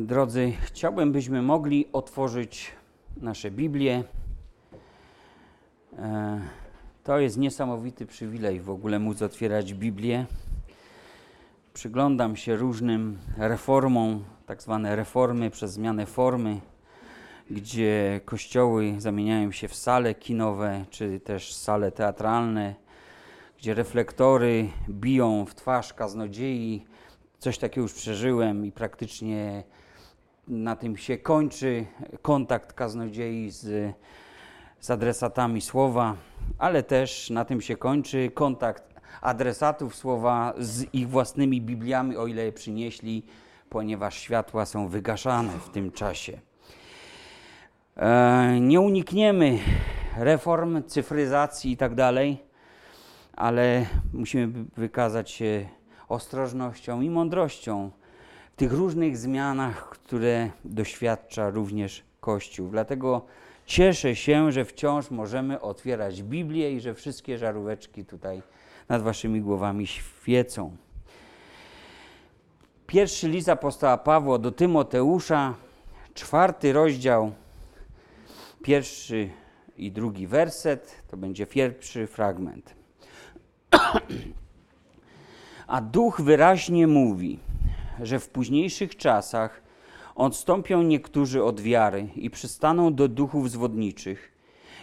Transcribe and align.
Drodzy, 0.00 0.52
chciałbym, 0.60 1.12
byśmy 1.12 1.42
mogli 1.42 1.88
otworzyć 1.92 2.72
nasze 3.16 3.50
Biblię. 3.50 4.04
E, 5.98 6.40
to 7.04 7.18
jest 7.18 7.38
niesamowity 7.38 8.06
przywilej 8.06 8.60
w 8.60 8.70
ogóle 8.70 8.98
móc 8.98 9.22
otwierać 9.22 9.74
Biblię. 9.74 10.26
Przyglądam 11.74 12.36
się 12.36 12.56
różnym 12.56 13.18
reformom, 13.36 14.24
tak 14.46 14.62
zwane 14.62 14.96
reformy 14.96 15.50
przez 15.50 15.72
zmianę 15.72 16.06
formy, 16.06 16.60
gdzie 17.50 18.20
kościoły 18.24 18.94
zamieniają 18.98 19.52
się 19.52 19.68
w 19.68 19.74
sale 19.74 20.14
kinowe 20.14 20.84
czy 20.90 21.20
też 21.20 21.54
sale 21.54 21.92
teatralne, 21.92 22.74
gdzie 23.58 23.74
reflektory 23.74 24.68
biją 24.88 25.44
w 25.44 25.54
twarz 25.54 25.94
kaznodziei. 25.94 26.84
Coś 27.38 27.58
takiego 27.58 27.82
już 27.82 27.92
przeżyłem 27.92 28.66
i 28.66 28.72
praktycznie 28.72 29.64
na 30.48 30.76
tym 30.76 30.96
się 30.96 31.18
kończy. 31.18 31.86
Kontakt 32.22 32.72
kaznodziei 32.72 33.50
z, 33.50 33.94
z 34.80 34.90
adresatami 34.90 35.60
słowa, 35.60 36.16
ale 36.58 36.82
też 36.82 37.30
na 37.30 37.44
tym 37.44 37.60
się 37.60 37.76
kończy. 37.76 38.30
Kontakt 38.34 38.94
adresatów 39.20 39.94
słowa 39.94 40.54
z 40.58 40.94
ich 40.94 41.08
własnymi 41.08 41.60
Bibliami, 41.60 42.16
o 42.16 42.26
ile 42.26 42.44
je 42.44 42.52
przynieśli, 42.52 43.22
ponieważ 43.70 44.18
światła 44.18 44.66
są 44.66 44.88
wygaszane 44.88 45.52
w 45.52 45.68
tym 45.68 45.92
czasie. 45.92 46.40
E, 47.96 48.60
nie 48.60 48.80
unikniemy 48.80 49.58
reform, 50.18 50.82
cyfryzacji 50.82 51.72
i 51.72 51.76
tak 51.76 51.94
dalej, 51.94 52.42
ale 53.36 53.86
musimy 54.12 54.64
wykazać 54.76 55.30
się 55.30 55.68
ostrożnością 56.08 57.00
i 57.00 57.10
mądrością 57.10 57.90
tych 58.56 58.72
różnych 58.72 59.18
zmianach, 59.18 59.88
które 59.88 60.50
doświadcza 60.64 61.50
również 61.50 62.02
Kościół. 62.20 62.68
Dlatego 62.68 63.26
cieszę 63.66 64.16
się, 64.16 64.52
że 64.52 64.64
wciąż 64.64 65.10
możemy 65.10 65.60
otwierać 65.60 66.22
Biblię 66.22 66.72
i 66.72 66.80
że 66.80 66.94
wszystkie 66.94 67.38
żaróweczki 67.38 68.04
tutaj 68.04 68.42
nad 68.88 69.02
waszymi 69.02 69.40
głowami 69.40 69.86
świecą. 69.86 70.76
Pierwszy 72.86 73.28
list 73.28 73.48
apostoła 73.48 73.98
Pawła 73.98 74.38
do 74.38 74.52
Tymoteusza, 74.52 75.54
czwarty 76.14 76.72
rozdział, 76.72 77.32
pierwszy 78.62 79.30
i 79.76 79.92
drugi 79.92 80.26
werset, 80.26 81.02
to 81.08 81.16
będzie 81.16 81.46
pierwszy 81.46 82.06
fragment. 82.06 82.74
A 85.66 85.80
duch 85.80 86.20
wyraźnie 86.20 86.86
mówi, 86.86 87.38
że 88.02 88.18
w 88.18 88.28
późniejszych 88.28 88.96
czasach 88.96 89.62
odstąpią 90.14 90.82
niektórzy 90.82 91.44
od 91.44 91.60
wiary 91.60 92.08
i 92.16 92.30
przystaną 92.30 92.94
do 92.94 93.08
duchów 93.08 93.50
zwodniczych 93.50 94.32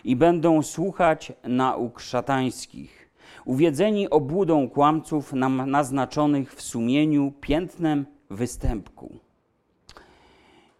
i 0.03 0.15
będą 0.15 0.63
słuchać 0.63 1.33
nauk 1.43 1.99
szatańskich, 1.99 3.09
uwiedzeni 3.45 4.09
obłudą 4.09 4.69
kłamców 4.69 5.33
nam 5.33 5.69
naznaczonych 5.69 6.53
w 6.53 6.61
sumieniu 6.61 7.33
piętnem 7.41 8.05
występku. 8.29 9.19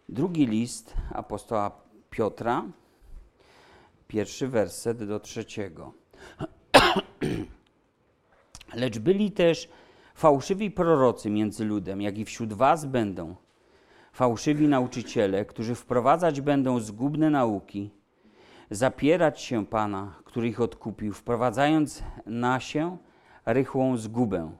Drugi 0.08 0.46
list 0.46 0.94
apostoła 1.10 1.70
Piotra, 2.10 2.64
pierwszy 4.08 4.48
werset 4.48 5.04
do 5.04 5.20
trzeciego. 5.20 5.92
Lecz 8.74 8.98
byli 8.98 9.30
też 9.30 9.68
fałszywi 10.14 10.70
prorocy 10.70 11.30
między 11.30 11.64
ludem, 11.64 12.02
jak 12.02 12.18
i 12.18 12.24
wśród 12.24 12.52
was 12.52 12.84
będą 12.84 13.34
fałszywi 14.12 14.68
nauczyciele, 14.68 15.44
którzy 15.44 15.74
wprowadzać 15.74 16.40
będą 16.40 16.80
zgubne 16.80 17.30
nauki, 17.30 17.90
zapierać 18.70 19.40
się 19.40 19.66
Pana, 19.66 20.14
który 20.24 20.48
ich 20.48 20.60
odkupił, 20.60 21.12
wprowadzając 21.12 22.02
na 22.26 22.60
się 22.60 22.96
rychłą 23.46 23.96
zgubę. 23.96 24.50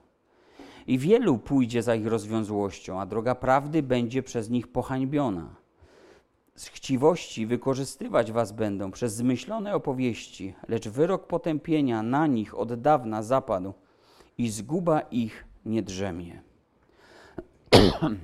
I 0.87 0.97
wielu 0.97 1.37
pójdzie 1.37 1.83
za 1.83 1.95
ich 1.95 2.07
rozwiązłością, 2.07 2.99
a 2.99 3.05
droga 3.05 3.35
prawdy 3.35 3.83
będzie 3.83 4.23
przez 4.23 4.49
nich 4.49 4.67
pohańbiona. 4.67 5.55
Z 6.55 6.67
chciwości 6.67 7.45
wykorzystywać 7.45 8.31
was 8.31 8.51
będą 8.51 8.91
przez 8.91 9.15
zmyślone 9.15 9.75
opowieści, 9.75 10.53
lecz 10.67 10.89
wyrok 10.89 11.27
potępienia 11.27 12.03
na 12.03 12.27
nich 12.27 12.57
od 12.57 12.81
dawna 12.81 13.23
zapadł 13.23 13.73
i 14.37 14.49
zguba 14.49 14.99
ich 14.99 15.45
nie 15.65 15.83
drzemie. 15.83 16.41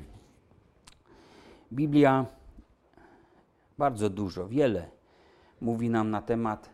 Biblia 1.72 2.26
bardzo 3.78 4.10
dużo, 4.10 4.48
wiele 4.48 4.90
mówi 5.62 5.90
nam 5.90 6.10
na 6.10 6.22
temat 6.22 6.70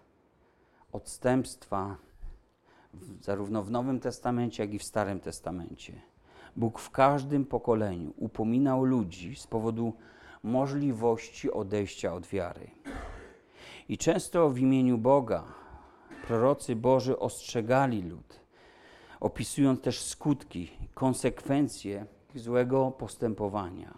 odstępstwa, 0.92 1.98
zarówno 3.22 3.64
w 3.64 3.72
Nowym 3.72 4.00
Testamencie, 4.00 4.64
jak 4.64 4.74
i 4.74 4.80
w 4.80 4.84
Starym 4.84 5.20
Testamencie. 5.20 6.02
Bóg 6.56 6.80
w 6.80 6.92
każdym 6.92 7.46
pokoleniu 7.46 8.14
upominał 8.18 8.84
ludzi 8.84 9.36
z 9.36 9.48
powodu 9.48 9.94
możliwości 10.44 11.52
odejścia 11.52 12.14
od 12.14 12.28
wiary. 12.28 12.72
I 13.90 13.98
często 13.98 14.50
w 14.50 14.60
imieniu 14.60 14.98
Boga 14.98 15.44
prorocy 16.28 16.76
Boży 16.76 17.20
ostrzegali 17.20 18.02
lud 18.02 18.45
opisując 19.26 19.82
też 19.82 20.02
skutki, 20.02 20.72
konsekwencje 20.94 22.06
złego 22.36 22.92
postępowania. 22.92 23.98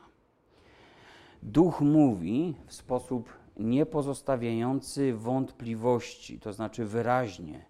Duch 1.43 1.81
mówi 1.81 2.55
w 2.67 2.73
sposób 2.73 3.29
niepozostawiający 3.57 5.13
wątpliwości, 5.13 6.39
to 6.39 6.53
znaczy 6.53 6.85
wyraźnie, 6.85 7.65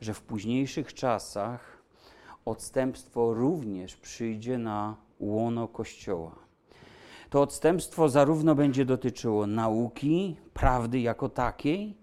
że 0.00 0.14
w 0.14 0.22
późniejszych 0.22 0.94
czasach 0.94 1.82
odstępstwo 2.44 3.34
również 3.34 3.96
przyjdzie 3.96 4.58
na 4.58 4.96
łono 5.20 5.68
Kościoła. 5.68 6.34
To 7.30 7.42
odstępstwo 7.42 8.08
zarówno 8.08 8.54
będzie 8.54 8.84
dotyczyło 8.84 9.46
nauki, 9.46 10.36
prawdy 10.54 11.00
jako 11.00 11.28
takiej, 11.28 11.96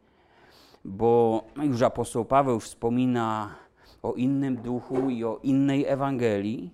bo 0.85 1.43
już 1.63 1.81
apostoł 1.81 2.25
Paweł 2.25 2.59
wspomina 2.59 3.55
o 4.03 4.13
innym 4.13 4.55
duchu 4.55 5.09
i 5.09 5.23
o 5.23 5.39
innej 5.43 5.85
Ewangelii, 5.85 6.71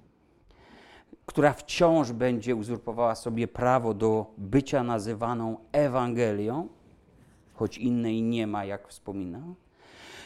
która 1.26 1.54
wciąż 1.54 2.12
będzie 2.12 2.56
uzurpowała 2.56 3.16
sobie 3.16 3.48
prawo 3.48 3.94
do 3.94 4.26
bycia 4.38 4.84
nazywaną 4.84 5.58
Ewangelią, 5.72 6.68
choć 7.54 7.78
innej 7.78 8.22
nie 8.22 8.48
ma, 8.48 8.66
jak 8.66 8.88
wspomina, 8.88 9.42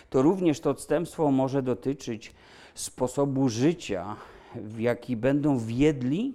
to 0.10 0.22
również 0.22 0.60
to 0.60 0.70
odstępstwo 0.70 1.32
może 1.32 1.64
dotyczyć 1.64 2.34
sposobu 2.74 3.50
życia, 3.50 4.16
w 4.56 4.80
jaki 4.80 5.18
będą 5.18 5.60
wiedli 5.60 6.34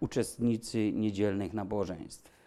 uczestnicy 0.00 0.92
niedzielnych 0.92 1.52
nabożeństw. 1.52 2.37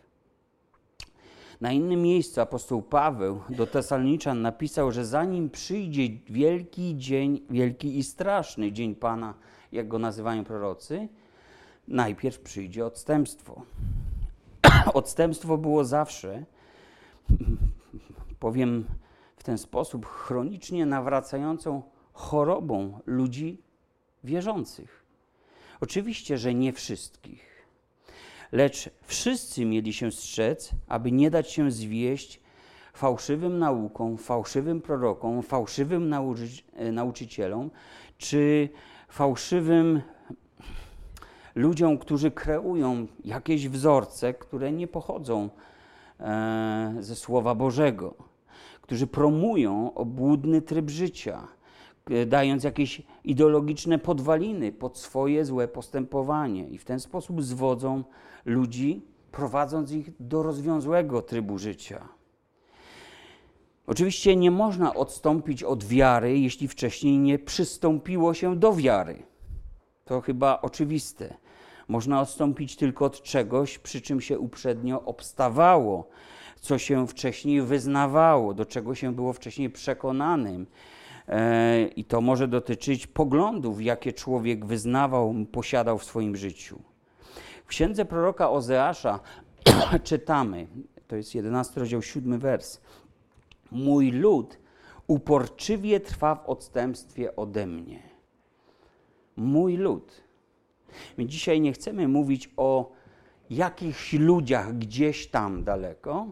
Na 1.62 1.72
innym 1.72 2.02
miejscu 2.02 2.42
apostoł 2.42 2.82
Paweł 2.82 3.42
do 3.50 3.68
Tesalniczan 3.68 4.42
napisał, 4.42 4.92
że 4.92 5.06
zanim 5.06 5.50
przyjdzie 5.50 6.10
wielki 6.30 6.98
dzień, 6.98 7.42
wielki 7.50 7.98
i 7.98 8.04
straszny 8.04 8.72
dzień 8.72 8.96
Pana, 8.96 9.34
jak 9.72 9.88
go 9.88 10.00
nazywają 10.00 10.44
prorocy, 10.44 11.08
najpierw 11.88 12.40
przyjdzie 12.40 12.86
odstępstwo. 12.86 13.62
odstępstwo 14.94 15.58
było 15.58 15.84
zawsze, 15.84 16.46
powiem 18.40 18.86
w 19.38 19.44
ten 19.44 19.58
sposób, 19.58 20.06
chronicznie 20.06 20.86
nawracającą 20.86 21.82
chorobą 22.14 23.00
ludzi 23.06 23.62
wierzących. 24.24 25.06
Oczywiście, 25.82 26.38
że 26.38 26.54
nie 26.54 26.74
wszystkich 26.74 27.51
lecz 28.52 28.90
wszyscy 29.02 29.66
mieli 29.66 29.94
się 29.94 30.12
strzec, 30.12 30.72
aby 30.88 31.12
nie 31.12 31.32
dać 31.32 31.52
się 31.52 31.72
zwieść 31.72 32.40
fałszywym 32.94 33.60
naukom, 33.60 34.18
fałszywym 34.18 34.82
prorokom, 34.82 35.44
fałszywym 35.44 36.10
nauczy 36.10 36.48
e, 36.74 36.92
nauczycielom, 36.92 37.72
czy 38.18 38.70
fałszywym 39.10 40.02
ludziom, 41.56 41.98
którzy 41.98 42.32
kreują 42.32 43.08
jakieś 43.26 43.70
wzorce, 43.70 44.34
które 44.34 44.72
nie 44.72 44.88
pochodzą 44.88 45.50
e, 46.20 46.96
ze 47.00 47.16
Słowa 47.16 47.56
Bożego, 47.56 48.14
którzy 48.82 49.08
promują 49.08 49.94
obłudny 49.94 50.62
tryb 50.62 50.90
życia, 50.90 51.48
dając 52.26 52.64
jakieś 52.64 53.02
ideologiczne 53.24 54.00
podwaliny 54.00 54.72
pod 54.72 54.98
swoje 54.98 55.46
złe 55.46 55.68
postępowanie 55.68 56.68
i 56.68 56.78
w 56.78 56.86
ten 56.86 57.00
sposób 57.00 57.44
zwodzą 57.44 58.04
ludzi, 58.46 59.06
prowadząc 59.32 59.92
ich 59.92 60.10
do 60.20 60.44
rozwiązłego 60.44 61.22
trybu 61.22 61.58
życia. 61.58 62.08
Oczywiście 63.88 64.36
nie 64.36 64.52
można 64.52 64.94
odstąpić 64.94 65.64
od 65.64 65.84
wiary, 65.84 66.40
jeśli 66.40 66.68
wcześniej 66.68 67.18
nie 67.18 67.40
przystąpiło 67.40 68.34
się 68.34 68.56
do 68.56 68.74
wiary. 68.74 69.24
To 70.06 70.22
chyba 70.22 70.62
oczywiste. 70.62 71.34
Można 71.88 72.22
odstąpić 72.22 72.76
tylko 72.76 73.06
od 73.06 73.22
czegoś, 73.22 73.80
przy 73.80 74.02
czym 74.02 74.22
się 74.22 74.40
uprzednio 74.40 75.06
obstawało, 75.06 76.10
co 76.60 76.78
się 76.78 77.08
wcześniej 77.08 77.62
wyznawało, 77.62 78.54
do 78.54 78.66
czego 78.66 78.96
się 78.96 79.16
było 79.16 79.34
wcześniej 79.34 79.70
przekonanym. 79.70 80.68
E, 81.32 81.88
I 81.88 82.06
to 82.06 82.22
może 82.22 82.48
dotyczyć 82.48 83.08
poglądów, 83.08 83.82
jakie 83.82 84.14
człowiek 84.14 84.66
wyznawał, 84.66 85.36
posiadał 85.52 85.98
w 85.98 86.04
swoim 86.04 86.36
życiu. 86.36 86.80
W 87.66 87.68
księdze 87.68 88.06
proroka 88.06 88.50
Ozeasza 88.50 89.20
czytamy, 90.04 90.68
to 91.08 91.16
jest 91.16 91.36
11 91.36 91.80
rozdział, 91.80 92.02
7 92.02 92.40
wers. 92.40 92.82
Mój 93.72 94.12
lud 94.12 94.58
uporczywie 95.08 96.00
trwa 96.00 96.36
w 96.36 96.50
odstępstwie 96.50 97.36
ode 97.36 97.68
mnie. 97.68 98.00
Mój 99.36 99.78
lud. 99.78 100.24
My 101.18 101.26
dzisiaj 101.26 101.62
nie 101.62 101.74
chcemy 101.74 102.08
mówić 102.08 102.50
o 102.58 102.92
jakichś 103.50 104.14
ludziach 104.14 104.78
gdzieś 104.78 105.28
tam 105.28 105.64
daleko, 105.64 106.28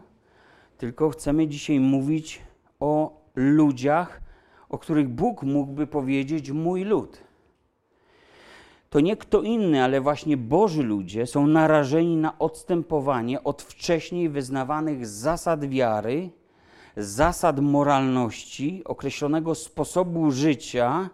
tylko 0.78 1.10
chcemy 1.10 1.48
dzisiaj 1.48 1.80
mówić 1.80 2.40
o 2.80 3.20
ludziach, 3.34 4.20
o 4.70 4.78
których 4.78 5.08
Bóg 5.08 5.42
mógłby 5.42 5.86
powiedzieć 5.86 6.50
mój 6.50 6.84
lud. 6.84 7.18
To 8.90 9.00
nie 9.00 9.16
kto 9.16 9.42
inny, 9.42 9.84
ale 9.84 10.00
właśnie 10.00 10.36
Boży 10.36 10.82
ludzie 10.82 11.26
są 11.26 11.46
narażeni 11.46 12.16
na 12.16 12.38
odstępowanie 12.38 13.44
od 13.44 13.62
wcześniej 13.62 14.28
wyznawanych 14.28 15.06
zasad 15.06 15.64
wiary, 15.64 16.30
zasad 16.96 17.60
moralności, 17.60 18.82
określonego 18.84 19.54
sposobu 19.54 20.30
życia, 20.30 21.10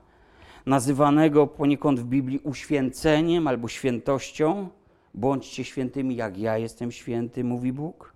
nazywanego 0.67 1.47
poniekąd 1.47 2.01
w 2.01 2.05
Biblii 2.05 2.41
uświęceniem 2.45 3.47
albo 3.47 3.69
świętością. 3.69 4.69
Bądźcie 5.15 5.65
świętymi, 5.65 6.17
jak 6.17 6.39
ja 6.39 6.59
jestem 6.59 6.93
święty, 6.93 7.45
mówi 7.45 7.73
Bóg. 7.73 8.13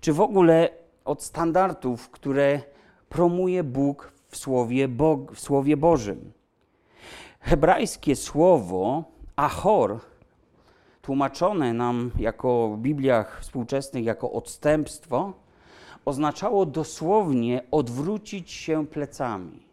Czy 0.00 0.12
w 0.12 0.20
ogóle 0.20 0.68
od 1.04 1.22
standardów, 1.22 2.10
które 2.10 2.60
promuje 3.08 3.64
Bóg 3.64 4.15
w 4.28 4.36
Słowie, 4.36 4.88
Bo 4.88 5.16
w 5.34 5.40
Słowie 5.40 5.76
Bożym. 5.76 6.32
Hebrajskie 7.40 8.16
słowo 8.16 9.04
achor, 9.36 10.00
tłumaczone 11.02 11.72
nam 11.72 12.10
jako 12.18 12.68
w 12.68 12.78
Bibliach 12.78 13.40
współczesnych 13.40 14.04
jako 14.04 14.32
odstępstwo, 14.32 15.32
oznaczało 16.04 16.66
dosłownie 16.66 17.62
odwrócić 17.70 18.50
się 18.50 18.86
plecami. 18.86 19.66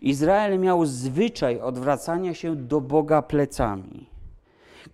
Izrael 0.00 0.58
miał 0.58 0.86
zwyczaj 0.86 1.60
odwracania 1.60 2.34
się 2.34 2.56
do 2.56 2.80
Boga 2.80 3.22
plecami. 3.22 4.06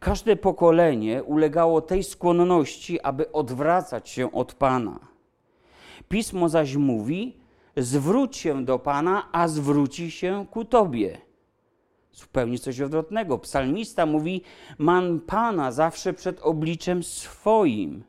Każde 0.01 0.37
pokolenie 0.37 1.23
ulegało 1.23 1.81
tej 1.81 2.05
skłonności, 2.05 3.01
aby 3.01 3.33
odwracać 3.33 4.09
się 4.09 4.33
od 4.33 4.55
Pana. 4.55 4.99
Pismo 6.09 6.49
zaś 6.49 6.77
mówi: 6.77 7.42
zwróć 7.77 8.37
się 8.37 8.65
do 8.65 8.79
Pana, 8.79 9.29
a 9.33 9.49
zwróci 9.49 10.11
się 10.11 10.47
ku 10.51 10.65
Tobie. 10.65 11.19
Zupełnie 12.13 12.59
coś 12.59 12.81
odwrotnego. 12.81 13.39
Psalmista 13.39 14.07
mówi: 14.07 14.43
Mam 14.79 15.21
Pana 15.21 15.73
zawsze 15.73 16.13
przed 16.13 16.41
obliczem 16.41 17.03
swoim. 17.03 18.05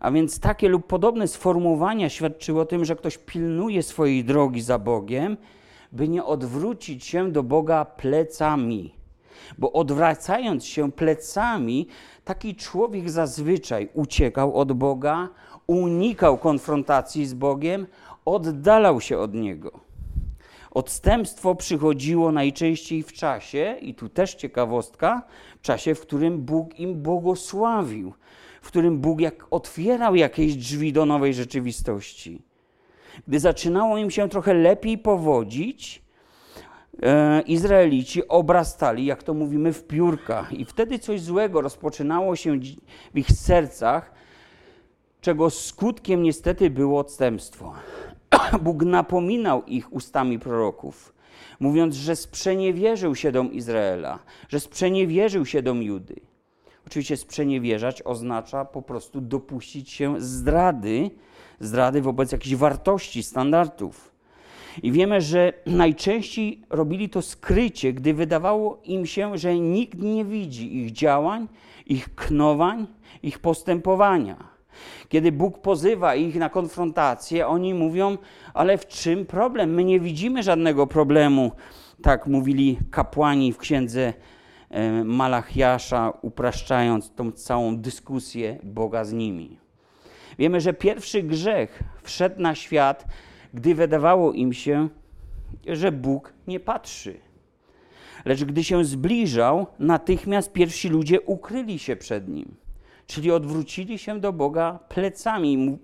A 0.00 0.10
więc 0.10 0.40
takie 0.40 0.68
lub 0.68 0.86
podobne 0.86 1.28
sformułowania 1.28 2.08
świadczyły 2.08 2.60
o 2.60 2.66
tym, 2.66 2.84
że 2.84 2.96
ktoś 2.96 3.18
pilnuje 3.18 3.82
swojej 3.82 4.24
drogi 4.24 4.62
za 4.62 4.78
Bogiem, 4.78 5.36
by 5.92 6.08
nie 6.08 6.24
odwrócić 6.24 7.04
się 7.04 7.32
do 7.32 7.42
Boga 7.42 7.84
plecami. 7.84 8.94
Bo 9.58 9.72
odwracając 9.72 10.64
się 10.64 10.92
plecami, 10.92 11.86
taki 12.24 12.56
człowiek 12.56 13.10
zazwyczaj 13.10 13.88
uciekał 13.94 14.54
od 14.54 14.72
Boga, 14.72 15.28
unikał 15.66 16.38
konfrontacji 16.38 17.26
z 17.26 17.34
Bogiem, 17.34 17.86
oddalał 18.34 19.00
się 19.00 19.18
od 19.18 19.34
Niego. 19.34 19.80
Odstępstwo 20.70 21.54
przychodziło 21.54 22.32
najczęściej 22.32 23.02
w 23.02 23.12
czasie, 23.12 23.76
i 23.80 23.94
tu 23.94 24.08
też 24.08 24.34
ciekawostka, 24.34 25.22
w 25.58 25.62
czasie, 25.62 25.94
w 25.94 26.00
którym 26.00 26.38
Bóg 26.38 26.78
im 26.78 26.94
błogosławił, 26.94 28.12
w 28.62 28.68
którym 28.68 28.98
Bóg 28.98 29.20
jak 29.20 29.46
otwierał 29.50 30.16
jakieś 30.16 30.56
drzwi 30.56 30.92
do 30.92 31.06
nowej 31.06 31.34
rzeczywistości. 31.34 32.42
Gdy 33.28 33.40
zaczynało 33.40 33.98
im 33.98 34.10
się 34.10 34.28
trochę 34.28 34.54
lepiej 34.54 34.98
powodzić, 34.98 36.02
e, 37.02 37.40
Izraelici 37.40 38.28
obrastali, 38.28 39.06
jak 39.06 39.22
to 39.22 39.34
mówimy, 39.34 39.72
w 39.72 39.86
piórka. 39.86 40.46
I 40.50 40.64
wtedy 40.64 40.98
coś 40.98 41.20
złego 41.20 41.60
rozpoczynało 41.60 42.36
się 42.36 42.58
w 43.14 43.18
ich 43.18 43.32
sercach, 43.32 44.12
czego 45.20 45.50
skutkiem 45.50 46.22
niestety 46.22 46.70
było 46.70 47.00
odstępstwo. 47.00 47.72
Bóg 48.62 48.84
napominał 48.84 49.64
ich 49.64 49.92
ustami 49.92 50.38
proroków, 50.38 51.14
mówiąc, 51.60 51.94
że 51.94 52.16
sprzeniewierzył 52.16 53.14
się 53.14 53.32
dom 53.32 53.52
Izraela, 53.52 54.18
że 54.48 54.60
sprzeniewierzył 54.60 55.46
się 55.46 55.62
dom 55.62 55.82
Judy. 55.82 56.16
Oczywiście 56.86 57.16
sprzeniewierzać 57.16 58.02
oznacza 58.02 58.64
po 58.64 58.82
prostu 58.82 59.20
dopuścić 59.20 59.90
się 59.90 60.20
zdrady, 60.20 61.10
zdrady 61.60 62.02
wobec 62.02 62.32
jakichś 62.32 62.54
wartości, 62.54 63.22
standardów. 63.22 64.10
I 64.82 64.92
wiemy, 64.92 65.20
że 65.20 65.52
najczęściej 65.66 66.62
robili 66.70 67.08
to 67.08 67.22
skrycie, 67.22 67.92
gdy 67.92 68.14
wydawało 68.14 68.80
im 68.84 69.06
się, 69.06 69.38
że 69.38 69.58
nikt 69.58 69.98
nie 69.98 70.24
widzi 70.24 70.76
ich 70.76 70.92
działań, 70.92 71.48
ich 71.86 72.14
knowań, 72.14 72.86
ich 73.22 73.38
postępowania. 73.38 74.49
Kiedy 75.08 75.32
Bóg 75.32 75.58
pozywa 75.58 76.14
ich 76.14 76.34
na 76.36 76.48
konfrontację, 76.48 77.46
oni 77.46 77.74
mówią: 77.74 78.18
Ale 78.54 78.78
w 78.78 78.86
czym 78.86 79.26
problem? 79.26 79.74
My 79.74 79.84
nie 79.84 80.00
widzimy 80.00 80.42
żadnego 80.42 80.86
problemu. 80.86 81.52
Tak 82.02 82.26
mówili 82.26 82.78
kapłani 82.90 83.52
w 83.52 83.58
księdze 83.58 84.12
e, 84.70 85.04
Malachiasza, 85.04 86.12
upraszczając 86.22 87.14
tą 87.14 87.32
całą 87.32 87.76
dyskusję 87.76 88.58
Boga 88.62 89.04
z 89.04 89.12
nimi. 89.12 89.58
Wiemy, 90.38 90.60
że 90.60 90.72
pierwszy 90.72 91.22
grzech 91.22 91.82
wszedł 92.02 92.42
na 92.42 92.54
świat, 92.54 93.06
gdy 93.54 93.74
wydawało 93.74 94.32
im 94.32 94.52
się, 94.52 94.88
że 95.66 95.92
Bóg 95.92 96.32
nie 96.46 96.60
patrzy. 96.60 97.20
Lecz 98.24 98.44
gdy 98.44 98.64
się 98.64 98.84
zbliżał, 98.84 99.66
natychmiast 99.78 100.52
pierwsi 100.52 100.88
ludzie 100.88 101.20
ukryli 101.20 101.78
się 101.78 101.96
przed 101.96 102.28
nim 102.28 102.59
czyli 103.10 103.30
odwrócili 103.30 103.98
się 103.98 104.20
do 104.20 104.32
Boga 104.32 104.78
plecami, 104.88 105.78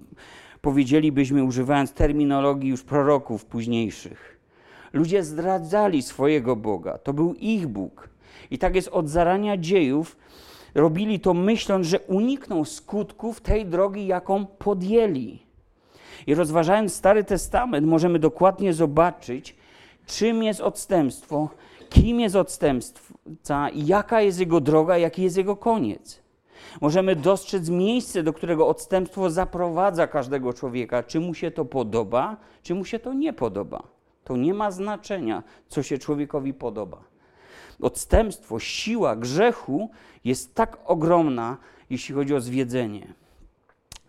powiedzielibyśmy, 0.60 1.44
używając 1.44 1.92
terminologii 1.92 2.70
już 2.70 2.82
proroków 2.82 3.44
późniejszych. 3.44 4.40
Ludzie 4.92 5.24
zdradzali 5.24 6.02
swojego 6.02 6.56
Boga, 6.56 6.98
to 6.98 7.12
był 7.12 7.34
ich 7.34 7.66
Bóg. 7.66 8.08
I 8.50 8.58
tak 8.58 8.74
jest 8.74 8.88
od 8.88 9.08
zarania 9.08 9.56
dziejów. 9.56 10.16
Robili 10.74 11.20
to 11.20 11.34
myśląc, 11.34 11.86
że 11.86 12.00
unikną 12.00 12.64
skutków 12.64 13.40
tej 13.40 13.66
drogi, 13.66 14.06
jaką 14.06 14.46
podjęli. 14.46 15.38
I 16.26 16.34
rozważając 16.34 16.94
Stary 16.94 17.24
Testament, 17.24 17.86
możemy 17.86 18.18
dokładnie 18.18 18.72
zobaczyć, 18.72 19.56
czym 20.06 20.42
jest 20.42 20.60
odstępstwo, 20.60 21.48
kim 21.90 22.20
jest 22.20 22.36
odstępca, 22.36 23.68
jaka 23.74 24.20
jest 24.20 24.40
jego 24.40 24.60
droga, 24.60 24.98
jaki 24.98 25.22
jest 25.22 25.36
jego 25.36 25.56
koniec. 25.56 26.25
Możemy 26.80 27.16
dostrzec 27.16 27.68
miejsce, 27.68 28.22
do 28.22 28.32
którego 28.32 28.68
odstępstwo 28.68 29.30
zaprowadza 29.30 30.06
każdego 30.06 30.52
człowieka, 30.52 31.02
czy 31.02 31.20
mu 31.20 31.34
się 31.34 31.50
to 31.50 31.64
podoba, 31.64 32.36
czy 32.62 32.74
mu 32.74 32.84
się 32.84 32.98
to 32.98 33.12
nie 33.12 33.32
podoba. 33.32 33.82
To 34.24 34.36
nie 34.36 34.54
ma 34.54 34.70
znaczenia, 34.70 35.42
co 35.68 35.82
się 35.82 35.98
człowiekowi 35.98 36.54
podoba. 36.54 37.04
Odstępstwo, 37.80 38.58
siła 38.60 39.16
grzechu 39.16 39.90
jest 40.24 40.54
tak 40.54 40.78
ogromna, 40.84 41.56
jeśli 41.90 42.14
chodzi 42.14 42.34
o 42.34 42.40
zwiedzenie. 42.40 43.14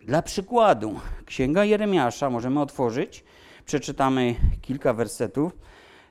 Dla 0.02 0.22
przykładu, 0.22 1.00
Księga 1.26 1.64
Jeremiasza 1.64 2.30
możemy 2.30 2.60
otworzyć, 2.60 3.24
przeczytamy 3.64 4.34
kilka 4.62 4.92
wersetów 4.92 5.52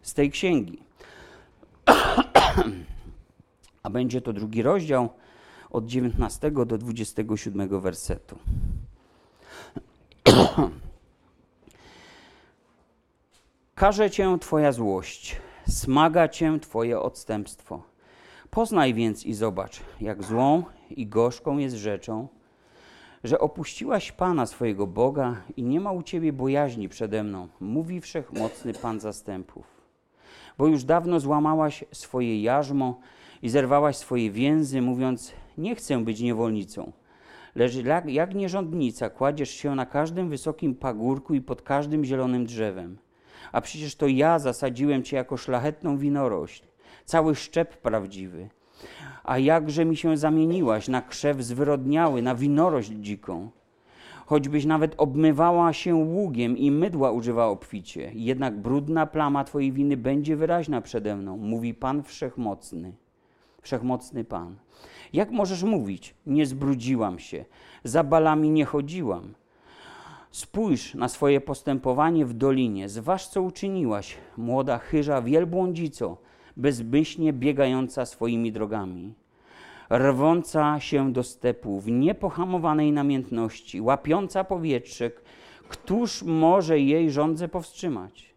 z 0.01 0.13
tej 0.13 0.31
księgi. 0.31 0.83
A 3.83 3.89
będzie 3.89 4.21
to 4.21 4.33
drugi 4.33 4.61
rozdział, 4.61 5.09
od 5.69 5.85
19 5.85 6.51
do 6.51 6.77
27 6.77 7.81
wersetu. 7.81 8.37
Każe 13.75 14.09
cię 14.09 14.37
Twoja 14.41 14.71
złość, 14.71 15.37
smaga 15.67 16.27
cię 16.27 16.59
Twoje 16.59 16.99
odstępstwo. 16.99 17.81
Poznaj 18.49 18.93
więc 18.93 19.25
i 19.25 19.33
zobacz, 19.33 19.79
jak 20.01 20.23
złą 20.23 20.63
i 20.89 21.07
gorzką 21.07 21.57
jest 21.57 21.75
rzeczą, 21.75 22.27
że 23.23 23.39
opuściłaś 23.39 24.11
Pana 24.11 24.45
swojego 24.45 24.87
Boga 24.87 25.35
i 25.57 25.63
nie 25.63 25.79
ma 25.79 25.91
u 25.91 26.03
Ciebie 26.03 26.33
bojaźni 26.33 26.89
przede 26.89 27.23
mną, 27.23 27.47
mówi 27.59 28.01
wszechmocny 28.01 28.73
Pan 28.73 28.99
zastępów. 28.99 29.65
Bo 30.57 30.67
już 30.67 30.83
dawno 30.83 31.19
złamałaś 31.19 31.83
swoje 31.91 32.41
jarzmo 32.41 32.99
i 33.41 33.49
zerwałaś 33.49 33.95
swoje 33.95 34.31
więzy, 34.31 34.81
mówiąc: 34.81 35.33
Nie 35.57 35.75
chcę 35.75 36.03
być 36.03 36.21
niewolnicą. 36.21 36.91
Lecz 37.55 37.73
jak 38.05 38.35
nierządnica 38.35 39.09
kładziesz 39.09 39.49
się 39.49 39.75
na 39.75 39.85
każdym 39.85 40.29
wysokim 40.29 40.75
pagórku 40.75 41.33
i 41.33 41.41
pod 41.41 41.61
każdym 41.61 42.05
zielonym 42.05 42.45
drzewem. 42.45 42.97
A 43.51 43.61
przecież 43.61 43.95
to 43.95 44.07
ja 44.07 44.39
zasadziłem 44.39 45.03
cię 45.03 45.17
jako 45.17 45.37
szlachetną 45.37 45.97
winorośl, 45.97 46.63
cały 47.05 47.35
szczep 47.35 47.77
prawdziwy. 47.77 48.49
A 49.23 49.37
jakże 49.37 49.85
mi 49.85 49.97
się 49.97 50.17
zamieniłaś 50.17 50.87
na 50.87 51.01
krzew 51.01 51.41
zwyrodniały, 51.41 52.21
na 52.21 52.35
winorośl 52.35 53.01
dziką. 53.01 53.49
Choćbyś 54.25 54.65
nawet 54.65 54.95
obmywała 54.97 55.73
się 55.73 55.95
ługiem 55.95 56.57
i 56.57 56.71
mydła 56.71 57.11
używała 57.11 57.47
obficie, 57.47 58.11
jednak 58.13 58.61
brudna 58.61 59.05
plama 59.05 59.43
Twojej 59.43 59.71
winy 59.71 59.97
będzie 59.97 60.35
wyraźna 60.35 60.81
przede 60.81 61.15
mną, 61.15 61.37
mówi 61.37 61.73
Pan 61.73 62.03
Wszechmocny. 62.03 62.93
Wszechmocny 63.67 64.23
Pan. 64.23 64.55
Jak 65.13 65.31
możesz 65.31 65.63
mówić? 65.63 66.15
Nie 66.25 66.45
zbrudziłam 66.45 67.19
się, 67.19 67.45
za 67.83 68.03
balami 68.03 68.49
nie 68.49 68.65
chodziłam. 68.65 69.33
Spójrz 70.31 70.93
na 70.93 71.07
swoje 71.07 71.41
postępowanie 71.41 72.25
w 72.25 72.33
dolinie, 72.33 72.89
zważ 72.89 73.27
co 73.27 73.41
uczyniłaś, 73.41 74.17
młoda 74.37 74.77
chyża 74.77 75.21
wielbłądzico, 75.21 76.17
bezmyślnie 76.57 77.33
biegająca 77.33 78.05
swoimi 78.05 78.51
drogami 78.51 79.13
rwąca 79.89 80.79
się 80.79 81.13
do 81.13 81.23
stepu 81.23 81.79
w 81.79 81.91
niepohamowanej 81.91 82.91
namiętności, 82.91 83.81
łapiąca 83.81 84.43
powietrze, 84.43 85.11
któż 85.67 86.23
może 86.23 86.79
jej 86.79 87.11
rządzę 87.11 87.47
powstrzymać? 87.47 88.35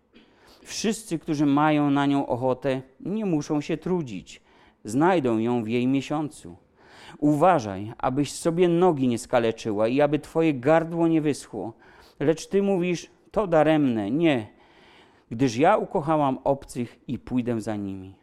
Wszyscy, 0.63 1.19
którzy 1.19 1.47
mają 1.47 1.91
na 1.91 2.07
nią 2.07 2.27
ochotę, 2.27 2.83
nie 3.01 3.25
muszą 3.25 3.61
się 3.61 3.77
trudzić, 3.77 4.43
znajdą 4.85 5.39
ją 5.39 5.65
w 5.65 5.69
jej 5.69 5.87
miesiącu. 5.87 6.57
Uważaj, 7.19 7.93
abyś 7.99 8.33
sobie 8.33 8.69
nogi 8.69 9.09
nie 9.09 9.19
skaleczyła 9.19 9.89
i 9.89 10.01
aby 10.01 10.19
twoje 10.19 10.55
gardło 10.55 11.09
nie 11.09 11.21
wyschło. 11.21 11.73
Lecz 12.21 12.47
ty 12.47 12.63
mówisz, 12.63 13.11
to 13.31 13.47
daremne, 13.47 14.11
nie, 14.11 14.47
gdyż 15.31 15.57
ja 15.57 15.77
ukochałam 15.77 16.39
obcych 16.45 16.99
i 17.09 17.19
pójdę 17.19 17.61
za 17.61 17.77
nimi. 17.77 18.15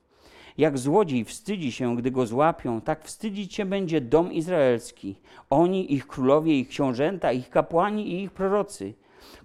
Jak 0.58 0.78
złodziej 0.78 1.26
wstydzi 1.26 1.72
się, 1.72 1.96
gdy 1.96 2.12
go 2.12 2.26
złapią, 2.26 2.82
tak 2.82 3.06
wstydzić 3.06 3.54
się 3.54 3.66
będzie 3.66 4.02
dom 4.02 4.34
izraelski. 4.34 5.16
Oni, 5.50 5.94
ich 5.94 6.08
królowie, 6.08 6.60
ich 6.60 6.68
książęta, 6.68 7.32
ich 7.32 7.50
kapłani 7.50 8.12
i 8.12 8.24
ich 8.24 8.32
prorocy, 8.32 8.94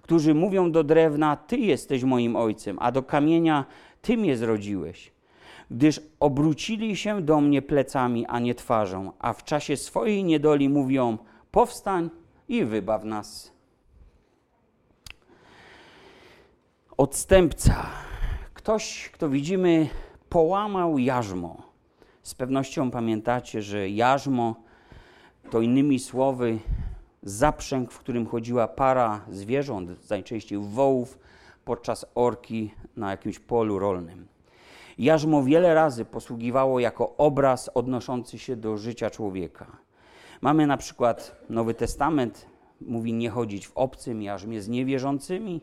którzy 0.01 0.33
mówią 0.33 0.71
do 0.71 0.83
drewna: 0.83 1.35
Ty 1.35 1.57
jesteś 1.57 2.03
moim 2.03 2.35
ojcem, 2.35 2.77
a 2.79 2.91
do 2.91 3.03
kamienia 3.03 3.65
Ty 4.01 4.17
mnie 4.17 4.37
zrodziłeś. 4.37 5.12
Gdyż 5.71 6.01
obrócili 6.19 6.95
się 6.95 7.21
do 7.21 7.41
mnie 7.41 7.61
plecami, 7.61 8.25
a 8.25 8.39
nie 8.39 8.55
twarzą, 8.55 9.11
a 9.19 9.33
w 9.33 9.43
czasie 9.43 9.77
swojej 9.77 10.23
niedoli 10.23 10.69
mówią: 10.69 11.17
Powstań 11.51 12.09
i 12.47 12.65
wybaw 12.65 13.03
nas. 13.03 13.53
Odstępca. 16.97 17.85
Ktoś, 18.53 19.09
kto 19.13 19.29
widzimy 19.29 19.89
połamał 20.29 20.97
jarzmo. 20.97 21.57
Z 22.23 22.35
pewnością 22.35 22.91
pamiętacie, 22.91 23.61
że 23.61 23.89
jarzmo 23.89 24.55
to 25.51 25.61
innymi 25.61 25.99
słowy 25.99 26.59
zaprzęg, 27.23 27.91
w 27.91 27.99
którym 27.99 28.25
chodziła 28.25 28.67
para 28.67 29.21
zwierząt, 29.29 30.09
najczęściej 30.09 30.59
wołów, 30.59 31.19
podczas 31.65 32.05
orki 32.15 32.73
na 32.97 33.11
jakimś 33.11 33.39
polu 33.39 33.79
rolnym. 33.79 34.32
Jarzmo 34.97 35.43
wiele 35.43 35.73
razy 35.73 36.05
posługiwało 36.05 36.79
jako 36.79 37.17
obraz 37.17 37.69
odnoszący 37.73 38.39
się 38.39 38.55
do 38.55 38.77
życia 38.77 39.09
człowieka. 39.09 39.77
Mamy 40.41 40.67
na 40.67 40.77
przykład 40.77 41.35
Nowy 41.49 41.73
Testament, 41.73 42.45
mówi 42.81 43.13
nie 43.13 43.29
chodzić 43.29 43.67
w 43.67 43.71
obcym 43.75 44.21
jarzmie 44.21 44.61
z 44.61 44.67
niewierzącymi. 44.67 45.61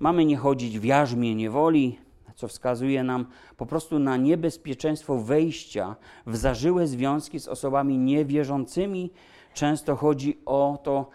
Mamy 0.00 0.24
nie 0.24 0.36
chodzić 0.36 0.78
w 0.78 0.84
jarzmie 0.84 1.34
niewoli, 1.34 1.98
co 2.34 2.48
wskazuje 2.48 3.04
nam 3.04 3.26
po 3.56 3.66
prostu 3.66 3.98
na 3.98 4.16
niebezpieczeństwo 4.16 5.18
wejścia 5.18 5.96
w 6.26 6.36
zażyłe 6.36 6.86
związki 6.86 7.40
z 7.40 7.48
osobami 7.48 7.98
niewierzącymi. 7.98 9.10
Często 9.54 9.96
chodzi 9.96 10.38
o 10.46 10.78
to, 10.82 11.08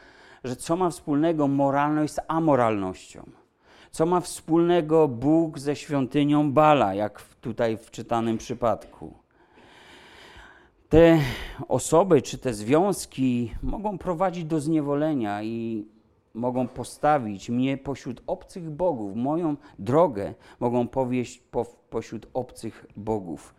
że 0.43 0.55
co 0.55 0.75
ma 0.75 0.89
wspólnego 0.89 1.47
moralność 1.47 2.13
z 2.13 2.19
amoralnością. 2.27 3.40
Co 3.91 4.05
ma 4.05 4.19
wspólnego 4.21 5.07
Bóg 5.07 5.59
ze 5.59 5.75
świątynią 5.75 6.51
Bala, 6.51 6.93
jak 6.93 7.21
tutaj 7.41 7.77
w 7.77 7.91
czytanym 7.91 8.37
przypadku. 8.37 9.13
Te 10.89 11.19
osoby 11.67 12.21
czy 12.21 12.37
te 12.37 12.53
związki 12.53 13.51
mogą 13.63 13.97
prowadzić 13.97 14.45
do 14.45 14.59
zniewolenia 14.59 15.43
i 15.43 15.85
mogą 16.33 16.67
postawić 16.67 17.49
mnie 17.49 17.77
pośród 17.77 18.21
obcych 18.27 18.69
bogów, 18.69 19.15
moją 19.15 19.55
drogę 19.79 20.33
mogą 20.59 20.87
powieść 20.87 21.39
po, 21.51 21.65
pośród 21.89 22.27
obcych 22.33 22.85
bogów. 22.97 23.55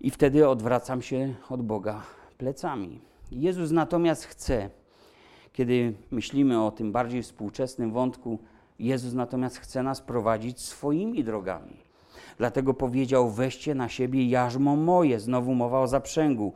I 0.00 0.10
wtedy 0.10 0.48
odwracam 0.48 1.02
się 1.02 1.34
od 1.50 1.62
Boga 1.62 2.02
plecami. 2.38 3.00
Jezus 3.30 3.70
natomiast 3.70 4.24
chce, 4.24 4.70
kiedy 5.52 5.94
myślimy 6.10 6.64
o 6.64 6.70
tym 6.70 6.92
bardziej 6.92 7.22
współczesnym 7.22 7.92
wątku, 7.92 8.38
Jezus 8.78 9.14
natomiast 9.14 9.58
chce 9.58 9.82
nas 9.82 10.00
prowadzić 10.00 10.60
swoimi 10.60 11.24
drogami. 11.24 11.76
Dlatego 12.38 12.74
powiedział: 12.74 13.30
Weźcie 13.30 13.74
na 13.74 13.88
siebie 13.88 14.28
jarzmo 14.28 14.76
moje. 14.76 15.20
Znowu 15.20 15.54
mowa 15.54 15.80
o 15.80 15.86
zaprzęgu 15.86 16.52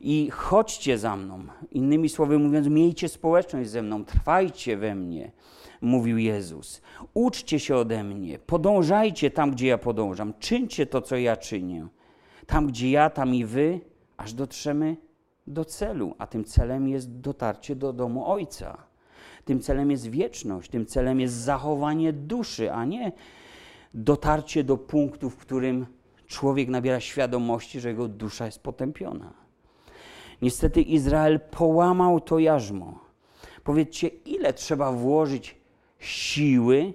i 0.00 0.30
chodźcie 0.30 0.98
za 0.98 1.16
mną. 1.16 1.44
Innymi 1.72 2.08
słowy 2.08 2.38
mówiąc, 2.38 2.68
miejcie 2.68 3.08
społeczność 3.08 3.70
ze 3.70 3.82
mną, 3.82 4.04
trwajcie 4.04 4.76
we 4.76 4.94
mnie, 4.94 5.32
mówił 5.80 6.18
Jezus. 6.18 6.82
Uczcie 7.14 7.60
się 7.60 7.76
ode 7.76 8.04
mnie, 8.04 8.38
podążajcie 8.38 9.30
tam, 9.30 9.50
gdzie 9.50 9.66
ja 9.66 9.78
podążam, 9.78 10.34
czyńcie 10.38 10.86
to, 10.86 11.02
co 11.02 11.16
ja 11.16 11.36
czynię. 11.36 11.86
Tam, 12.46 12.66
gdzie 12.66 12.90
ja, 12.90 13.10
tam 13.10 13.34
i 13.34 13.44
wy, 13.44 13.80
aż 14.16 14.32
dotrzemy 14.32 14.96
do 15.46 15.64
celu, 15.64 16.14
a 16.18 16.26
tym 16.26 16.44
celem 16.44 16.88
jest 16.88 17.20
dotarcie 17.20 17.76
do 17.76 17.92
domu 17.92 18.26
Ojca. 18.26 18.93
Tym 19.44 19.60
celem 19.60 19.90
jest 19.90 20.10
wieczność, 20.10 20.70
tym 20.70 20.86
celem 20.86 21.20
jest 21.20 21.34
zachowanie 21.34 22.12
duszy, 22.12 22.72
a 22.72 22.84
nie 22.84 23.12
dotarcie 23.94 24.64
do 24.64 24.76
punktu, 24.76 25.30
w 25.30 25.36
którym 25.36 25.86
człowiek 26.26 26.68
nabiera 26.68 27.00
świadomości, 27.00 27.80
że 27.80 27.88
jego 27.88 28.08
dusza 28.08 28.46
jest 28.46 28.62
potępiona. 28.62 29.32
Niestety 30.42 30.82
Izrael 30.82 31.40
połamał 31.40 32.20
to 32.20 32.38
jarzmo. 32.38 32.98
Powiedzcie, 33.64 34.08
ile 34.08 34.52
trzeba 34.52 34.92
włożyć 34.92 35.56
siły, 35.98 36.94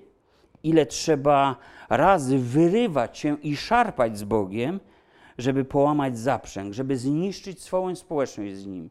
ile 0.64 0.86
trzeba 0.86 1.56
razy 1.90 2.38
wyrywać 2.38 3.18
się 3.18 3.38
i 3.38 3.58
szarpać 3.58 4.18
z 4.18 4.24
Bogiem, 4.24 4.80
żeby 5.40 5.66
połamać 5.66 6.20
zaprzęg, 6.20 6.74
żeby 6.74 6.98
zniszczyć 6.98 7.62
swoją 7.62 7.96
społeczność 7.96 8.56
z 8.56 8.66
Nim, 8.66 8.90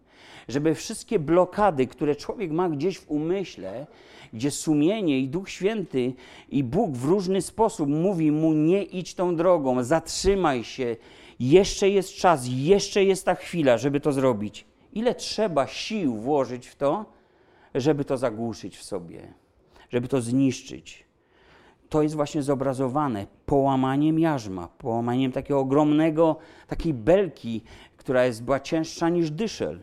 żeby 0.49 0.75
wszystkie 0.75 1.19
blokady, 1.19 1.87
które 1.87 2.17
człowiek 2.17 2.50
ma 2.50 2.69
gdzieś 2.69 2.99
w 2.99 3.11
umyśle, 3.11 3.87
gdzie 4.33 4.50
sumienie 4.50 5.19
i 5.19 5.28
Duch 5.28 5.50
Święty 5.50 6.12
i 6.49 6.64
Bóg 6.64 6.97
w 6.97 7.05
różny 7.05 7.43
sposób 7.43 7.88
mówi 7.88 8.33
mu: 8.33 8.52
Nie 8.52 8.83
idź 8.83 9.14
tą 9.14 9.37
drogą, 9.37 9.85
zatrzymaj 9.85 10.64
się, 10.64 10.97
jeszcze 11.40 11.88
jest 11.88 12.14
czas, 12.14 12.47
jeszcze 12.49 13.05
jest 13.05 13.25
ta 13.25 13.35
chwila, 13.35 13.78
żeby 13.78 14.00
to 14.00 14.12
zrobić. 14.12 14.64
Ile 14.93 15.14
trzeba 15.14 15.67
sił 15.67 16.14
włożyć 16.14 16.67
w 16.67 16.76
to, 16.76 17.05
żeby 17.75 18.05
to 18.05 18.17
zagłuszyć 18.17 18.76
w 18.76 18.85
sobie, 18.85 19.35
żeby 19.90 20.09
to 20.09 20.21
zniszczyć. 20.21 21.08
To 21.88 22.02
jest 22.02 22.14
właśnie 22.14 22.42
zobrazowane 22.42 23.26
połamaniem 23.47 24.18
jarzma, 24.18 24.68
połamaniem 24.78 25.33
takiego 25.33 25.61
ogromnego, 25.61 26.37
takiej 26.66 26.95
belki, 26.95 27.62
która 27.97 28.25
jest, 28.25 28.45
była 28.45 28.61
cięższa 28.61 29.09
niż 29.09 29.30
dyszel 29.30 29.83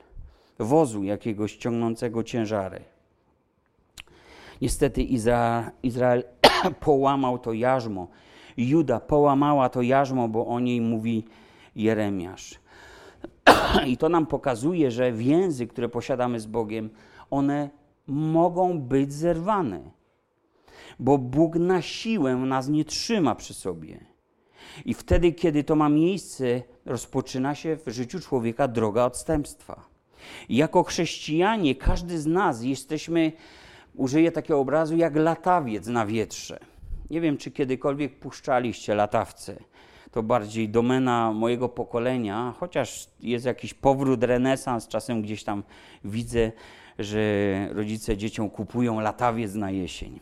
wozu 0.60 1.04
jakiegoś 1.04 1.56
ciągnącego 1.56 2.24
ciężary. 2.24 2.82
Niestety 4.62 5.04
Izrael, 5.84 6.24
połamał 6.80 7.40
to 7.40 7.54
jarzmo. 7.54 8.08
Juda 8.58 9.00
połamała 9.00 9.70
to 9.70 9.82
jarzmo, 9.82 10.28
bo 10.28 10.48
o 10.48 10.60
niej 10.60 10.82
mówi 10.82 11.26
Jeremiasz. 11.76 12.60
I 13.88 13.98
to 13.98 14.10
nam 14.10 14.26
pokazuje, 14.26 14.92
że 14.92 15.12
więzy, 15.12 15.68
które 15.68 15.90
posiadamy 15.90 16.40
z 16.40 16.46
Bogiem, 16.46 16.90
one 17.32 17.70
mogą 18.08 18.80
być 18.80 19.14
zerwane, 19.14 19.80
bo 21.00 21.18
Bóg 21.18 21.56
na 21.56 21.82
siłę 21.82 22.36
nas 22.36 22.68
nie 22.68 22.86
trzyma 22.86 23.36
przy 23.36 23.54
sobie. 23.54 24.06
I 24.86 24.94
wtedy, 24.94 25.32
kiedy 25.32 25.64
to 25.64 25.76
ma 25.76 25.90
miejsce, 25.90 26.62
rozpoczyna 26.86 27.56
się 27.56 27.76
w 27.76 27.90
życiu 27.90 28.20
człowieka 28.20 28.68
droga 28.68 29.06
odstępstwa. 29.06 29.86
Jako 30.50 30.84
chrześcijanie, 30.84 31.76
każdy 31.76 32.20
z 32.20 32.26
nas 32.26 32.64
jesteśmy, 32.64 33.32
użyję 33.96 34.32
takiego 34.32 34.60
obrazu, 34.60 34.98
jak 34.98 35.16
latawiec 35.16 35.88
na 35.88 36.06
wietrze. 36.06 36.60
Nie 37.10 37.22
wiem, 37.22 37.38
czy 37.38 37.52
kiedykolwiek 37.52 38.20
puszczaliście 38.20 38.96
latawce 38.96 39.56
to 40.16 40.24
bardziej 40.24 40.70
domena 40.70 41.34
mojego 41.34 41.70
pokolenia, 41.70 42.54
chociaż 42.60 43.08
jest 43.20 43.46
jakiś 43.46 43.74
powrót, 43.74 44.24
renesans, 44.24 44.88
czasem 44.88 45.22
gdzieś 45.22 45.44
tam 45.44 45.64
widzę, 46.06 46.52
że 47.00 47.20
rodzice 47.72 48.18
dzieciom 48.18 48.50
kupują 48.50 49.00
latawiec 49.00 49.54
na 49.54 49.72
jesień. 49.72 50.20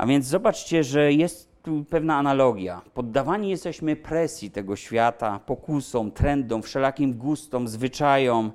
A 0.00 0.06
więc 0.06 0.26
zobaczcie, 0.26 0.84
że 0.84 1.12
jest 1.12 1.62
tu 1.62 1.84
pewna 1.84 2.16
analogia. 2.16 2.82
Poddawani 2.94 3.50
jesteśmy 3.50 3.96
presji 3.96 4.50
tego 4.50 4.76
świata, 4.76 5.40
pokusom, 5.46 6.10
trendom, 6.12 6.62
wszelakim 6.62 7.14
gustom, 7.14 7.68
zwyczajom, 7.68 8.52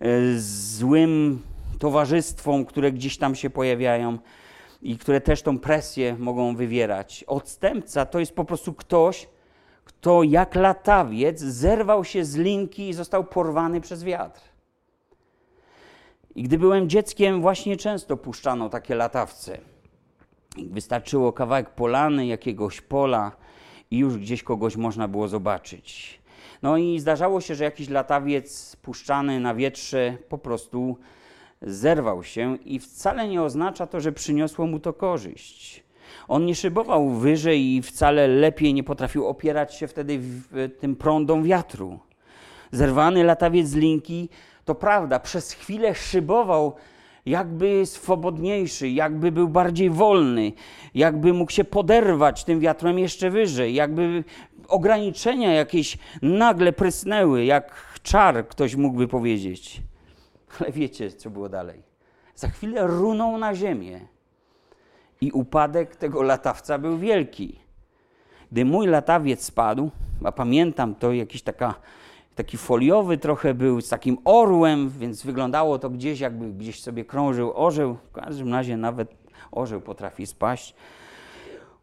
e, 0.00 0.08
złym 0.38 1.42
towarzystwom, 1.78 2.64
które 2.64 2.92
gdzieś 2.92 3.18
tam 3.18 3.34
się 3.34 3.50
pojawiają 3.50 4.18
i 4.82 4.98
które 4.98 5.20
też 5.20 5.42
tą 5.42 5.58
presję 5.58 6.16
mogą 6.18 6.56
wywierać. 6.56 7.24
Odstępca 7.26 8.06
to 8.06 8.20
jest 8.20 8.34
po 8.34 8.44
prostu 8.44 8.74
ktoś, 8.74 9.28
kto 9.84 10.22
jak 10.22 10.54
latawiec 10.54 11.40
zerwał 11.40 12.04
się 12.04 12.24
z 12.24 12.36
linki 12.36 12.88
i 12.88 12.94
został 12.94 13.24
porwany 13.24 13.80
przez 13.80 14.04
wiatr. 14.04 14.40
I 16.34 16.42
gdy 16.42 16.58
byłem 16.58 16.88
dzieckiem, 16.88 17.40
właśnie 17.40 17.76
często 17.76 18.16
puszczano 18.16 18.68
takie 18.68 18.94
latawce. 18.94 19.71
Wystarczyło 20.56 21.32
kawałek 21.32 21.70
polany, 21.70 22.26
jakiegoś 22.26 22.80
pola 22.80 23.32
i 23.90 23.98
już 23.98 24.18
gdzieś 24.18 24.42
kogoś 24.42 24.76
można 24.76 25.08
było 25.08 25.28
zobaczyć. 25.28 26.20
No 26.62 26.76
i 26.76 27.00
zdarzało 27.00 27.40
się, 27.40 27.54
że 27.54 27.64
jakiś 27.64 27.88
latawiec 27.88 28.76
puszczany 28.76 29.40
na 29.40 29.54
wietrze 29.54 30.16
po 30.28 30.38
prostu 30.38 30.96
zerwał 31.62 32.24
się 32.24 32.56
i 32.64 32.78
wcale 32.78 33.28
nie 33.28 33.42
oznacza 33.42 33.86
to, 33.86 34.00
że 34.00 34.12
przyniosło 34.12 34.66
mu 34.66 34.78
to 34.78 34.92
korzyść. 34.92 35.84
On 36.28 36.46
nie 36.46 36.54
szybował 36.54 37.10
wyżej 37.10 37.74
i 37.74 37.82
wcale 37.82 38.28
lepiej 38.28 38.74
nie 38.74 38.84
potrafił 38.84 39.26
opierać 39.26 39.74
się 39.74 39.88
wtedy 39.88 40.20
tym 40.78 40.96
prądom 40.96 41.44
wiatru. 41.44 41.98
Zerwany 42.72 43.24
latawiec 43.24 43.68
z 43.68 43.74
linki, 43.74 44.28
to 44.64 44.74
prawda, 44.74 45.20
przez 45.20 45.52
chwilę 45.52 45.94
szybował 45.94 46.74
jakby 47.26 47.86
swobodniejszy, 47.86 48.88
jakby 48.88 49.32
był 49.32 49.48
bardziej 49.48 49.90
wolny, 49.90 50.52
jakby 50.94 51.32
mógł 51.32 51.52
się 51.52 51.64
poderwać 51.64 52.44
tym 52.44 52.60
wiatrem 52.60 52.98
jeszcze 52.98 53.30
wyżej, 53.30 53.74
jakby 53.74 54.24
ograniczenia 54.68 55.52
jakieś 55.52 55.98
nagle 56.22 56.72
prysnęły, 56.72 57.44
jak 57.44 57.98
czar, 58.02 58.48
ktoś 58.48 58.76
mógłby 58.76 59.08
powiedzieć. 59.08 59.82
Ale 60.60 60.72
wiecie, 60.72 61.10
co 61.10 61.30
było 61.30 61.48
dalej? 61.48 61.82
Za 62.34 62.48
chwilę 62.48 62.86
runął 62.86 63.38
na 63.38 63.54
ziemię 63.54 64.00
i 65.20 65.32
upadek 65.32 65.96
tego 65.96 66.22
latawca 66.22 66.78
był 66.78 66.98
wielki. 66.98 67.58
Gdy 68.52 68.64
mój 68.64 68.86
latawiec 68.86 69.44
spadł, 69.44 69.90
a 70.24 70.32
pamiętam 70.32 70.94
to 70.94 71.12
jakiś 71.12 71.42
taka 71.42 71.74
taki 72.34 72.56
foliowy 72.56 73.18
trochę 73.18 73.54
był, 73.54 73.80
z 73.80 73.88
takim 73.88 74.18
orłem, 74.24 74.90
więc 74.90 75.22
wyglądało 75.22 75.78
to 75.78 75.90
gdzieś, 75.90 76.20
jakby 76.20 76.52
gdzieś 76.52 76.82
sobie 76.82 77.04
krążył 77.04 77.52
orzeł. 77.54 77.96
W 78.10 78.12
każdym 78.12 78.52
razie 78.52 78.76
nawet 78.76 79.14
orzeł 79.52 79.80
potrafi 79.80 80.26
spaść. 80.26 80.74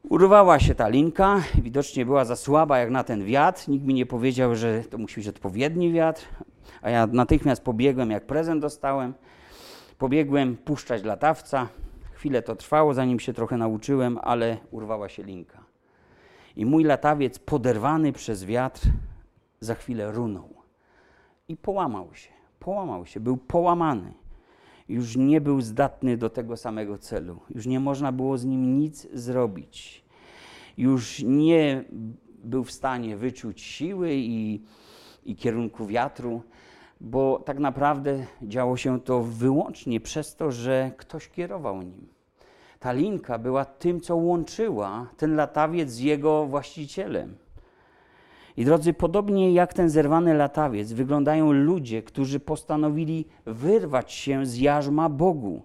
Urwała 0.10 0.60
się 0.60 0.76
ta 0.76 0.88
linka, 0.88 1.42
widocznie 1.62 2.06
była 2.06 2.26
za 2.26 2.36
słaba 2.36 2.80
jak 2.80 2.90
na 2.90 3.04
ten 3.04 3.26
wiatr. 3.26 3.70
Nikt 3.70 3.86
mi 3.86 3.94
nie 3.94 4.06
powiedział, 4.06 4.56
że 4.56 4.84
to 4.84 4.98
musi 4.98 5.16
być 5.16 5.28
odpowiedni 5.28 5.92
wiatr, 5.92 6.26
a 6.82 6.90
ja 6.90 7.08
natychmiast 7.08 7.64
pobiegłem, 7.64 8.12
jak 8.12 8.26
prezent 8.26 8.62
dostałem. 8.62 9.14
Pobiegłem 9.98 10.58
puszczać 10.58 11.04
latawca. 11.04 11.68
Chwilę 12.14 12.42
to 12.42 12.56
trwało, 12.56 12.94
zanim 12.94 13.20
się 13.20 13.34
trochę 13.34 13.58
nauczyłem, 13.58 14.20
ale 14.22 14.58
urwała 14.72 15.10
się 15.10 15.24
linka. 15.24 15.64
I 16.56 16.66
mój 16.66 16.84
latawiec, 16.84 17.40
poderwany 17.40 18.14
przez 18.14 18.46
wiatr, 18.46 18.82
za 19.60 19.76
chwilę 19.76 20.12
runął 20.12 20.50
i 21.48 21.58
połamał 21.58 22.14
się. 22.14 22.30
Połamał 22.60 23.06
się, 23.06 23.20
był 23.20 23.38
połamany. 23.38 24.14
Już 24.90 25.16
nie 25.16 25.42
był 25.42 25.62
zdatny 25.62 26.18
do 26.18 26.30
tego 26.30 26.58
samego 26.58 26.98
celu. 26.98 27.40
Już 27.50 27.66
nie 27.66 27.80
można 27.80 28.12
było 28.12 28.38
z 28.38 28.46
nim 28.46 28.80
nic 28.80 29.08
zrobić. 29.14 30.04
Już 30.78 31.24
nie 31.24 31.84
był 32.44 32.64
w 32.64 32.72
stanie 32.72 33.18
wyczuć 33.18 33.62
siły 33.62 34.14
i, 34.14 34.62
i 35.26 35.36
kierunku 35.36 35.86
wiatru, 35.86 36.42
bo 37.02 37.40
tak 37.46 37.60
naprawdę 37.60 38.26
działo 38.42 38.78
się 38.78 39.02
to 39.02 39.24
wyłącznie 39.24 40.00
przez 40.00 40.36
to, 40.36 40.52
że 40.52 40.92
ktoś 40.98 41.30
kierował 41.30 41.82
nim. 41.82 42.08
Ta 42.80 42.92
linka 42.92 43.38
była 43.38 43.66
tym, 43.66 44.02
co 44.02 44.16
łączyła 44.16 45.08
ten 45.18 45.36
latawiec 45.36 45.90
z 45.90 46.00
jego 46.00 46.46
właścicielem. 46.46 47.36
I 48.58 48.66
drodzy, 48.66 48.94
podobnie 48.94 49.54
jak 49.54 49.74
ten 49.74 49.90
zerwany 49.90 50.34
latawiec, 50.34 50.92
wyglądają 50.92 51.52
ludzie, 51.52 52.04
którzy 52.04 52.40
postanowili 52.40 53.26
wyrwać 53.46 54.12
się 54.12 54.46
z 54.46 54.58
jarzma 54.58 55.10
Bogu 55.10 55.62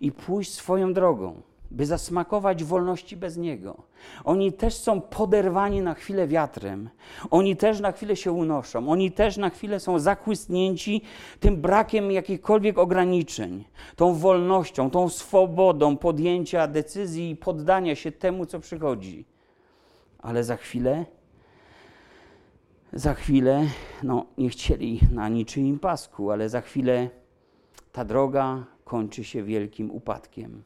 i 0.00 0.12
pójść 0.12 0.52
swoją 0.52 0.92
drogą, 0.92 1.42
by 1.70 1.86
zasmakować 1.86 2.64
wolności 2.64 3.16
bez 3.16 3.36
Niego. 3.36 3.82
Oni 4.24 4.52
też 4.52 4.74
są 4.74 5.00
poderwani 5.00 5.80
na 5.80 5.94
chwilę 5.94 6.26
wiatrem, 6.26 6.88
oni 7.30 7.56
też 7.56 7.80
na 7.80 7.92
chwilę 7.92 8.16
się 8.16 8.32
unoszą, 8.32 8.90
oni 8.90 9.12
też 9.12 9.36
na 9.36 9.50
chwilę 9.50 9.80
są 9.80 9.98
zakłysnięci 9.98 11.02
tym 11.40 11.56
brakiem 11.56 12.10
jakichkolwiek 12.10 12.78
ograniczeń, 12.78 13.64
tą 13.96 14.14
wolnością, 14.14 14.90
tą 14.90 15.08
swobodą 15.08 15.96
podjęcia 15.96 16.66
decyzji 16.66 17.30
i 17.30 17.36
poddania 17.36 17.94
się 17.94 18.12
temu, 18.12 18.46
co 18.46 18.60
przychodzi. 18.60 19.24
Ale 20.18 20.44
za 20.44 20.56
chwilę 20.56 21.04
za 22.92 23.14
chwilę, 23.14 23.66
no 24.02 24.26
nie 24.38 24.48
chcieli 24.48 25.00
na 25.12 25.28
niczyim 25.28 25.78
pasku, 25.78 26.30
ale 26.30 26.48
za 26.48 26.60
chwilę 26.60 27.10
ta 27.92 28.04
droga 28.04 28.64
kończy 28.84 29.24
się 29.24 29.42
wielkim 29.42 29.90
upadkiem. 29.90 30.62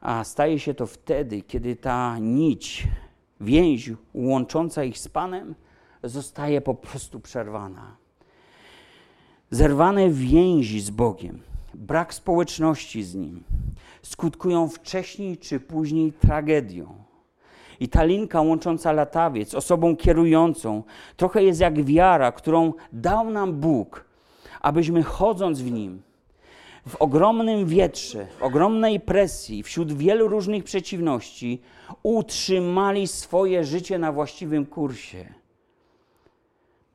A 0.00 0.24
staje 0.24 0.58
się 0.58 0.74
to 0.74 0.86
wtedy, 0.86 1.42
kiedy 1.42 1.76
ta 1.76 2.18
nić, 2.18 2.88
więź 3.40 3.90
łącząca 4.14 4.84
ich 4.84 4.98
z 4.98 5.08
Panem, 5.08 5.54
zostaje 6.02 6.60
po 6.60 6.74
prostu 6.74 7.20
przerwana. 7.20 7.96
Zerwane 9.50 10.10
więzi 10.10 10.80
z 10.80 10.90
Bogiem, 10.90 11.42
brak 11.74 12.14
społeczności 12.14 13.02
z 13.02 13.14
Nim 13.14 13.44
skutkują 14.02 14.68
wcześniej 14.68 15.38
czy 15.38 15.60
później 15.60 16.12
tragedią 16.12 17.03
i 17.80 17.88
ta 17.88 18.04
linka 18.04 18.40
łącząca 18.40 18.92
latawiec, 18.92 19.54
osobą 19.54 19.96
kierującą, 19.96 20.82
trochę 21.16 21.42
jest 21.42 21.60
jak 21.60 21.84
wiara, 21.84 22.32
którą 22.32 22.72
dał 22.92 23.30
nam 23.30 23.52
Bóg, 23.52 24.04
abyśmy 24.60 25.02
chodząc 25.02 25.60
w 25.60 25.70
nim, 25.70 26.02
w 26.88 26.96
ogromnym 26.96 27.66
wietrze, 27.66 28.26
w 28.38 28.42
ogromnej 28.42 29.00
presji, 29.00 29.62
wśród 29.62 29.92
wielu 29.92 30.28
różnych 30.28 30.64
przeciwności, 30.64 31.62
utrzymali 32.02 33.08
swoje 33.08 33.64
życie 33.64 33.98
na 33.98 34.12
właściwym 34.12 34.66
kursie. 34.66 35.34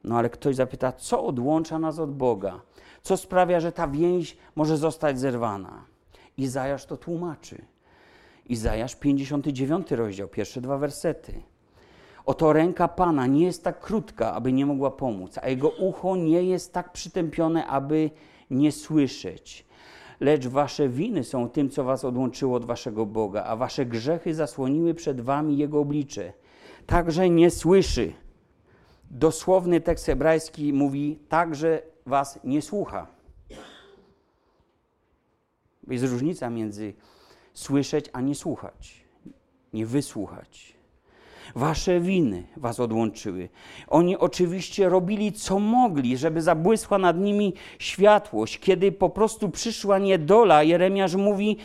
No 0.04 0.18
ale 0.18 0.30
ktoś 0.30 0.56
zapyta, 0.56 0.92
co 0.92 1.26
odłącza 1.26 1.80
nas 1.80 2.00
od 2.00 2.16
Boga? 2.16 2.62
Co 3.02 3.18
sprawia, 3.18 3.60
że 3.60 3.72
ta 3.72 3.88
więź 3.88 4.38
może 4.56 4.78
zostać 4.78 5.20
zerwana? 5.20 5.86
Izajasz 6.38 6.86
to 6.86 6.98
tłumaczy. 6.98 7.66
Izajasz 8.50 8.96
59 8.96 9.92
rozdział, 9.92 10.28
pierwsze 10.28 10.62
dwa 10.62 10.78
wersety. 10.78 11.34
Oto 12.26 12.54
ręka 12.54 12.88
Pana 12.88 13.28
nie 13.28 13.46
jest 13.46 13.64
tak 13.64 13.80
krótka, 13.80 14.34
aby 14.34 14.54
nie 14.54 14.66
mogła 14.66 14.92
pomóc, 14.92 15.38
a 15.42 15.50
jego 15.50 15.70
ucho 15.70 16.16
nie 16.16 16.44
jest 16.44 16.74
tak 16.74 16.92
przytępione, 16.92 17.68
aby 17.68 18.10
nie 18.50 18.72
słyszeć. 18.72 19.66
Lecz 20.20 20.48
wasze 20.48 20.90
winy 20.90 21.24
są 21.24 21.50
tym, 21.50 21.70
co 21.70 21.84
was 21.84 22.06
odłączyło 22.06 22.56
od 22.56 22.66
waszego 22.66 23.06
Boga, 23.06 23.44
a 23.44 23.56
wasze 23.56 23.86
grzechy 23.86 24.34
zasłoniły 24.34 24.94
przed 24.94 25.22
wami 25.22 25.58
jego 25.58 25.80
oblicze. 25.80 26.34
Także 26.86 27.30
nie 27.30 27.52
słyszy. 27.52 28.14
Dosłowny 29.12 29.82
tekst 29.82 30.06
hebrajski 30.06 30.74
mówi, 30.74 31.20
także 31.30 31.82
was 32.06 32.40
nie 32.44 32.62
słucha. 32.62 33.08
Jest 35.88 36.06
różnica 36.06 36.50
między 36.50 36.94
słyszeć, 37.54 38.10
a 38.14 38.22
nie 38.22 38.36
słuchać, 38.36 39.04
nie 39.74 39.86
wysłuchać. 39.86 40.80
Wasze 41.56 42.00
winy 42.00 42.44
was 42.58 42.80
odłączyły. 42.80 43.50
Oni 43.88 44.18
oczywiście 44.18 44.90
robili 44.90 45.32
co 45.32 45.60
mogli, 45.60 46.18
żeby 46.18 46.42
zabłysła 46.42 46.98
nad 46.98 47.18
nimi 47.18 47.54
światłość. 47.80 48.60
Kiedy 48.60 48.92
po 48.92 49.10
prostu 49.10 49.50
przyszła 49.50 50.00
niedola, 50.00 50.64
Jeremiasz 50.64 51.16
mówi, 51.16 51.58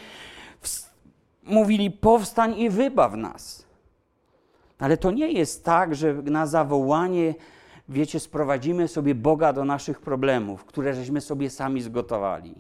mówili: 1.42 1.90
Powstań 1.90 2.59
i 2.59 2.70
wybaw 2.70 3.14
nas. 3.14 3.66
Ale 4.79 4.97
to 4.97 5.11
nie 5.11 5.33
jest 5.33 5.64
tak, 5.64 5.94
że 5.94 6.14
na 6.14 6.47
zawołanie, 6.47 7.35
wiecie, 7.88 8.20
sprowadzimy 8.20 8.88
sobie 8.88 9.14
Boga 9.14 9.53
do 9.53 9.64
naszych 9.64 10.01
problemów, 10.01 10.64
które 10.64 10.94
żeśmy 10.94 11.20
sobie 11.20 11.51
sami 11.51 11.83
zgotowali. 11.83 12.55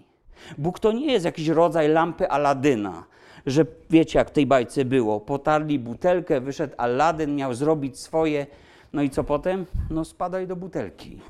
Bóg 0.58 0.78
to 0.78 0.92
nie 0.92 1.12
jest 1.12 1.24
jakiś 1.24 1.48
rodzaj 1.48 1.88
lampy 1.88 2.30
Aladyna, 2.30 3.04
że 3.46 3.66
wiecie, 3.90 4.18
jak 4.18 4.28
w 4.28 4.32
tej 4.32 4.46
bajce 4.46 4.84
było. 4.84 5.20
Potarli 5.20 5.78
butelkę, 5.78 6.40
wyszedł 6.40 6.74
Aladdin, 6.76 7.36
miał 7.36 7.54
zrobić 7.54 7.98
swoje 7.98 8.46
No 8.94 9.02
i 9.02 9.10
co 9.10 9.24
potem? 9.24 9.66
No 9.90 10.04
spadaj 10.04 10.46
do 10.46 10.56
butelki. 10.56 11.20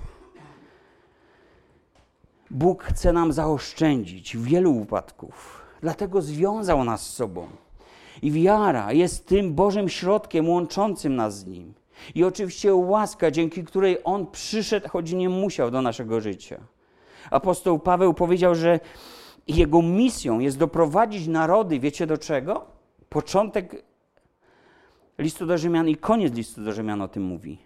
Bóg 2.51 2.83
chce 2.83 3.13
nam 3.13 3.33
zaoszczędzić 3.33 4.37
wielu 4.37 4.77
upadków. 4.77 5.63
Dlatego 5.81 6.23
związał 6.23 6.85
nas 6.85 7.07
z 7.07 7.13
sobą. 7.13 7.49
I 8.23 8.31
wiara 8.31 8.93
jest 8.93 9.27
tym 9.27 9.55
Bożym 9.55 9.89
środkiem 9.89 10.49
łączącym 10.49 11.17
nas 11.17 11.39
z 11.39 11.47
Nim. 11.47 11.75
I 12.15 12.25
oczywiście 12.25 12.75
łaska, 12.75 13.31
dzięki 13.31 13.65
której 13.65 13.99
On 14.05 14.27
przyszedł, 14.27 14.89
choć 14.89 15.13
nie 15.13 15.29
musiał 15.29 15.71
do 15.71 15.83
naszego 15.83 16.21
życia. 16.21 16.61
Apostoł 17.31 17.79
Paweł 17.79 18.15
powiedział, 18.15 18.55
że 18.55 18.81
jego 19.49 19.83
misją 19.83 20.39
jest 20.39 20.59
doprowadzić 20.59 21.27
narody, 21.27 21.81
wiecie 21.81 22.07
do 22.07 22.19
czego? 22.19 22.65
Początek 23.09 23.85
listu 25.19 25.47
do 25.47 25.59
Rzymian 25.59 25.89
i 25.89 25.97
koniec 25.97 26.35
listu 26.35 26.65
do 26.65 26.73
Rzymian 26.73 27.03
o 27.03 27.09
tym 27.09 27.23
mówi. 27.23 27.59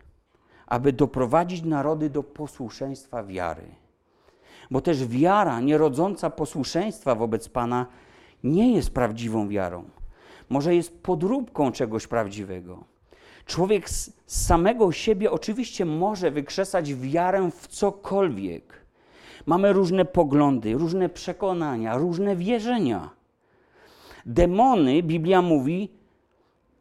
Aby 0.66 0.92
doprowadzić 0.92 1.62
narody 1.62 2.10
do 2.10 2.22
posłuszeństwa 2.22 3.24
wiary. 3.24 3.62
Bo 4.70 4.80
też 4.80 5.06
wiara 5.06 5.60
nierodząca 5.60 6.30
posłuszeństwa 6.30 7.14
wobec 7.14 7.48
Pana 7.48 7.86
nie 8.44 8.72
jest 8.72 8.90
prawdziwą 8.90 9.48
wiarą. 9.48 9.84
Może 10.48 10.74
jest 10.74 11.02
podróbką 11.02 11.72
czegoś 11.72 12.06
prawdziwego. 12.06 12.84
Człowiek 13.46 13.90
z 13.90 14.12
samego 14.26 14.92
siebie 14.92 15.30
oczywiście 15.30 15.84
może 15.84 16.30
wykrzesać 16.30 16.94
wiarę 16.94 17.50
w 17.50 17.66
cokolwiek. 17.66 18.67
Mamy 19.48 19.72
różne 19.72 20.04
poglądy, 20.04 20.74
różne 20.74 21.08
przekonania, 21.08 21.98
różne 21.98 22.36
wierzenia. 22.36 23.10
Demony, 24.26 25.02
Biblia 25.02 25.42
mówi, 25.42 25.88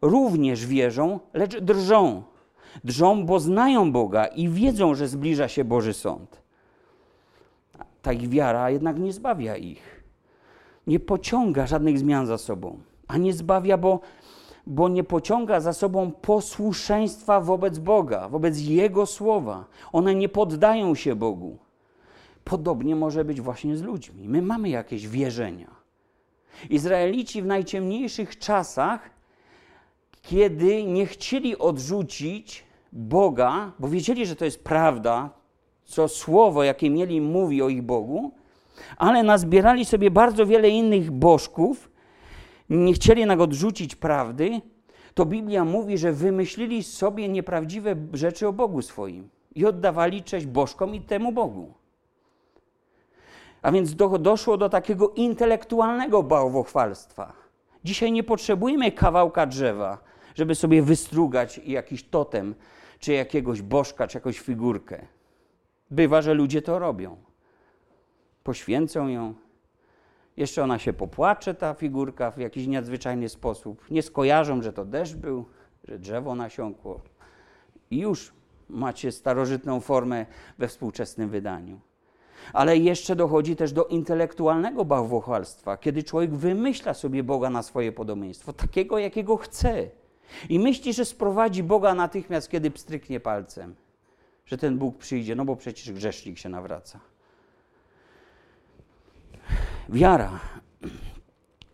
również 0.01 0.65
wierzą, 0.65 1.19
lecz 1.33 1.59
drżą. 1.59 2.23
Drżą, 2.83 3.25
bo 3.25 3.39
znają 3.39 3.91
Boga 3.91 4.25
i 4.25 4.49
wiedzą, 4.49 4.95
że 4.95 5.07
zbliża 5.07 5.47
się 5.47 5.63
Boży 5.63 5.93
Sąd. 5.93 6.41
Ta 8.01 8.13
ich 8.13 8.29
wiara 8.29 8.69
jednak 8.69 8.99
nie 8.99 9.13
zbawia 9.13 9.57
ich. 9.57 10.03
Nie 10.87 10.99
pociąga 10.99 11.67
żadnych 11.67 11.99
zmian 11.99 12.25
za 12.25 12.37
sobą. 12.37 12.77
A 13.07 13.17
nie 13.17 13.33
zbawia, 13.33 13.77
bo, 13.77 13.99
bo 14.65 14.89
nie 14.89 15.03
pociąga 15.03 15.59
za 15.59 15.73
sobą 15.73 16.11
posłuszeństwa 16.11 17.41
wobec 17.41 17.79
Boga, 17.79 18.29
wobec 18.29 18.59
Jego 18.59 19.05
słowa. 19.05 19.65
One 19.91 20.15
nie 20.15 20.29
poddają 20.29 20.95
się 20.95 21.15
Bogu. 21.15 21.66
Podobnie 22.49 22.95
może 22.95 23.25
być 23.25 23.41
właśnie 23.41 23.77
z 23.77 23.81
ludźmi. 23.81 24.29
My 24.29 24.41
mamy 24.41 24.69
jakieś 24.69 25.07
wierzenia. 25.07 25.75
Izraelici 26.69 27.41
w 27.41 27.45
najciemniejszych 27.45 28.39
czasach, 28.39 29.09
kiedy 30.21 30.83
nie 30.83 31.05
chcieli 31.05 31.57
odrzucić 31.57 32.63
Boga, 32.91 33.71
bo 33.79 33.87
wiedzieli, 33.87 34.25
że 34.25 34.35
to 34.35 34.45
jest 34.45 34.63
prawda, 34.63 35.29
co 35.83 36.07
słowo, 36.07 36.63
jakie 36.63 36.89
mieli, 36.89 37.21
mówi 37.21 37.61
o 37.61 37.69
ich 37.69 37.81
Bogu, 37.81 38.31
ale 38.97 39.23
nazbierali 39.23 39.85
sobie 39.85 40.11
bardzo 40.11 40.45
wiele 40.45 40.69
innych 40.69 41.11
bożków, 41.11 41.89
nie 42.69 42.93
chcieli 42.93 43.19
jednak 43.19 43.39
odrzucić 43.39 43.95
prawdy, 43.95 44.61
to 45.13 45.25
Biblia 45.25 45.65
mówi, 45.65 45.97
że 45.97 46.13
wymyślili 46.13 46.83
sobie 46.83 47.29
nieprawdziwe 47.29 47.95
rzeczy 48.13 48.47
o 48.47 48.53
Bogu 48.53 48.81
swoim 48.81 49.29
i 49.55 49.65
oddawali 49.65 50.23
cześć 50.23 50.45
bożkom 50.45 50.95
i 50.95 51.01
temu 51.01 51.31
Bogu. 51.31 51.73
A 53.67 53.71
więc 53.71 53.95
do, 53.95 54.09
doszło 54.09 54.57
do 54.57 54.69
takiego 54.69 55.09
intelektualnego 55.09 56.23
bałwochwalstwa. 56.23 57.33
Dzisiaj 57.83 58.11
nie 58.11 58.23
potrzebujemy 58.23 58.91
kawałka 58.91 59.45
drzewa, 59.45 59.97
żeby 60.35 60.55
sobie 60.55 60.81
wystrugać 60.81 61.61
jakiś 61.65 62.03
totem, 62.03 62.55
czy 62.99 63.13
jakiegoś 63.13 63.61
bożka, 63.61 64.07
czy 64.07 64.17
jakąś 64.17 64.39
figurkę. 64.39 65.05
Bywa, 65.91 66.21
że 66.21 66.33
ludzie 66.33 66.61
to 66.61 66.79
robią. 66.79 67.17
Poświęcą 68.43 69.07
ją. 69.07 69.33
Jeszcze 70.37 70.63
ona 70.63 70.79
się 70.79 70.93
popłacze, 70.93 71.53
ta 71.53 71.73
figurka, 71.73 72.31
w 72.31 72.37
jakiś 72.37 72.67
nadzwyczajny 72.67 73.29
sposób. 73.29 73.91
Nie 73.91 74.01
skojarzą, 74.01 74.61
że 74.61 74.73
to 74.73 74.85
deszcz 74.85 75.15
był, 75.15 75.45
że 75.83 75.99
drzewo 75.99 76.35
nasiąkło. 76.35 77.01
I 77.91 77.99
już 77.99 78.33
macie 78.69 79.11
starożytną 79.11 79.79
formę 79.79 80.25
we 80.57 80.67
współczesnym 80.67 81.29
wydaniu. 81.29 81.86
Ale 82.53 82.77
jeszcze 82.77 83.15
dochodzi 83.15 83.55
też 83.55 83.73
do 83.73 83.85
intelektualnego 83.85 84.85
bałwochwalstwa, 84.85 85.77
kiedy 85.77 86.03
człowiek 86.03 86.35
wymyśla 86.35 86.93
sobie 86.93 87.23
Boga 87.23 87.49
na 87.49 87.63
swoje 87.63 87.91
podobieństwo, 87.91 88.53
takiego, 88.53 88.99
jakiego 88.99 89.37
chce. 89.37 89.89
I 90.49 90.59
myśli, 90.59 90.93
że 90.93 91.05
sprowadzi 91.05 91.63
Boga 91.63 91.93
natychmiast, 91.93 92.49
kiedy 92.49 92.71
pstryknie 92.71 93.19
palcem, 93.19 93.75
że 94.45 94.57
ten 94.57 94.77
Bóg 94.77 94.97
przyjdzie, 94.97 95.35
no 95.35 95.45
bo 95.45 95.55
przecież 95.55 95.91
grzesznik 95.91 96.37
się 96.37 96.49
nawraca. 96.49 96.99
Wiara 99.89 100.39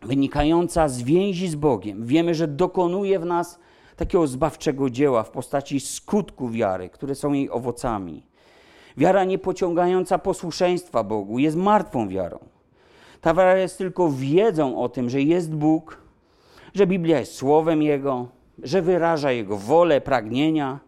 wynikająca 0.02 0.88
z 0.88 1.02
więzi 1.02 1.48
z 1.48 1.54
Bogiem. 1.54 2.06
Wiemy, 2.06 2.34
że 2.34 2.48
dokonuje 2.48 3.18
w 3.18 3.24
nas 3.24 3.58
takiego 3.96 4.26
zbawczego 4.26 4.90
dzieła 4.90 5.22
w 5.22 5.30
postaci 5.30 5.80
skutku 5.80 6.48
wiary, 6.48 6.88
które 6.88 7.14
są 7.14 7.32
jej 7.32 7.50
owocami. 7.50 8.22
Wiara 8.96 9.24
nie 9.24 9.38
pociągająca 9.38 10.18
posłuszeństwa 10.18 11.04
Bogu 11.04 11.38
jest 11.38 11.56
martwą 11.56 12.08
wiarą. 12.08 12.38
Ta 13.20 13.34
wiara 13.34 13.56
jest 13.56 13.78
tylko 13.78 14.10
wiedzą 14.10 14.82
o 14.82 14.88
tym, 14.88 15.10
że 15.10 15.22
jest 15.22 15.54
Bóg, 15.54 16.02
że 16.74 16.86
Biblia 16.86 17.20
jest 17.20 17.34
słowem 17.34 17.82
Jego, 17.82 18.28
że 18.62 18.82
wyraża 18.82 19.32
Jego 19.32 19.56
wolę, 19.56 20.00
pragnienia, 20.00 20.80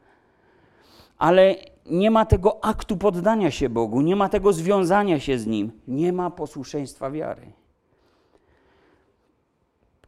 ale 1.19 1.55
nie 1.87 2.11
ma 2.11 2.27
tego 2.27 2.65
aktu 2.65 2.97
poddania 2.97 3.51
się 3.51 3.69
Bogu, 3.69 4.01
nie 4.01 4.17
ma 4.17 4.29
tego 4.29 4.53
związania 4.53 5.21
się 5.21 5.39
z 5.39 5.47
Nim, 5.47 5.73
nie 5.89 6.13
ma 6.13 6.31
posłuszeństwa 6.31 7.11
wiary. 7.11 7.53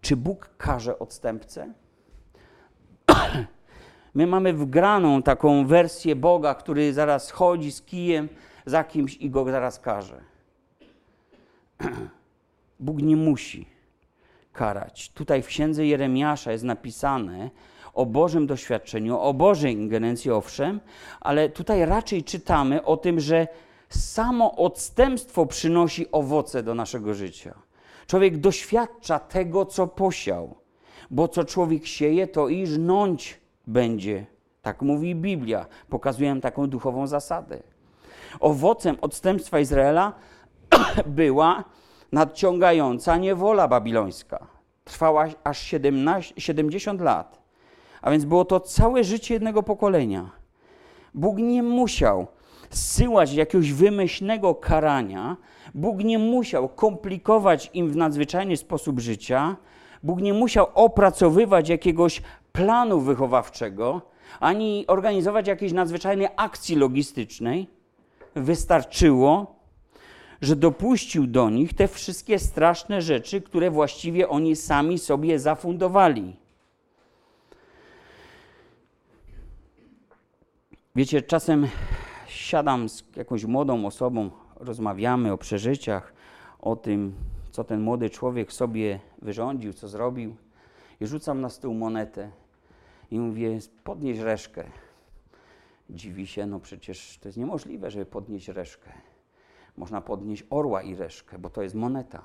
Czy 0.00 0.16
Bóg 0.16 0.50
karze 0.56 0.98
odstępcę? 0.98 1.72
My 4.18 4.26
mamy 4.26 4.52
wgraną 4.52 5.22
taką 5.22 5.66
wersję 5.66 6.16
Boga, 6.16 6.54
który 6.54 6.92
zaraz 6.92 7.31
chodzi 7.31 7.72
z 7.72 7.83
kijem 7.83 8.28
za 8.66 8.85
kimś 8.85 9.16
i 9.16 9.31
go 9.31 9.44
zaraz 9.44 9.81
karze. 9.81 10.20
Bóg 12.81 13.02
nie 13.02 13.16
musi 13.16 13.66
karać. 14.52 15.11
Tutaj 15.14 15.42
w 15.42 15.46
księdze 15.46 15.87
Jeremiasza 15.87 16.52
jest 16.52 16.64
napisane 16.64 17.50
o 17.94 18.07
Bożym 18.07 18.46
doświadczeniu, 18.46 19.18
o 19.18 19.35
Bożej 19.35 19.72
ingerencji, 19.72 20.31
owszem, 20.31 20.81
ale 21.20 21.48
tutaj 21.48 21.87
raczej 21.87 22.24
czytamy 22.24 22.85
o 22.85 22.96
tym, 22.96 23.20
że 23.20 23.46
samo 23.88 24.57
odstępstwo 24.57 25.46
przynosi 25.46 26.11
owoce 26.12 26.62
do 26.62 26.74
naszego 26.74 27.14
życia. 27.14 27.54
Człowiek 28.07 28.38
doświadcza 28.38 29.18
tego, 29.18 29.66
co 29.66 29.87
posiał, 29.87 30.54
bo 31.11 31.28
co 31.28 31.44
człowiek 31.44 31.87
sieje, 31.87 32.26
to 32.26 32.48
i 32.48 32.66
żnąć 32.66 33.47
będzie. 33.68 34.26
Tak 34.62 34.83
mówi 34.83 35.14
Biblia. 35.14 35.66
Pokazuję 35.88 36.40
taką 36.40 36.66
duchową 36.66 37.07
zasadę. 37.07 37.62
Owocem 38.40 38.96
odstępstwa 39.00 39.61
Izraela 39.61 40.12
była 41.07 41.64
nadciągająca 42.12 43.16
niewola 43.16 43.68
babilońska. 43.68 44.46
Trwała 44.85 45.26
aż 45.44 45.59
17, 45.59 46.35
70 46.38 47.00
lat. 47.00 47.38
A 48.02 48.11
więc 48.11 48.24
było 48.24 48.44
to 48.44 48.61
całe 48.61 49.04
życie 49.04 49.35
jednego 49.35 49.62
pokolenia. 49.62 50.31
Bóg 51.14 51.38
nie 51.38 51.62
musiał 51.62 52.26
zsyłać 52.70 53.35
jakiegoś 53.35 53.72
wymyślnego 53.72 54.54
karania. 54.54 55.37
Bóg 55.74 56.04
nie 56.04 56.18
musiał 56.18 56.68
komplikować 56.68 57.70
im 57.74 57.90
w 57.90 57.96
nadzwyczajny 57.96 58.57
sposób 58.57 59.00
życia. 59.00 59.57
Bóg 60.02 60.20
nie 60.20 60.35
musiał 60.35 60.66
opracowywać 60.74 61.68
jakiegoś 61.68 62.22
planu 62.58 63.00
wychowawczego, 63.00 64.02
ani 64.40 64.84
organizować 64.86 65.46
jakiejś 65.46 65.72
nadzwyczajnej 65.72 66.28
akcji 66.36 66.76
logistycznej. 66.76 67.66
Wystarczyło, 68.34 69.54
że 70.40 70.56
dopuścił 70.56 71.26
do 71.26 71.50
nich 71.50 71.74
te 71.74 71.88
wszystkie 71.88 72.38
straszne 72.38 73.02
rzeczy, 73.02 73.40
które 73.40 73.70
właściwie 73.70 74.28
oni 74.28 74.56
sami 74.56 74.98
sobie 74.98 75.38
zafundowali. 75.38 76.36
Wiecie, 80.96 81.22
czasem 81.22 81.68
siadam 82.28 82.88
z 82.88 83.04
jakąś 83.16 83.44
młodą 83.44 83.86
osobą, 83.86 84.30
rozmawiamy 84.56 85.32
o 85.32 85.38
przeżyciach, 85.38 86.12
o 86.60 86.76
tym, 86.76 87.14
co 87.50 87.64
ten 87.64 87.80
młody 87.80 88.10
człowiek 88.10 88.52
sobie 88.52 89.00
wyrządził, 89.22 89.72
co 89.72 89.88
zrobił, 89.88 90.36
i 91.00 91.06
rzucam 91.06 91.40
na 91.40 91.50
stół 91.50 91.74
monetę 91.74 92.30
i 93.10 93.18
mówię, 93.18 93.58
podnieś 93.84 94.18
reszkę. 94.18 94.64
Dziwi 95.90 96.26
się, 96.26 96.46
no 96.46 96.60
przecież 96.60 97.18
to 97.18 97.28
jest 97.28 97.38
niemożliwe, 97.38 97.90
żeby 97.90 98.06
podnieść 98.06 98.48
reszkę. 98.48 98.92
Można 99.76 100.00
podnieść 100.00 100.44
orła 100.50 100.82
i 100.82 100.94
reszkę, 100.94 101.38
bo 101.38 101.50
to 101.50 101.62
jest 101.62 101.74
moneta. 101.74 102.22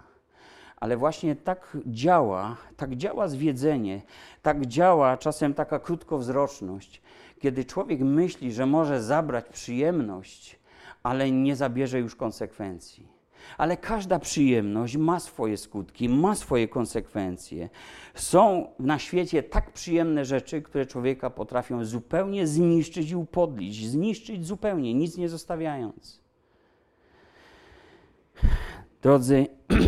Ale 0.76 0.98
właśnie 0.98 1.36
tak 1.36 1.78
działa, 1.86 2.58
tak 2.78 2.96
działa 2.96 3.28
zwiedzenie, 3.28 4.02
tak 4.42 4.66
działa 4.66 5.18
czasem 5.18 5.54
taka 5.54 5.80
krótkowzroczność, 5.80 7.02
kiedy 7.40 7.66
człowiek 7.66 8.00
myśli, 8.00 8.54
że 8.54 8.66
może 8.66 9.04
zabrać 9.04 9.46
przyjemność, 9.46 10.60
ale 11.04 11.32
nie 11.32 11.56
zabierze 11.56 12.00
już 12.00 12.16
konsekwencji. 12.16 13.13
Ale 13.58 13.78
każda 13.78 14.20
przyjemność 14.20 14.98
ma 14.98 15.20
swoje 15.20 15.58
skutki, 15.58 16.10
ma 16.10 16.36
swoje 16.36 16.68
konsekwencje. 16.68 17.70
Są 18.16 18.68
na 18.80 19.00
świecie 19.00 19.44
tak 19.44 19.74
przyjemne 19.74 20.26
rzeczy, 20.26 20.62
które 20.62 20.86
człowieka 20.86 21.30
potrafią 21.30 21.86
zupełnie 21.86 22.48
zniszczyć 22.48 23.12
i 23.12 23.16
upodlić, 23.16 23.90
zniszczyć 23.90 24.46
zupełnie, 24.46 24.94
nic 24.94 25.18
nie 25.18 25.30
zostawiając. 25.30 26.22
Drodzy, 29.02 29.48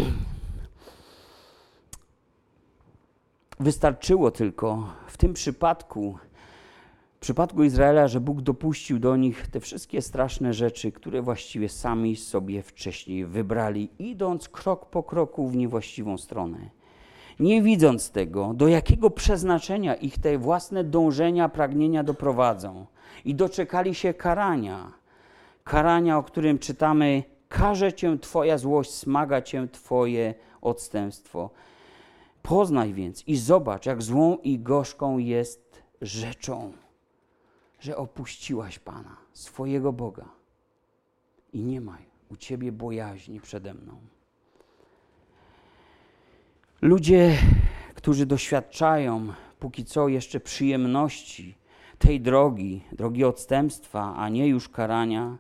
wystarczyło 3.60 4.32
tylko 4.32 4.94
w 5.08 5.18
tym 5.18 5.34
przypadku 5.34 6.18
przypadku 7.26 7.64
Izraela, 7.64 8.08
że 8.08 8.20
Bóg 8.20 8.42
dopuścił 8.42 9.00
do 9.00 9.16
nich 9.16 9.48
te 9.48 9.60
wszystkie 9.60 10.02
straszne 10.02 10.54
rzeczy, 10.54 10.92
które 10.92 11.22
właściwie 11.22 11.70
sami 11.70 12.16
sobie 12.16 12.62
wcześniej 12.62 13.26
wybrali, 13.26 13.90
idąc 14.00 14.50
krok 14.50 14.86
po 14.86 15.04
kroku 15.04 15.48
w 15.48 15.56
niewłaściwą 15.56 16.18
stronę. 16.18 16.58
Nie 17.40 17.62
widząc 17.62 18.12
tego, 18.12 18.54
do 18.54 18.68
jakiego 18.68 19.10
przeznaczenia 19.10 19.96
ich 19.96 20.20
te 20.20 20.38
własne 20.38 20.84
dążenia, 20.84 21.50
pragnienia 21.50 22.04
doprowadzą, 22.04 22.86
i 23.26 23.36
doczekali 23.36 23.96
się 23.96 24.14
karania. 24.14 24.92
Karania, 25.64 26.18
o 26.18 26.24
którym 26.24 26.60
czytamy: 26.60 27.24
Karze 27.50 27.94
cię 27.94 28.18
Twoja 28.20 28.58
złość, 28.58 28.92
smaga 28.92 29.42
cię 29.42 29.68
Twoje 29.72 30.34
odstępstwo. 30.62 31.50
Poznaj 32.42 32.94
więc 32.94 33.28
i 33.28 33.38
zobacz, 33.38 33.86
jak 33.86 34.02
złą 34.02 34.38
i 34.38 34.60
gorzką 34.60 35.18
jest 35.18 35.84
rzeczą 36.02 36.85
że 37.80 37.98
opuściłaś 37.98 38.80
Pana, 38.80 39.18
swojego 39.34 39.94
Boga 39.94 40.26
i 41.54 41.64
nie 41.64 41.82
ma 41.82 41.98
u 42.32 42.36
Ciebie 42.36 42.72
bojaźni 42.72 43.42
przede 43.42 43.74
mną. 43.74 43.98
Ludzie, 46.82 47.38
którzy 47.96 48.26
doświadczają 48.26 49.34
póki 49.60 49.86
co 49.86 50.08
jeszcze 50.08 50.40
przyjemności 50.40 51.56
tej 52.00 52.22
drogi, 52.22 52.82
drogi 52.92 53.24
odstępstwa, 53.24 54.16
a 54.18 54.30
nie 54.30 54.48
już 54.48 54.70
karania, 54.70 55.38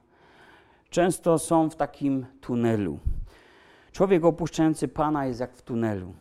często 0.89 1.39
są 1.39 1.69
w 1.69 1.75
takim 1.75 2.25
tunelu. 2.41 2.99
Człowiek 3.91 4.25
opuszczający 4.25 4.87
Pana 4.87 5.25
jest 5.25 5.39
jak 5.39 5.55
w 5.55 5.61
tunelu. 5.61 6.13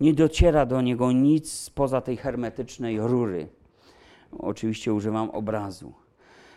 Nie 0.00 0.14
dociera 0.14 0.66
do 0.66 0.80
niego 0.80 1.12
nic 1.12 1.52
spoza 1.52 2.00
tej 2.00 2.16
hermetycznej 2.16 3.00
rury 3.00 3.48
Oczywiście 4.38 4.94
używam 4.94 5.30
obrazu. 5.30 5.92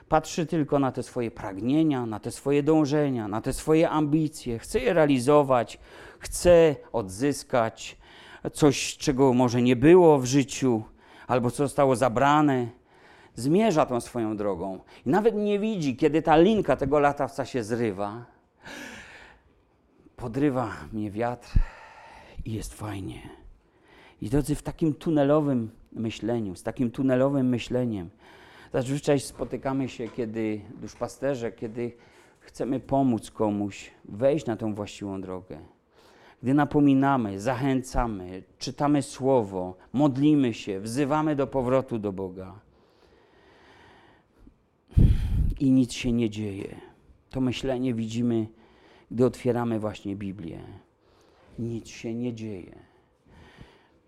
Patrzy 0.09 0.45
tylko 0.45 0.79
na 0.79 0.91
te 0.91 1.03
swoje 1.03 1.31
pragnienia, 1.31 2.05
na 2.05 2.19
te 2.19 2.31
swoje 2.31 2.63
dążenia, 2.63 3.27
na 3.27 3.41
te 3.41 3.53
swoje 3.53 3.89
ambicje. 3.89 4.59
Chce 4.59 4.79
je 4.79 4.93
realizować, 4.93 5.79
chce 6.19 6.75
odzyskać 6.91 7.97
coś, 8.53 8.97
czego 8.97 9.33
może 9.33 9.61
nie 9.61 9.75
było 9.75 10.19
w 10.19 10.25
życiu, 10.25 10.83
albo 11.27 11.51
co 11.51 11.57
zostało 11.57 11.95
zabrane. 11.95 12.67
Zmierza 13.35 13.85
tą 13.85 14.01
swoją 14.01 14.37
drogą 14.37 14.79
i 15.05 15.09
nawet 15.09 15.35
nie 15.35 15.59
widzi, 15.59 15.95
kiedy 15.95 16.21
ta 16.21 16.37
linka 16.37 16.75
tego 16.75 16.99
latawca 16.99 17.45
się 17.45 17.63
zrywa. 17.63 18.25
Podrywa 20.15 20.73
mnie 20.93 21.11
wiatr 21.11 21.53
i 22.45 22.53
jest 22.53 22.73
fajnie. 22.73 23.29
I 24.21 24.29
drodzy, 24.29 24.55
w 24.55 24.63
takim 24.63 24.93
tunelowym 24.93 25.69
myśleniu, 25.91 26.55
z 26.55 26.63
takim 26.63 26.91
tunelowym 26.91 27.49
myśleniem. 27.49 28.09
Zazwyczaj 28.73 29.19
spotykamy 29.19 29.89
się, 29.89 30.07
kiedy 30.07 30.61
duszpasterze, 30.81 31.51
kiedy 31.51 31.91
chcemy 32.39 32.79
pomóc 32.79 33.31
komuś 33.31 33.91
wejść 34.05 34.45
na 34.45 34.57
tą 34.57 34.75
właściwą 34.75 35.21
drogę. 35.21 35.59
Gdy 36.43 36.53
napominamy, 36.53 37.39
zachęcamy, 37.39 38.43
czytamy 38.57 39.01
słowo, 39.01 39.77
modlimy 39.93 40.53
się, 40.53 40.79
wzywamy 40.79 41.35
do 41.35 41.47
powrotu 41.47 41.99
do 41.99 42.13
Boga. 42.13 42.59
I 45.59 45.71
nic 45.71 45.93
się 45.93 46.11
nie 46.11 46.29
dzieje. 46.29 46.75
To 47.29 47.41
myślenie 47.41 47.93
widzimy, 47.93 48.47
gdy 49.11 49.25
otwieramy 49.25 49.79
właśnie 49.79 50.15
Biblię. 50.15 50.59
Nic 51.59 51.87
się 51.87 52.13
nie 52.15 52.33
dzieje. 52.33 52.75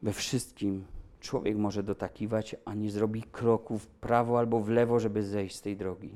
We 0.04 0.14
wszystkim 0.14 0.86
człowiek 1.20 1.58
może 1.58 1.84
dotakiwać, 1.84 2.56
a 2.66 2.74
nie 2.74 2.92
zrobi 2.92 3.24
kroku 3.24 3.78
w 3.78 3.88
prawo 3.88 4.40
albo 4.40 4.60
w 4.60 4.70
lewo, 4.70 5.00
żeby 5.00 5.24
zejść 5.24 5.56
z 5.56 5.62
tej 5.62 5.78
drogi? 5.78 6.12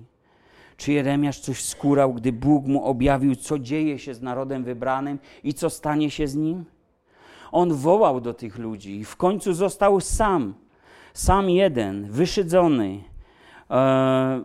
Czy 0.77 0.91
Jeremiasz 0.91 1.39
coś 1.39 1.63
skórał, 1.63 2.13
gdy 2.13 2.31
Bóg 2.31 2.65
mu 2.65 2.85
objawił, 2.85 3.35
co 3.35 3.59
dzieje 3.59 3.99
się 3.99 4.13
z 4.13 4.21
narodem 4.21 4.63
wybranym 4.63 5.19
i 5.43 5.53
co 5.53 5.69
stanie 5.69 6.11
się 6.11 6.27
z 6.27 6.35
nim? 6.35 6.65
On 7.51 7.73
wołał 7.73 8.21
do 8.21 8.33
tych 8.33 8.57
ludzi 8.57 8.95
i 8.99 9.05
w 9.05 9.15
końcu 9.15 9.53
został 9.53 9.99
sam, 9.99 10.53
sam 11.13 11.49
jeden, 11.49 12.11
wyszydzony, 12.11 13.03
e, 13.69 14.43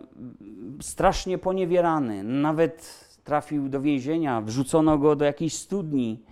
strasznie 0.81 1.37
poniewierany. 1.37 2.23
Nawet 2.23 3.05
trafił 3.23 3.69
do 3.69 3.81
więzienia, 3.81 4.41
wrzucono 4.41 4.97
go 4.97 5.15
do 5.15 5.25
jakiejś 5.25 5.53
studni, 5.53 6.23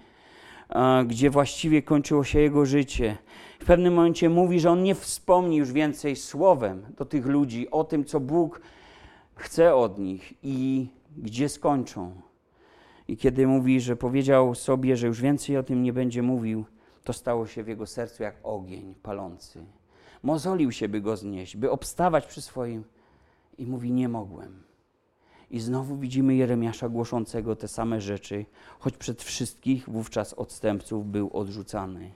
e, 0.70 1.06
gdzie 1.06 1.30
właściwie 1.30 1.82
kończyło 1.82 2.24
się 2.24 2.40
jego 2.40 2.66
życie 2.66 3.18
w 3.60 3.66
pewnym 3.66 3.94
momencie 3.94 4.30
mówi, 4.30 4.60
że 4.60 4.72
on 4.72 4.84
nie 4.84 4.96
wspomni 4.96 5.58
już 5.58 5.72
więcej 5.72 6.16
słowem 6.16 6.86
do 6.98 7.06
tych 7.06 7.26
ludzi 7.26 7.72
o 7.72 7.84
tym, 7.84 8.06
co 8.06 8.20
Bóg 8.20 8.62
chce 9.36 9.76
od 9.76 10.00
nich 10.00 10.34
i 10.44 10.88
gdzie 11.18 11.50
skończą. 11.50 12.22
I 13.08 13.18
kiedy 13.18 13.48
mówi, 13.48 13.82
że 13.82 13.96
powiedział 13.96 14.56
sobie, 14.56 14.98
że 14.98 15.08
już 15.08 15.22
więcej 15.22 15.58
o 15.58 15.64
tym 15.64 15.84
nie 15.84 15.94
będzie 15.94 16.22
mówił, 16.22 16.66
to 17.04 17.14
stało 17.14 17.48
się 17.48 17.64
w 17.64 17.68
jego 17.68 17.86
sercu 17.86 18.24
jak 18.24 18.36
ogień 18.44 18.96
palący. 19.04 19.66
Mozolił 20.24 20.72
się, 20.72 20.90
by 20.90 21.02
go 21.02 21.18
znieść, 21.18 21.58
by 21.58 21.72
obstawać 21.72 22.26
przy 22.26 22.42
swoim 22.42 22.84
i 23.58 23.66
mówi: 23.66 23.92
Nie 23.92 24.10
mogłem. 24.10 24.64
I 25.52 25.60
znowu 25.60 25.98
widzimy 25.98 26.36
Jeremiasza 26.36 26.90
głoszącego 26.90 27.56
te 27.56 27.68
same 27.68 28.02
rzeczy, 28.02 28.46
choć 28.80 28.98
przed 28.98 29.24
wszystkich 29.24 29.90
wówczas 29.90 30.34
odstępców 30.34 31.12
był 31.12 31.30
odrzucany. 31.34 32.12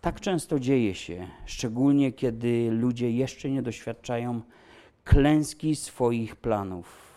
Tak 0.00 0.20
często 0.20 0.58
dzieje 0.60 0.94
się, 0.94 1.28
szczególnie 1.46 2.12
kiedy 2.12 2.70
ludzie 2.70 3.10
jeszcze 3.10 3.50
nie 3.50 3.62
doświadczają 3.62 4.40
klęski 5.04 5.76
swoich 5.76 6.36
planów. 6.36 7.10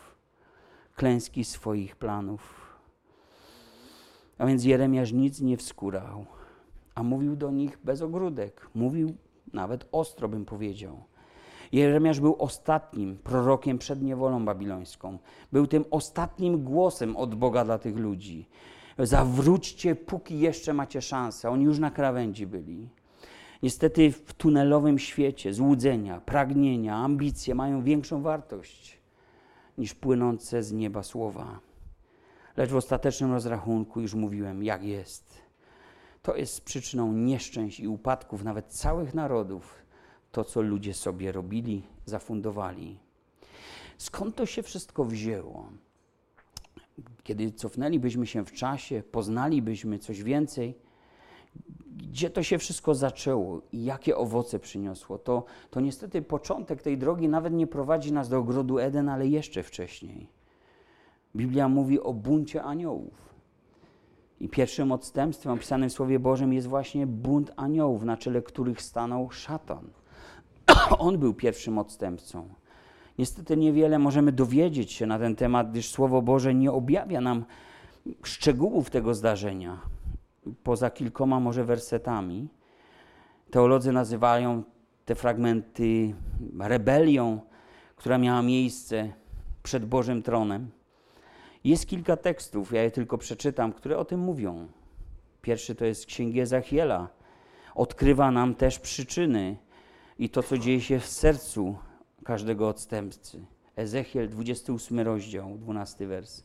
Klęski 0.96 1.44
swoich 1.44 1.96
planów. 1.96 2.64
A 4.38 4.46
więc 4.46 4.66
Jeremiasz 4.66 5.12
nic 5.12 5.42
nie 5.42 5.58
wskórał, 5.58 6.26
a 6.96 7.04
mówił 7.04 7.36
do 7.36 7.52
nich 7.52 7.80
bez 7.84 8.02
ogródek. 8.02 8.70
Mówił 8.76 9.16
nawet 9.54 9.88
ostro, 9.92 10.28
bym 10.30 10.46
powiedział. 10.46 11.04
Jeremiasz 11.72 12.20
był 12.20 12.36
ostatnim 12.40 13.18
prorokiem 13.18 13.78
przed 13.78 14.02
niewolą 14.02 14.46
babilońską. 14.46 15.18
Był 15.52 15.68
tym 15.68 15.86
ostatnim 15.92 16.64
głosem 16.64 17.18
od 17.18 17.36
Boga 17.36 17.66
dla 17.66 17.78
tych 17.78 17.98
ludzi. 17.98 18.48
Zawróćcie, 19.00 19.96
póki 19.96 20.40
jeszcze 20.40 20.74
macie 20.74 21.02
szansę. 21.02 21.50
Oni 21.50 21.64
już 21.66 21.80
na 21.80 21.92
krawędzi 21.92 22.48
byli. 22.48 22.90
Niestety 23.64 24.12
w 24.12 24.34
tunelowym 24.34 25.00
świecie 25.00 25.54
złudzenia, 25.54 26.22
pragnienia, 26.22 26.96
ambicje 26.96 27.56
mają 27.56 27.84
większą 27.84 28.22
wartość 28.22 29.00
niż 29.78 29.94
płynące 29.94 30.64
z 30.64 30.72
nieba 30.72 31.04
słowa. 31.04 31.60
Lecz 32.58 32.70
w 32.70 32.76
ostatecznym 32.76 33.32
rozrachunku 33.32 34.02
już 34.02 34.14
mówiłem, 34.14 34.64
jak 34.64 34.84
jest. 34.84 35.42
To 36.22 36.36
jest 36.36 36.66
przyczyną 36.66 37.14
nieszczęść 37.14 37.80
i 37.80 37.88
upadków 37.88 38.44
nawet 38.44 38.66
całych 38.66 39.14
narodów, 39.14 39.76
to 40.32 40.44
co 40.44 40.62
ludzie 40.62 40.94
sobie 40.94 41.32
robili, 41.32 41.84
zafundowali. 42.06 43.00
Skąd 43.98 44.36
to 44.36 44.46
się 44.46 44.64
wszystko 44.64 45.06
wzięło? 45.06 45.70
Kiedy 47.24 47.52
cofnęlibyśmy 47.52 48.28
się 48.28 48.46
w 48.46 48.52
czasie, 48.52 49.04
poznalibyśmy 49.12 50.00
coś 50.00 50.24
więcej, 50.24 50.78
gdzie 51.98 52.30
to 52.30 52.44
się 52.44 52.58
wszystko 52.58 52.96
zaczęło 52.96 53.62
i 53.72 53.84
jakie 53.84 54.18
owoce 54.18 54.60
przyniosło, 54.60 55.18
to, 55.18 55.44
to 55.70 55.80
niestety 55.80 56.22
początek 56.22 56.82
tej 56.82 56.98
drogi 56.98 57.30
nawet 57.30 57.54
nie 57.54 57.68
prowadzi 57.68 58.14
nas 58.14 58.30
do 58.30 58.38
ogrodu 58.38 58.80
Eden, 58.80 59.10
ale 59.10 59.28
jeszcze 59.28 59.64
wcześniej. 59.64 60.28
Biblia 61.36 61.70
mówi 61.70 62.00
o 62.00 62.14
buncie 62.14 62.64
aniołów. 62.64 63.34
I 64.40 64.50
pierwszym 64.50 64.92
odstępstwem 64.92 65.54
opisanym 65.54 65.90
w 65.90 65.94
Słowie 65.94 66.20
Bożym 66.20 66.54
jest 66.54 66.68
właśnie 66.68 67.08
bunt 67.08 67.52
aniołów, 67.56 68.04
na 68.04 68.18
czele 68.18 68.42
których 68.42 68.82
stanął 68.82 69.32
szatan. 69.32 69.90
On 71.00 71.18
był 71.18 71.34
pierwszym 71.34 71.78
odstępcą. 71.78 72.50
Niestety 73.18 73.58
niewiele 73.58 74.00
możemy 74.00 74.32
dowiedzieć 74.32 74.92
się 74.92 75.06
na 75.06 75.20
ten 75.20 75.36
temat, 75.36 75.72
gdyż 75.72 75.90
Słowo 75.90 76.22
Boże 76.22 76.54
nie 76.54 76.72
objawia 76.72 77.22
nam 77.22 77.46
szczegółów 78.24 78.90
tego 78.90 79.14
zdarzenia. 79.14 79.82
poza 80.64 80.90
kilkoma 80.90 81.40
może 81.40 81.66
wersetami. 81.66 82.48
Teolodzy 83.52 83.92
nazywają 83.92 84.64
te 85.06 85.16
fragmenty 85.16 86.14
rebelią, 86.60 87.40
która 87.96 88.18
miała 88.18 88.42
miejsce 88.42 89.14
przed 89.64 89.86
Bożym 89.86 90.24
tronem. 90.24 90.72
Jest 91.64 91.88
kilka 91.88 92.18
tekstów, 92.18 92.74
ja 92.74 92.84
je 92.84 92.92
tylko 92.92 93.18
przeczytam, 93.18 93.74
które 93.74 93.98
o 93.98 94.06
tym 94.06 94.20
mówią. 94.20 94.68
Pierwszy 95.42 95.76
to 95.76 95.86
jest 95.86 96.06
Księgi 96.06 96.40
Ezachiela. 96.40 97.08
Odkrywa 97.76 98.32
nam 98.32 98.56
też 98.56 98.80
przyczyny 98.80 99.58
i 100.20 100.30
to, 100.30 100.44
co 100.44 100.58
dzieje 100.58 100.82
się 100.82 101.00
w 101.00 101.08
sercu 101.08 101.76
każdego 102.24 102.68
odstępcy. 102.68 103.46
Ezechiel, 103.76 104.30
28 104.30 105.00
rozdział, 105.00 105.58
12 105.58 106.08
wers. 106.08 106.44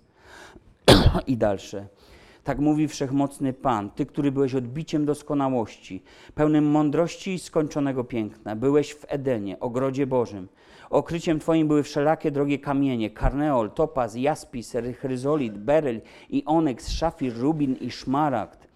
I 1.26 1.36
dalsze. 1.36 1.86
Tak 2.44 2.58
mówi 2.58 2.88
wszechmocny 2.88 3.52
Pan, 3.52 3.90
Ty, 3.90 4.06
który 4.06 4.32
byłeś 4.32 4.54
odbiciem 4.54 5.06
doskonałości, 5.06 6.02
pełnym 6.34 6.70
mądrości 6.70 7.34
i 7.34 7.38
skończonego 7.38 8.04
piękna. 8.04 8.56
Byłeś 8.56 8.94
w 8.94 9.04
Edenie, 9.08 9.60
ogrodzie 9.60 10.06
Bożym. 10.06 10.48
Okryciem 10.90 11.38
Twoim 11.38 11.68
były 11.68 11.82
wszelakie 11.82 12.30
drogie 12.30 12.58
kamienie, 12.58 13.10
karneol, 13.10 13.70
topaz, 13.70 14.14
jaspis, 14.14 14.76
chryzolit, 14.98 15.58
beryl 15.58 16.00
i 16.30 16.44
onyks, 16.46 16.90
szafir, 16.90 17.36
rubin 17.36 17.76
i 17.80 17.90
szmaragd. 17.90 18.68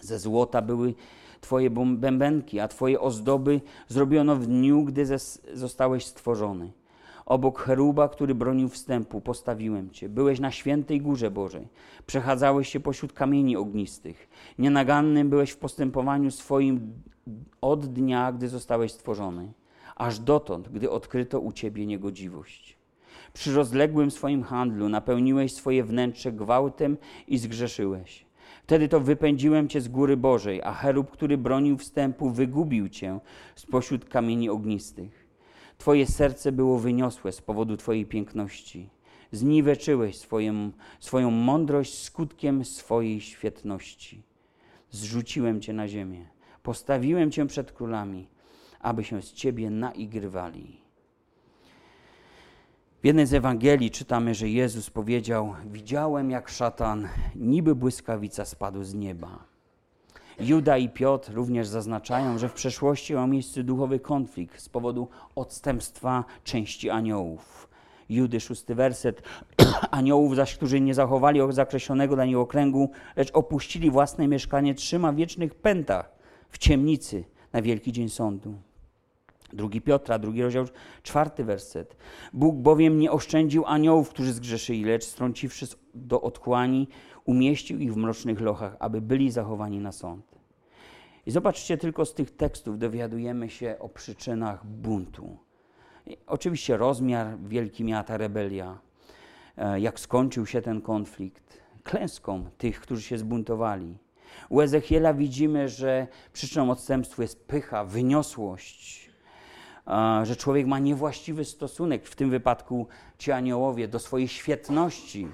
Ze 0.00 0.18
złota 0.18 0.62
były 0.62 0.94
Twoje 1.42 1.70
bębenki, 1.70 2.60
a 2.60 2.68
Twoje 2.68 3.00
ozdoby 3.00 3.60
zrobiono 3.88 4.36
w 4.36 4.46
dniu, 4.46 4.84
gdy 4.84 5.06
zostałeś 5.54 6.06
stworzony. 6.06 6.72
Obok 7.26 7.60
cheruba, 7.60 8.08
który 8.08 8.34
bronił 8.34 8.68
wstępu, 8.68 9.20
postawiłem 9.20 9.90
Cię. 9.90 10.08
Byłeś 10.08 10.40
na 10.40 10.50
świętej 10.50 11.00
górze 11.00 11.30
Bożej. 11.30 11.68
Przechadzałeś 12.06 12.68
się 12.68 12.80
pośród 12.80 13.12
kamieni 13.12 13.56
ognistych. 13.56 14.28
Nienagannym 14.58 15.30
byłeś 15.30 15.50
w 15.50 15.56
postępowaniu 15.56 16.30
swoim 16.30 16.92
od 17.60 17.86
dnia, 17.86 18.32
gdy 18.32 18.48
zostałeś 18.48 18.92
stworzony, 18.92 19.52
aż 19.96 20.18
dotąd, 20.18 20.68
gdy 20.68 20.90
odkryto 20.90 21.40
u 21.40 21.52
Ciebie 21.52 21.86
niegodziwość. 21.86 22.78
Przy 23.32 23.54
rozległym 23.54 24.10
swoim 24.10 24.42
handlu 24.42 24.88
napełniłeś 24.88 25.54
swoje 25.54 25.84
wnętrze 25.84 26.32
gwałtem 26.32 26.96
i 27.28 27.38
zgrzeszyłeś. 27.38 28.31
Wtedy 28.62 28.88
to 28.88 29.00
wypędziłem 29.00 29.68
cię 29.68 29.80
z 29.80 29.88
góry 29.88 30.16
Bożej, 30.16 30.62
a 30.62 30.72
cherub, 30.72 31.10
który 31.10 31.38
bronił 31.38 31.78
wstępu, 31.78 32.30
wygubił 32.30 32.88
cię 32.88 33.20
spośród 33.54 34.04
kamieni 34.04 34.50
ognistych. 34.50 35.28
Twoje 35.78 36.06
serce 36.06 36.52
było 36.52 36.78
wyniosłe 36.78 37.32
z 37.32 37.40
powodu 37.40 37.76
Twojej 37.76 38.06
piękności. 38.06 38.88
Zniweczyłeś 39.32 40.18
swoją, 40.18 40.70
swoją 41.00 41.30
mądrość 41.30 42.02
skutkiem 42.02 42.64
swojej 42.64 43.20
świetności. 43.20 44.22
Zrzuciłem 44.90 45.60
Cię 45.60 45.72
na 45.72 45.88
ziemię, 45.88 46.26
postawiłem 46.62 47.30
Cię 47.30 47.46
przed 47.46 47.72
królami, 47.72 48.28
aby 48.80 49.04
się 49.04 49.22
z 49.22 49.32
Ciebie 49.32 49.70
naigrywali. 49.70 50.81
W 53.02 53.06
jednej 53.06 53.26
z 53.26 53.34
Ewangelii 53.34 53.90
czytamy, 53.90 54.34
że 54.34 54.48
Jezus 54.48 54.90
powiedział: 54.90 55.54
Widziałem, 55.66 56.30
jak 56.30 56.48
szatan, 56.48 57.08
niby 57.36 57.74
błyskawica, 57.74 58.44
spadł 58.44 58.84
z 58.84 58.94
nieba. 58.94 59.38
Juda 60.40 60.78
i 60.78 60.88
Piotr 60.88 61.32
również 61.32 61.68
zaznaczają, 61.68 62.38
że 62.38 62.48
w 62.48 62.52
przeszłości 62.52 63.14
miał 63.14 63.26
miejsce 63.26 63.62
duchowy 63.62 64.00
konflikt 64.00 64.60
z 64.60 64.68
powodu 64.68 65.08
odstępstwa 65.34 66.24
części 66.44 66.90
aniołów. 66.90 67.68
Judy, 68.08 68.40
szósty 68.40 68.74
werset. 68.74 69.22
Aniołów 69.90 70.36
zaś, 70.36 70.56
którzy 70.56 70.80
nie 70.80 70.94
zachowali 70.94 71.40
zakreślonego 71.50 72.14
dla 72.14 72.24
nich 72.24 72.38
okręgu, 72.38 72.90
lecz 73.16 73.30
opuścili 73.30 73.90
własne 73.90 74.28
mieszkanie, 74.28 74.74
trzyma 74.74 75.12
wiecznych 75.12 75.54
pętach 75.54 76.12
w 76.50 76.58
ciemnicy 76.58 77.24
na 77.52 77.62
wielki 77.62 77.92
dzień 77.92 78.08
sądu. 78.08 78.54
Drugi 79.52 79.80
Piotra, 79.80 80.18
drugi 80.18 80.42
rozdział, 80.42 80.64
czwarty 81.02 81.44
werset. 81.44 81.96
Bóg 82.32 82.56
bowiem 82.56 82.98
nie 82.98 83.12
oszczędził 83.12 83.66
aniołów, 83.66 84.10
którzy 84.10 84.32
zgrzeszyli, 84.32 84.84
lecz 84.84 85.04
strąciwszy 85.04 85.66
do 85.94 86.20
otchłani, 86.20 86.88
umieścił 87.24 87.78
ich 87.78 87.94
w 87.94 87.96
mrocznych 87.96 88.40
lochach, 88.40 88.76
aby 88.78 89.00
byli 89.00 89.30
zachowani 89.30 89.80
na 89.80 89.92
sąd. 89.92 90.32
I 91.26 91.30
zobaczcie, 91.30 91.76
tylko 91.78 92.04
z 92.04 92.14
tych 92.14 92.36
tekstów 92.36 92.78
dowiadujemy 92.78 93.50
się 93.50 93.76
o 93.78 93.88
przyczynach 93.88 94.66
buntu. 94.66 95.38
I 96.06 96.16
oczywiście 96.26 96.76
rozmiar 96.76 97.38
wielki 97.38 97.84
miała 97.84 98.04
ta 98.04 98.16
rebelia, 98.16 98.78
e, 99.56 99.80
jak 99.80 100.00
skończył 100.00 100.46
się 100.46 100.62
ten 100.62 100.80
konflikt, 100.80 101.62
klęską 101.82 102.44
tych, 102.58 102.80
którzy 102.80 103.02
się 103.02 103.18
zbuntowali. 103.18 103.98
U 104.48 104.60
Ezechiela 104.60 105.14
widzimy, 105.14 105.68
że 105.68 106.06
przyczyną 106.32 106.70
odstępstwa 106.70 107.22
jest 107.22 107.46
pycha, 107.46 107.84
wyniosłość, 107.84 109.10
że 110.22 110.36
człowiek 110.36 110.66
ma 110.66 110.78
niewłaściwy 110.78 111.44
stosunek, 111.44 112.06
w 112.06 112.16
tym 112.16 112.30
wypadku 112.30 112.86
ci 113.18 113.32
aniołowie, 113.32 113.88
do 113.88 113.98
swojej 113.98 114.28
świetności, 114.28 115.28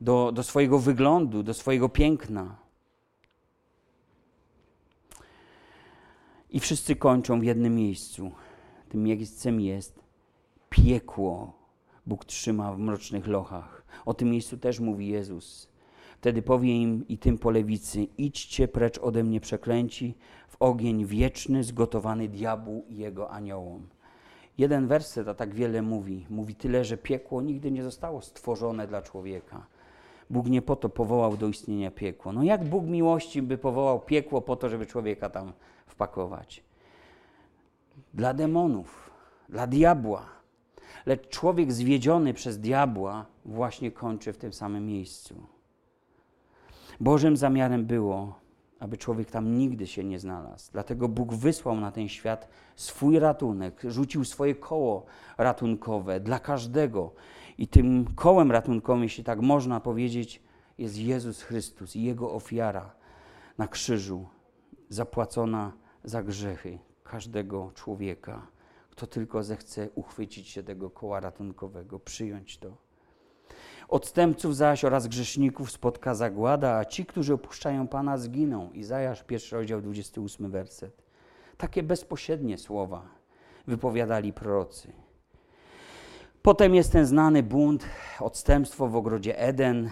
do, 0.00 0.32
do 0.32 0.42
swojego 0.42 0.78
wyglądu, 0.78 1.42
do 1.42 1.54
swojego 1.54 1.88
piękna. 1.88 2.56
I 6.50 6.60
wszyscy 6.60 6.96
kończą 6.96 7.40
w 7.40 7.44
jednym 7.44 7.76
miejscu. 7.76 8.30
Tym 8.88 9.02
miejscem 9.02 9.60
jest 9.60 10.00
piekło. 10.70 11.52
Bóg 12.06 12.24
trzyma 12.24 12.72
w 12.72 12.78
mrocznych 12.78 13.26
lochach. 13.26 13.86
O 14.06 14.14
tym 14.14 14.30
miejscu 14.30 14.58
też 14.58 14.80
mówi 14.80 15.08
Jezus. 15.08 15.68
Wtedy 16.20 16.42
powie 16.42 16.82
im 16.82 17.08
i 17.08 17.18
tym 17.18 17.38
po 17.38 17.50
lewicy: 17.50 18.04
Idźcie 18.18 18.68
precz 18.68 18.98
ode 18.98 19.24
mnie 19.24 19.40
przeklęci 19.40 20.14
ogień 20.60 21.04
wieczny, 21.04 21.64
zgotowany 21.64 22.28
diabłu 22.28 22.84
i 22.88 22.96
jego 22.96 23.30
aniołom. 23.30 23.86
Jeden 24.58 24.86
werset, 24.86 25.28
a 25.28 25.34
tak 25.34 25.54
wiele 25.54 25.82
mówi. 25.82 26.26
Mówi 26.30 26.54
tyle, 26.54 26.84
że 26.84 26.96
piekło 26.96 27.42
nigdy 27.42 27.70
nie 27.70 27.84
zostało 27.84 28.22
stworzone 28.22 28.86
dla 28.86 29.02
człowieka. 29.02 29.66
Bóg 30.30 30.46
nie 30.46 30.62
po 30.62 30.76
to 30.76 30.88
powołał 30.88 31.36
do 31.36 31.48
istnienia 31.48 31.90
piekło. 31.90 32.32
No 32.32 32.42
jak 32.42 32.64
Bóg 32.64 32.84
miłości 32.84 33.42
by 33.42 33.58
powołał 33.58 34.00
piekło 34.00 34.40
po 34.40 34.56
to, 34.56 34.68
żeby 34.68 34.86
człowieka 34.86 35.30
tam 35.30 35.52
wpakować? 35.86 36.64
Dla 38.14 38.34
demonów, 38.34 39.10
dla 39.48 39.66
diabła. 39.66 40.26
Lecz 41.06 41.28
człowiek 41.28 41.72
zwiedziony 41.72 42.34
przez 42.34 42.60
diabła 42.60 43.26
właśnie 43.44 43.90
kończy 43.90 44.32
w 44.32 44.38
tym 44.38 44.52
samym 44.52 44.86
miejscu. 44.86 45.46
Bożym 47.00 47.36
zamiarem 47.36 47.86
było, 47.86 48.34
aby 48.80 48.96
człowiek 48.96 49.30
tam 49.30 49.58
nigdy 49.58 49.86
się 49.86 50.04
nie 50.04 50.18
znalazł. 50.18 50.72
Dlatego 50.72 51.08
Bóg 51.08 51.34
wysłał 51.34 51.80
na 51.80 51.92
ten 51.92 52.08
świat 52.08 52.48
swój 52.76 53.18
ratunek, 53.18 53.82
rzucił 53.84 54.24
swoje 54.24 54.54
koło 54.54 55.06
ratunkowe 55.38 56.20
dla 56.20 56.38
każdego. 56.38 57.12
I 57.58 57.68
tym 57.68 58.14
kołem 58.14 58.52
ratunkowym, 58.52 59.02
jeśli 59.02 59.24
tak 59.24 59.40
można 59.40 59.80
powiedzieć, 59.80 60.42
jest 60.78 60.98
Jezus 60.98 61.42
Chrystus 61.42 61.96
i 61.96 62.02
Jego 62.02 62.32
ofiara 62.32 62.92
na 63.58 63.68
krzyżu, 63.68 64.26
zapłacona 64.88 65.72
za 66.04 66.22
grzechy 66.22 66.78
każdego 67.04 67.72
człowieka, 67.74 68.46
kto 68.90 69.06
tylko 69.06 69.42
zechce 69.42 69.88
uchwycić 69.94 70.48
się 70.48 70.62
tego 70.62 70.90
koła 70.90 71.20
ratunkowego, 71.20 71.98
przyjąć 72.00 72.58
to. 72.58 72.85
Odstępców 73.88 74.56
zaś 74.56 74.84
oraz 74.84 75.06
grzeszników 75.06 75.70
spotka 75.70 76.14
zagłada, 76.14 76.76
a 76.76 76.84
ci, 76.84 77.06
którzy 77.06 77.34
opuszczają 77.34 77.88
Pana, 77.88 78.18
zginą. 78.18 78.70
Izajasz, 78.72 79.24
pierwszy 79.24 79.56
rozdział, 79.56 79.80
28 79.80 80.50
werset. 80.50 81.02
Takie 81.56 81.82
bezpośrednie 81.82 82.58
słowa 82.58 83.02
wypowiadali 83.66 84.32
prorocy. 84.32 84.92
Potem 86.42 86.74
jest 86.74 86.92
ten 86.92 87.06
znany 87.06 87.42
bunt, 87.42 87.84
odstępstwo 88.20 88.88
w 88.88 88.96
ogrodzie 88.96 89.38
Eden. 89.38 89.90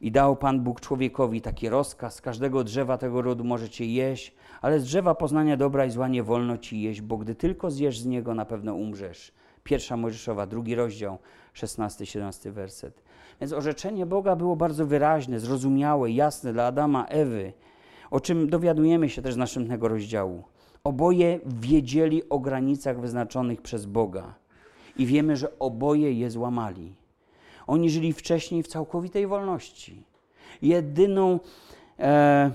I 0.00 0.12
dał 0.12 0.36
Pan 0.36 0.60
Bóg 0.60 0.80
człowiekowi 0.80 1.40
taki 1.40 1.68
rozkaz: 1.68 2.14
z 2.14 2.20
każdego 2.20 2.64
drzewa 2.64 2.98
tego 2.98 3.22
rodu 3.22 3.44
możecie 3.44 3.86
jeść, 3.86 4.34
ale 4.60 4.80
z 4.80 4.84
drzewa 4.84 5.14
poznania 5.14 5.56
dobra 5.56 5.86
i 5.86 5.90
zła 5.90 6.08
nie 6.08 6.22
wolno 6.22 6.58
ci 6.58 6.82
jeść, 6.82 7.00
bo 7.00 7.16
gdy 7.16 7.34
tylko 7.34 7.70
zjesz 7.70 8.00
z 8.00 8.06
niego, 8.06 8.34
na 8.34 8.44
pewno 8.44 8.74
umrzesz. 8.74 9.32
Pierwsza 9.64 9.96
Mojżeszowa, 9.96 10.46
drugi 10.46 10.74
rozdział, 10.74 11.18
16-17 11.58 12.50
werset. 12.50 13.02
Więc 13.40 13.52
orzeczenie 13.52 14.06
Boga 14.06 14.36
było 14.36 14.56
bardzo 14.56 14.86
wyraźne, 14.86 15.40
zrozumiałe, 15.40 16.10
jasne 16.10 16.52
dla 16.52 16.66
Adama, 16.66 17.06
Ewy, 17.06 17.52
o 18.10 18.20
czym 18.20 18.50
dowiadujemy 18.50 19.08
się 19.08 19.22
też 19.22 19.34
z 19.34 19.36
następnego 19.36 19.88
rozdziału. 19.88 20.44
Oboje 20.84 21.40
wiedzieli 21.46 22.28
o 22.28 22.38
granicach 22.38 23.00
wyznaczonych 23.00 23.62
przez 23.62 23.86
Boga 23.86 24.34
i 24.96 25.06
wiemy, 25.06 25.36
że 25.36 25.58
oboje 25.58 26.12
je 26.12 26.30
złamali. 26.30 26.94
Oni 27.66 27.90
żyli 27.90 28.12
wcześniej 28.12 28.62
w 28.62 28.68
całkowitej 28.68 29.26
wolności. 29.26 30.02
Jedyną, 30.62 31.40
e, 31.98 32.50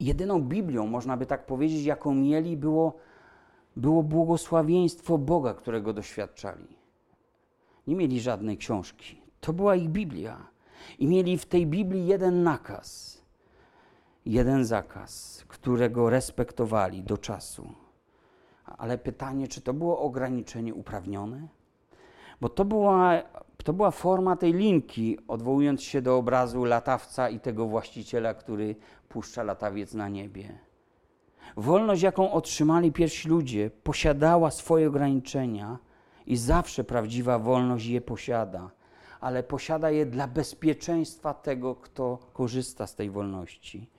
jedyną 0.00 0.42
Biblią, 0.42 0.86
można 0.86 1.16
by 1.16 1.26
tak 1.26 1.46
powiedzieć, 1.46 1.84
jaką 1.84 2.14
mieli, 2.14 2.56
było, 2.56 2.96
było 3.76 4.02
błogosławieństwo 4.02 5.18
Boga, 5.18 5.54
którego 5.54 5.92
doświadczali. 5.92 6.81
Nie 7.86 7.96
mieli 7.96 8.20
żadnej 8.20 8.56
książki. 8.58 9.22
To 9.40 9.52
była 9.52 9.74
ich 9.74 9.88
Biblia. 9.88 10.46
I 10.98 11.06
mieli 11.06 11.38
w 11.38 11.46
tej 11.46 11.66
Biblii 11.66 12.06
jeden 12.06 12.42
nakaz, 12.42 13.22
jeden 14.26 14.64
zakaz, 14.64 15.44
którego 15.48 16.10
respektowali 16.10 17.02
do 17.02 17.18
czasu. 17.18 17.72
Ale 18.64 18.98
pytanie, 18.98 19.48
czy 19.48 19.60
to 19.60 19.74
było 19.74 19.98
ograniczenie 19.98 20.74
uprawnione? 20.74 21.48
Bo 22.40 22.48
to 22.48 22.64
była, 22.64 23.22
to 23.64 23.72
była 23.72 23.90
forma 23.90 24.36
tej 24.36 24.52
linki, 24.52 25.18
odwołując 25.28 25.82
się 25.82 26.02
do 26.02 26.16
obrazu 26.16 26.64
latawca 26.64 27.28
i 27.28 27.40
tego 27.40 27.66
właściciela, 27.66 28.34
który 28.34 28.76
puszcza 29.08 29.42
latawiec 29.42 29.94
na 29.94 30.08
niebie. 30.08 30.58
Wolność, 31.56 32.02
jaką 32.02 32.32
otrzymali 32.32 32.92
pierwsi 32.92 33.28
ludzie, 33.28 33.70
posiadała 33.70 34.50
swoje 34.50 34.88
ograniczenia 34.88 35.78
i 36.32 36.36
zawsze 36.36 36.84
prawdziwa 36.84 37.38
wolność 37.38 37.86
je 37.86 38.00
posiada, 38.00 38.70
ale 39.20 39.42
posiada 39.42 39.90
je 39.90 40.06
dla 40.06 40.26
bezpieczeństwa 40.26 41.34
tego, 41.34 41.74
kto 41.74 42.18
korzysta 42.32 42.86
z 42.86 42.94
tej 42.94 43.10
wolności. 43.10 43.90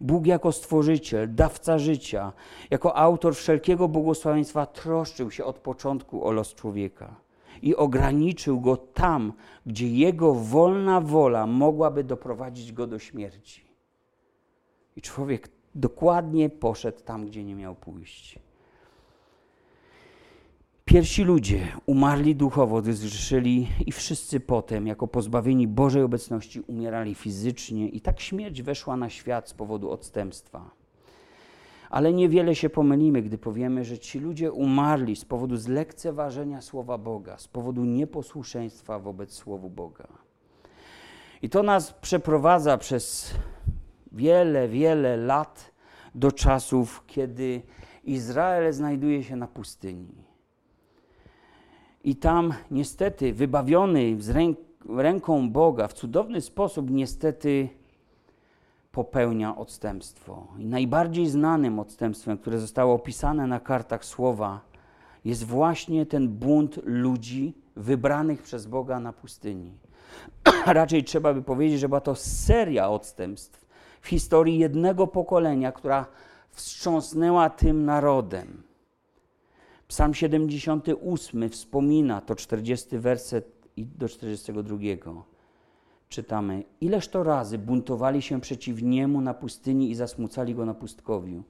Bóg 0.00 0.26
jako 0.26 0.52
stworzyciel, 0.52 1.34
dawca 1.34 1.78
życia, 1.78 2.32
jako 2.70 2.96
autor 2.96 3.34
wszelkiego 3.34 3.88
błogosławieństwa 3.88 4.66
troszczył 4.66 5.30
się 5.30 5.44
od 5.44 5.58
początku 5.58 6.24
o 6.24 6.32
los 6.32 6.54
człowieka 6.54 7.14
i 7.62 7.76
ograniczył 7.76 8.60
go 8.60 8.76
tam, 8.76 9.32
gdzie 9.66 9.88
jego 9.88 10.34
wolna 10.34 11.00
wola 11.00 11.46
mogłaby 11.46 12.04
doprowadzić 12.04 12.72
go 12.72 12.86
do 12.86 12.98
śmierci. 12.98 13.64
I 14.96 15.02
człowiek 15.02 15.48
dokładnie 15.74 16.50
poszedł 16.50 17.00
tam, 17.00 17.26
gdzie 17.26 17.44
nie 17.44 17.54
miał 17.54 17.74
pójść. 17.74 18.45
Pierwsi 20.88 21.24
ludzie 21.24 21.68
umarli 21.86 22.36
duchowo, 22.36 22.82
gdy 22.82 22.94
zgrzeszyli 22.94 23.68
i 23.86 23.92
wszyscy 23.92 24.40
potem, 24.40 24.86
jako 24.86 25.08
pozbawieni 25.08 25.68
Bożej 25.68 26.02
obecności, 26.02 26.60
umierali 26.60 27.14
fizycznie 27.14 27.88
i 27.88 28.00
tak 28.00 28.20
śmierć 28.20 28.62
weszła 28.62 28.96
na 28.96 29.10
świat 29.10 29.48
z 29.48 29.54
powodu 29.54 29.90
odstępstwa. 29.90 30.70
Ale 31.90 32.12
niewiele 32.12 32.54
się 32.54 32.70
pomylimy, 32.70 33.22
gdy 33.22 33.38
powiemy, 33.38 33.84
że 33.84 33.98
ci 33.98 34.18
ludzie 34.18 34.52
umarli 34.52 35.16
z 35.16 35.24
powodu 35.24 35.56
zlekceważenia 35.56 36.60
Słowa 36.60 36.98
Boga, 36.98 37.38
z 37.38 37.48
powodu 37.48 37.84
nieposłuszeństwa 37.84 38.98
wobec 38.98 39.32
Słowu 39.32 39.70
Boga. 39.70 40.08
I 41.42 41.48
to 41.48 41.62
nas 41.62 41.92
przeprowadza 41.92 42.78
przez 42.78 43.34
wiele, 44.12 44.68
wiele 44.68 45.16
lat 45.16 45.72
do 46.14 46.32
czasów, 46.32 47.04
kiedy 47.06 47.62
Izrael 48.04 48.72
znajduje 48.72 49.22
się 49.22 49.36
na 49.36 49.46
pustyni. 49.46 50.25
I 52.06 52.16
tam 52.16 52.54
niestety 52.70 53.32
wybawiony 53.32 54.22
z 54.22 54.30
ręk, 54.30 54.58
ręką 54.96 55.50
Boga 55.50 55.88
w 55.88 55.92
cudowny 55.92 56.40
sposób 56.40 56.90
niestety 56.90 57.68
popełnia 58.92 59.56
odstępstwo. 59.56 60.46
I 60.58 60.66
najbardziej 60.66 61.26
znanym 61.26 61.78
odstępstwem, 61.78 62.38
które 62.38 62.58
zostało 62.58 62.94
opisane 62.94 63.46
na 63.46 63.60
kartach 63.60 64.04
słowa, 64.04 64.60
jest 65.24 65.44
właśnie 65.44 66.06
ten 66.06 66.28
bunt 66.28 66.80
ludzi 66.84 67.54
wybranych 67.76 68.42
przez 68.42 68.66
Boga 68.66 69.00
na 69.00 69.12
pustyni. 69.12 69.72
Raczej 70.66 71.04
trzeba 71.04 71.34
by 71.34 71.42
powiedzieć, 71.42 71.80
że 71.80 71.88
była 71.88 72.00
to 72.00 72.14
seria 72.14 72.88
odstępstw 72.88 73.66
w 74.00 74.08
historii 74.08 74.58
jednego 74.58 75.06
pokolenia, 75.06 75.72
która 75.72 76.06
wstrząsnęła 76.50 77.50
tym 77.50 77.84
narodem. 77.84 78.65
Psalm 79.88 80.14
78 80.14 81.48
wspomina 81.48 82.20
to 82.20 82.34
40 82.34 82.98
werset 82.98 83.68
i 83.76 83.86
do 83.86 84.08
42. 84.08 84.76
Czytamy: 86.08 86.64
Ileż 86.80 87.08
to 87.08 87.22
razy 87.22 87.58
buntowali 87.58 88.22
się 88.22 88.40
przeciw 88.40 88.82
niemu 88.82 89.20
na 89.20 89.34
pustyni 89.34 89.90
i 89.90 89.94
zasmucali 89.94 90.54
go 90.54 90.64
na 90.64 90.74
pustkowiu. 90.74 91.42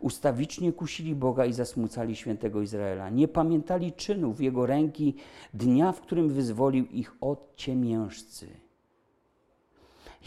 Ustawicznie 0.00 0.72
kusili 0.72 1.14
Boga 1.14 1.44
i 1.44 1.52
zasmucali 1.52 2.16
świętego 2.16 2.62
Izraela. 2.62 3.10
Nie 3.10 3.28
pamiętali 3.28 3.92
czynów 3.92 4.40
jego 4.40 4.66
ręki, 4.66 5.14
dnia, 5.54 5.92
w 5.92 6.00
którym 6.00 6.28
wyzwolił 6.28 6.86
ich 6.86 7.16
od 7.20 7.56
ciemiężcy. 7.56 8.48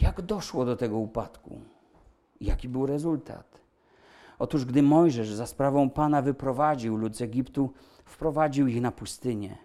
Jak 0.00 0.20
doszło 0.20 0.64
do 0.64 0.76
tego 0.76 0.98
upadku? 0.98 1.60
Jaki 2.40 2.68
był 2.68 2.86
rezultat? 2.86 3.61
Otóż 4.42 4.64
gdy 4.64 4.82
Mojżesz 4.82 5.32
za 5.32 5.46
sprawą 5.46 5.90
Pana 5.90 6.22
wyprowadził 6.22 6.96
lud 6.96 7.16
z 7.16 7.22
Egiptu, 7.22 7.70
wprowadził 8.04 8.66
ich 8.66 8.80
na 8.80 8.92
pustynię. 8.92 9.58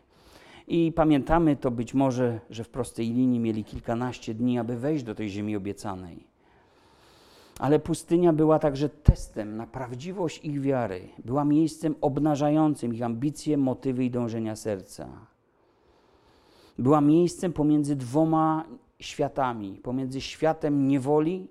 I 0.67 0.91
pamiętamy 0.95 1.55
to 1.55 1.71
być 1.71 1.93
może, 1.93 2.39
że 2.49 2.63
w 2.63 2.69
prostej 2.69 3.13
linii 3.13 3.39
mieli 3.39 3.63
kilkanaście 3.63 4.33
dni, 4.33 4.59
aby 4.59 4.77
wejść 4.77 5.03
do 5.03 5.15
tej 5.15 5.29
ziemi 5.29 5.55
obiecanej. 5.55 6.27
Ale 7.59 7.79
pustynia 7.79 8.33
była 8.33 8.59
także 8.59 8.89
testem 8.89 9.57
na 9.57 9.67
prawdziwość 9.67 10.45
ich 10.45 10.61
wiary. 10.61 11.09
Była 11.25 11.45
miejscem 11.45 11.95
obnażającym 12.01 12.93
ich 12.93 13.03
ambicje, 13.03 13.57
motywy 13.57 14.05
i 14.05 14.11
dążenia 14.11 14.55
serca. 14.55 15.07
Była 16.79 17.01
miejscem 17.01 17.53
pomiędzy 17.53 17.95
dwoma 17.95 18.65
światami: 18.99 19.79
pomiędzy 19.83 20.21
światem 20.21 20.87
niewoli 20.87 21.47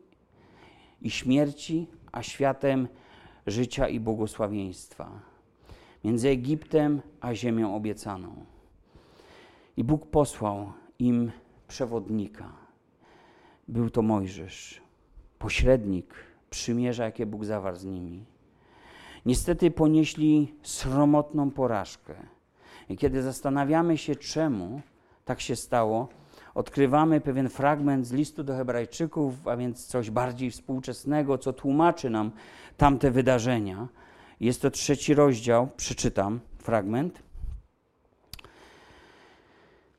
i 1.03 1.11
śmierci, 1.11 1.87
a 2.13 2.23
światem 2.23 2.89
życia 3.47 3.89
i 3.89 4.01
błogosławieństwa, 4.01 5.21
między 6.05 6.29
Egiptem 6.29 7.03
a 7.21 7.35
ziemią 7.35 7.77
obiecaną. 7.77 8.45
I 9.77 9.85
Bóg 9.85 10.07
posłał 10.07 10.73
im 10.99 11.31
przewodnika. 11.69 12.53
Był 13.69 13.91
to 13.91 14.03
Mojżesz, 14.03 14.81
pośrednik 15.39 16.15
przymierza, 16.51 17.05
jakie 17.05 17.27
Bóg 17.27 17.45
zawarł 17.45 17.77
z 17.77 17.85
nimi. 17.85 18.25
Niestety 19.27 19.71
ponieśli 19.71 20.55
sromotną 20.63 21.51
porażkę. 21.51 22.15
I 22.89 22.97
kiedy 22.97 23.23
zastanawiamy 23.23 23.99
się, 23.99 24.17
czemu 24.17 24.81
tak 25.25 25.41
się 25.41 25.57
stało, 25.57 26.09
odkrywamy 26.57 27.21
pewien 27.21 27.49
fragment 27.49 28.07
z 28.07 28.13
listu 28.13 28.45
do 28.45 28.57
Hebrajczyków, 28.57 29.49
a 29.49 29.57
więc 29.57 29.87
coś 29.87 30.11
bardziej 30.11 30.51
współczesnego, 30.51 31.39
co 31.39 31.53
tłumaczy 31.53 32.11
nam 32.11 32.31
tamte 32.77 33.11
wydarzenia. 33.11 33.89
Jest 34.41 34.63
to 34.63 34.71
trzeci 34.71 35.15
rozdział, 35.15 35.69
przeczytam 35.77 36.41
fragment. 36.59 37.23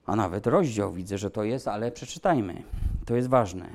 A 0.06 0.16
nawet 0.16 0.48
rozdział 0.48 0.94
widzę, 0.94 1.18
że 1.18 1.32
to 1.32 1.44
jest, 1.44 1.68
ale 1.68 1.92
przeczytajmy. 1.92 2.64
To 3.06 3.16
jest 3.16 3.28
ważne. 3.28 3.70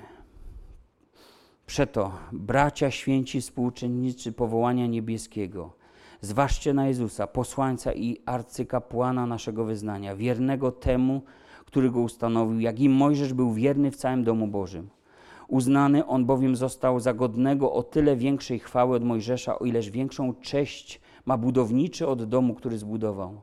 Przeto, 1.66 2.12
bracia 2.32 2.90
święci 2.90 3.40
współczynnicy 3.40 4.32
powołania 4.32 4.86
niebieskiego, 4.86 5.72
zważcie 6.20 6.74
na 6.74 6.86
Jezusa, 6.86 7.26
posłańca 7.26 7.92
i 7.92 8.18
arcykapłana 8.26 9.26
naszego 9.26 9.64
wyznania, 9.64 10.16
wiernego 10.16 10.72
temu, 10.72 11.22
który 11.72 11.90
go 11.90 12.00
ustanowił, 12.00 12.60
jak 12.60 12.80
i 12.80 12.88
Mojżesz 12.88 13.32
był 13.32 13.52
wierny 13.52 13.90
w 13.90 13.96
całym 13.96 14.24
domu 14.24 14.46
Bożym. 14.46 14.90
Uznany 15.48 16.06
on 16.06 16.24
bowiem 16.24 16.56
został 16.56 17.00
za 17.00 17.14
godnego 17.14 17.72
o 17.72 17.82
tyle 17.82 18.16
większej 18.16 18.58
chwały 18.58 18.96
od 18.96 19.04
Mojżesza, 19.04 19.58
o 19.58 19.64
ileż 19.64 19.90
większą 19.90 20.34
cześć 20.34 21.00
ma 21.26 21.38
budowniczy 21.38 22.06
od 22.06 22.24
domu, 22.24 22.54
który 22.54 22.78
zbudował. 22.78 23.40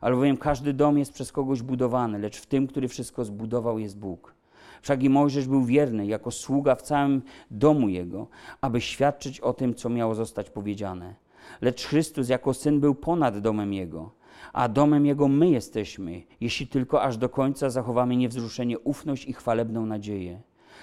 Albowiem 0.00 0.36
każdy 0.36 0.72
dom 0.72 0.98
jest 0.98 1.12
przez 1.12 1.32
kogoś 1.32 1.62
budowany, 1.62 2.18
lecz 2.18 2.40
w 2.40 2.46
tym, 2.46 2.66
który 2.66 2.88
wszystko 2.88 3.24
zbudował, 3.24 3.78
jest 3.78 3.98
Bóg. 3.98 4.34
Wszak 4.82 5.02
i 5.02 5.10
Mojżesz 5.10 5.48
był 5.48 5.64
wierny 5.64 6.06
jako 6.06 6.30
sługa 6.30 6.74
w 6.74 6.82
całym 6.82 7.22
domu 7.50 7.88
jego, 7.88 8.26
aby 8.60 8.80
świadczyć 8.80 9.40
o 9.40 9.52
tym, 9.52 9.74
co 9.74 9.88
miało 9.88 10.14
zostać 10.14 10.50
powiedziane. 10.50 11.14
Lecz 11.60 11.84
Chrystus 11.84 12.28
jako 12.28 12.54
syn 12.54 12.80
był 12.80 12.94
ponad 12.94 13.38
domem 13.38 13.72
jego 13.72 14.23
a 14.54 14.68
domem 14.68 15.06
Jego 15.06 15.28
my 15.28 15.50
jesteśmy, 15.50 16.22
jeśli 16.40 16.66
tylko 16.66 17.02
aż 17.02 17.16
do 17.16 17.28
końca 17.28 17.70
zachowamy 17.70 18.16
niewzruszenie 18.16 18.78
ufność 18.78 19.24
i 19.24 19.32
chwalebną 19.32 19.86
nadzieję. 19.86 20.40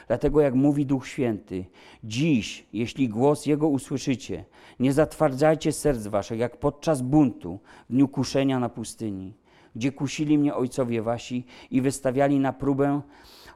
Dlatego, 0.07 0.41
jak 0.41 0.55
mówi 0.55 0.85
Duch 0.85 1.07
Święty, 1.07 1.65
dziś, 2.03 2.65
jeśli 2.73 3.09
głos 3.09 3.45
Jego 3.45 3.67
usłyszycie, 3.67 4.45
nie 4.79 4.93
zatwardzajcie 4.93 5.71
serc 5.71 6.07
waszych, 6.07 6.39
jak 6.39 6.57
podczas 6.57 7.01
buntu 7.01 7.59
w 7.89 7.93
dniu 7.93 8.07
kuszenia 8.07 8.59
na 8.59 8.69
pustyni, 8.69 9.33
gdzie 9.75 9.91
kusili 9.91 10.37
mnie 10.37 10.55
ojcowie 10.55 11.01
wasi 11.01 11.45
i 11.71 11.81
wystawiali 11.81 12.39
na 12.39 12.53
próbę, 12.53 13.01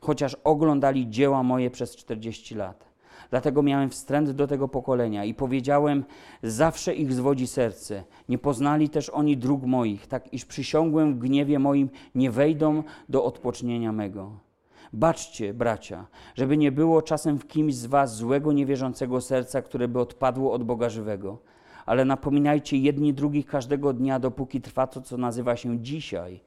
chociaż 0.01 0.37
oglądali 0.43 1.09
dzieła 1.09 1.43
moje 1.43 1.71
przez 1.71 1.95
czterdzieści 1.95 2.55
lat. 2.55 2.94
Dlatego 3.29 3.63
miałem 3.63 3.89
wstręt 3.89 4.31
do 4.31 4.47
tego 4.47 4.67
pokolenia 4.67 5.25
i 5.25 5.33
powiedziałem: 5.33 6.03
Zawsze 6.43 6.93
ich 6.93 7.13
zwodzi 7.13 7.47
serce. 7.47 8.03
Nie 8.29 8.37
poznali 8.37 8.89
też 8.89 9.09
oni 9.09 9.37
dróg 9.37 9.63
moich, 9.63 10.07
tak 10.07 10.33
iż 10.33 10.45
przysiągłem 10.45 11.15
w 11.15 11.19
gniewie 11.19 11.59
moim, 11.59 11.89
nie 12.15 12.31
wejdą 12.31 12.83
do 13.09 13.23
odpocznienia 13.23 13.91
mego. 13.91 14.45
Baczcie, 14.93 15.53
bracia, 15.53 16.07
żeby 16.35 16.57
nie 16.57 16.71
było 16.71 17.01
czasem 17.01 17.39
w 17.39 17.47
kimś 17.47 17.75
z 17.75 17.85
was 17.85 18.15
złego, 18.15 18.53
niewierzącego 18.53 19.21
serca, 19.21 19.61
które 19.61 19.87
by 19.87 19.99
odpadło 19.99 20.53
od 20.53 20.63
Boga 20.63 20.89
żywego. 20.89 21.37
Ale 21.85 22.05
napominajcie 22.05 22.77
jedni 22.77 23.13
drugich 23.13 23.45
każdego 23.45 23.93
dnia, 23.93 24.19
dopóki 24.19 24.61
trwa 24.61 24.87
to, 24.87 25.01
co 25.01 25.17
nazywa 25.17 25.55
się 25.55 25.79
dzisiaj, 25.79 26.41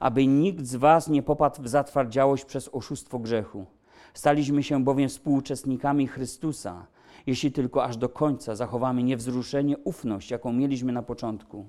aby 0.00 0.26
nikt 0.26 0.66
z 0.66 0.76
was 0.76 1.08
nie 1.08 1.22
popadł 1.22 1.62
w 1.62 1.68
zatwardziałość 1.68 2.44
przez 2.44 2.68
oszustwo 2.72 3.18
grzechu 3.18 3.66
Staliśmy 4.14 4.62
się 4.62 4.84
bowiem 4.84 5.08
współuczestnikami 5.08 6.06
Chrystusa, 6.06 6.86
jeśli 7.26 7.52
tylko 7.52 7.84
aż 7.84 7.96
do 7.96 8.08
końca 8.08 8.56
zachowamy 8.56 9.02
niewzruszenie 9.02 9.78
ufność, 9.78 10.30
jaką 10.30 10.52
mieliśmy 10.52 10.92
na 10.92 11.02
początku. 11.02 11.66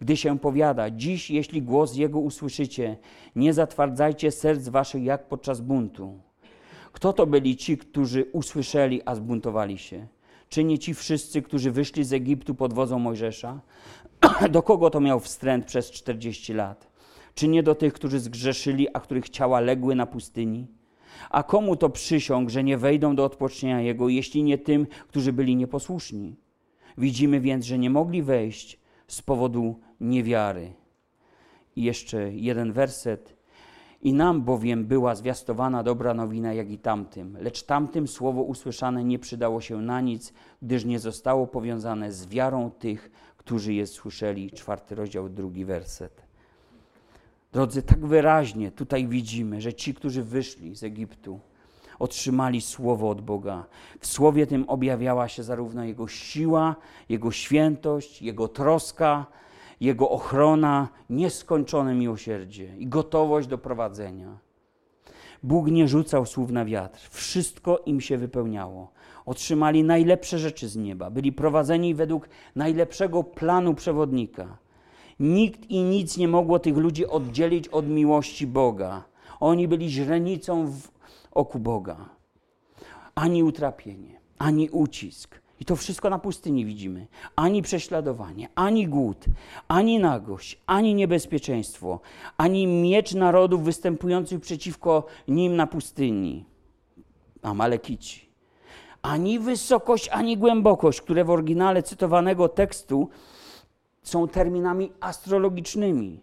Gdy 0.00 0.16
się 0.16 0.38
powiada, 0.38 0.90
dziś 0.90 1.30
jeśli 1.30 1.62
głos 1.62 1.96
Jego 1.96 2.18
usłyszycie, 2.18 2.96
nie 3.36 3.54
zatwardzajcie 3.54 4.30
serc 4.30 4.68
waszych 4.68 5.04
jak 5.04 5.28
podczas 5.28 5.60
buntu. 5.60 6.20
Kto 6.92 7.12
to 7.12 7.26
byli 7.26 7.56
ci, 7.56 7.78
którzy 7.78 8.24
usłyszeli, 8.32 9.02
a 9.04 9.14
zbuntowali 9.14 9.78
się? 9.78 10.06
Czy 10.48 10.64
nie 10.64 10.78
ci 10.78 10.94
wszyscy, 10.94 11.42
którzy 11.42 11.70
wyszli 11.70 12.04
z 12.04 12.12
Egiptu 12.12 12.54
pod 12.54 12.72
wodzą 12.72 12.98
Mojżesza? 12.98 13.60
do 14.50 14.62
kogo 14.62 14.90
to 14.90 15.00
miał 15.00 15.20
wstręt 15.20 15.64
przez 15.64 15.90
40 15.90 16.52
lat? 16.52 16.90
Czy 17.34 17.48
nie 17.48 17.62
do 17.62 17.74
tych, 17.74 17.92
którzy 17.92 18.20
zgrzeszyli, 18.20 18.88
a 18.94 19.00
których 19.00 19.28
ciała 19.28 19.60
legły 19.60 19.94
na 19.94 20.06
pustyni? 20.06 20.79
A 21.30 21.42
komu 21.42 21.76
to 21.76 21.90
przysiąg, 21.90 22.50
że 22.50 22.64
nie 22.64 22.78
wejdą 22.78 23.16
do 23.16 23.24
odpocznienia 23.24 23.80
Jego, 23.80 24.08
jeśli 24.08 24.42
nie 24.42 24.58
tym, 24.58 24.86
którzy 25.08 25.32
byli 25.32 25.56
nieposłuszni? 25.56 26.36
Widzimy 26.98 27.40
więc, 27.40 27.64
że 27.64 27.78
nie 27.78 27.90
mogli 27.90 28.22
wejść 28.22 28.78
z 29.06 29.22
powodu 29.22 29.80
niewiary. 30.00 30.72
I 31.76 31.82
jeszcze 31.82 32.32
jeden 32.32 32.72
werset. 32.72 33.36
I 34.02 34.12
nam 34.12 34.42
bowiem 34.42 34.84
była 34.84 35.14
zwiastowana 35.14 35.82
dobra 35.82 36.14
nowina, 36.14 36.52
jak 36.52 36.70
i 36.70 36.78
tamtym. 36.78 37.36
Lecz 37.40 37.62
tamtym 37.62 38.08
słowo 38.08 38.42
usłyszane 38.42 39.04
nie 39.04 39.18
przydało 39.18 39.60
się 39.60 39.82
na 39.82 40.00
nic, 40.00 40.32
gdyż 40.62 40.84
nie 40.84 40.98
zostało 40.98 41.46
powiązane 41.46 42.12
z 42.12 42.26
wiarą 42.26 42.70
tych, 42.70 43.10
którzy 43.36 43.74
je 43.74 43.86
słyszeli. 43.86 44.50
Czwarty 44.50 44.94
rozdział, 44.94 45.28
drugi 45.28 45.64
werset. 45.64 46.29
Drodzy, 47.52 47.82
tak 47.82 48.06
wyraźnie 48.06 48.70
tutaj 48.70 49.06
widzimy, 49.06 49.60
że 49.60 49.74
ci, 49.74 49.94
którzy 49.94 50.22
wyszli 50.22 50.76
z 50.76 50.82
Egiptu, 50.82 51.40
otrzymali 51.98 52.60
słowo 52.60 53.10
od 53.10 53.20
Boga. 53.20 53.66
W 54.00 54.06
słowie 54.06 54.46
tym 54.46 54.64
objawiała 54.68 55.28
się 55.28 55.42
zarówno 55.42 55.84
Jego 55.84 56.08
siła, 56.08 56.76
Jego 57.08 57.30
świętość, 57.30 58.22
Jego 58.22 58.48
troska, 58.48 59.26
Jego 59.80 60.10
ochrona, 60.10 60.88
nieskończone 61.10 61.94
miłosierdzie 61.94 62.76
i 62.78 62.86
gotowość 62.86 63.48
do 63.48 63.58
prowadzenia. 63.58 64.38
Bóg 65.42 65.66
nie 65.70 65.88
rzucał 65.88 66.26
słów 66.26 66.50
na 66.50 66.64
wiatr, 66.64 67.08
wszystko 67.10 67.78
im 67.86 68.00
się 68.00 68.18
wypełniało. 68.18 68.92
Otrzymali 69.26 69.84
najlepsze 69.84 70.38
rzeczy 70.38 70.68
z 70.68 70.76
nieba, 70.76 71.10
byli 71.10 71.32
prowadzeni 71.32 71.94
według 71.94 72.28
najlepszego 72.56 73.24
planu 73.24 73.74
przewodnika. 73.74 74.58
Nikt 75.20 75.70
i 75.70 75.82
nic 75.82 76.16
nie 76.16 76.28
mogło 76.28 76.58
tych 76.58 76.76
ludzi 76.76 77.06
oddzielić 77.06 77.68
od 77.68 77.88
miłości 77.88 78.46
Boga. 78.46 79.04
Oni 79.40 79.68
byli 79.68 79.90
źrenicą 79.90 80.66
w 80.66 80.88
oku 81.32 81.58
Boga. 81.58 81.96
Ani 83.14 83.42
utrapienie, 83.42 84.20
ani 84.38 84.70
ucisk. 84.70 85.40
I 85.60 85.64
to 85.64 85.76
wszystko 85.76 86.10
na 86.10 86.18
pustyni 86.18 86.64
widzimy. 86.64 87.06
Ani 87.36 87.62
prześladowanie, 87.62 88.48
ani 88.54 88.88
głód, 88.88 89.24
ani 89.68 89.98
nagość, 89.98 90.60
ani 90.66 90.94
niebezpieczeństwo, 90.94 92.00
ani 92.36 92.66
miecz 92.66 93.14
narodów 93.14 93.64
występujących 93.64 94.40
przeciwko 94.40 95.06
nim 95.28 95.56
na 95.56 95.66
pustyni. 95.66 96.44
Amalekici. 97.42 98.30
Ani 99.02 99.38
wysokość, 99.38 100.08
ani 100.08 100.36
głębokość, 100.36 101.00
które 101.00 101.24
w 101.24 101.30
oryginale 101.30 101.82
cytowanego 101.82 102.48
tekstu 102.48 103.08
są 104.02 104.28
terminami 104.28 104.92
astrologicznymi. 105.00 106.20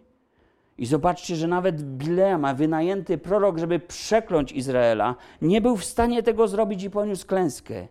I 0.78 0.86
zobaczcie, 0.86 1.36
że 1.36 1.48
nawet 1.48 1.82
Bilema, 1.82 2.54
wynajęty 2.54 3.18
prorok, 3.18 3.58
żeby 3.58 3.78
przekląć 3.78 4.52
Izraela, 4.52 5.14
nie 5.42 5.60
był 5.60 5.76
w 5.76 5.84
stanie 5.84 6.22
tego 6.22 6.48
zrobić 6.48 6.82
i 6.82 6.90
poniósł 6.90 7.26
klęskę. 7.26 7.88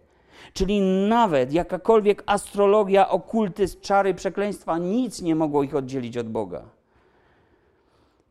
Czyli 0.54 0.82
nawet 1.10 1.54
jakakolwiek 1.54 2.24
astrologia, 2.26 3.10
okultyzm, 3.10 3.80
czary, 3.82 4.14
przekleństwa, 4.14 4.78
nic 4.78 5.22
nie 5.22 5.36
mogło 5.36 5.64
ich 5.64 5.76
oddzielić 5.76 6.18
od 6.18 6.30
Boga. 6.30 6.66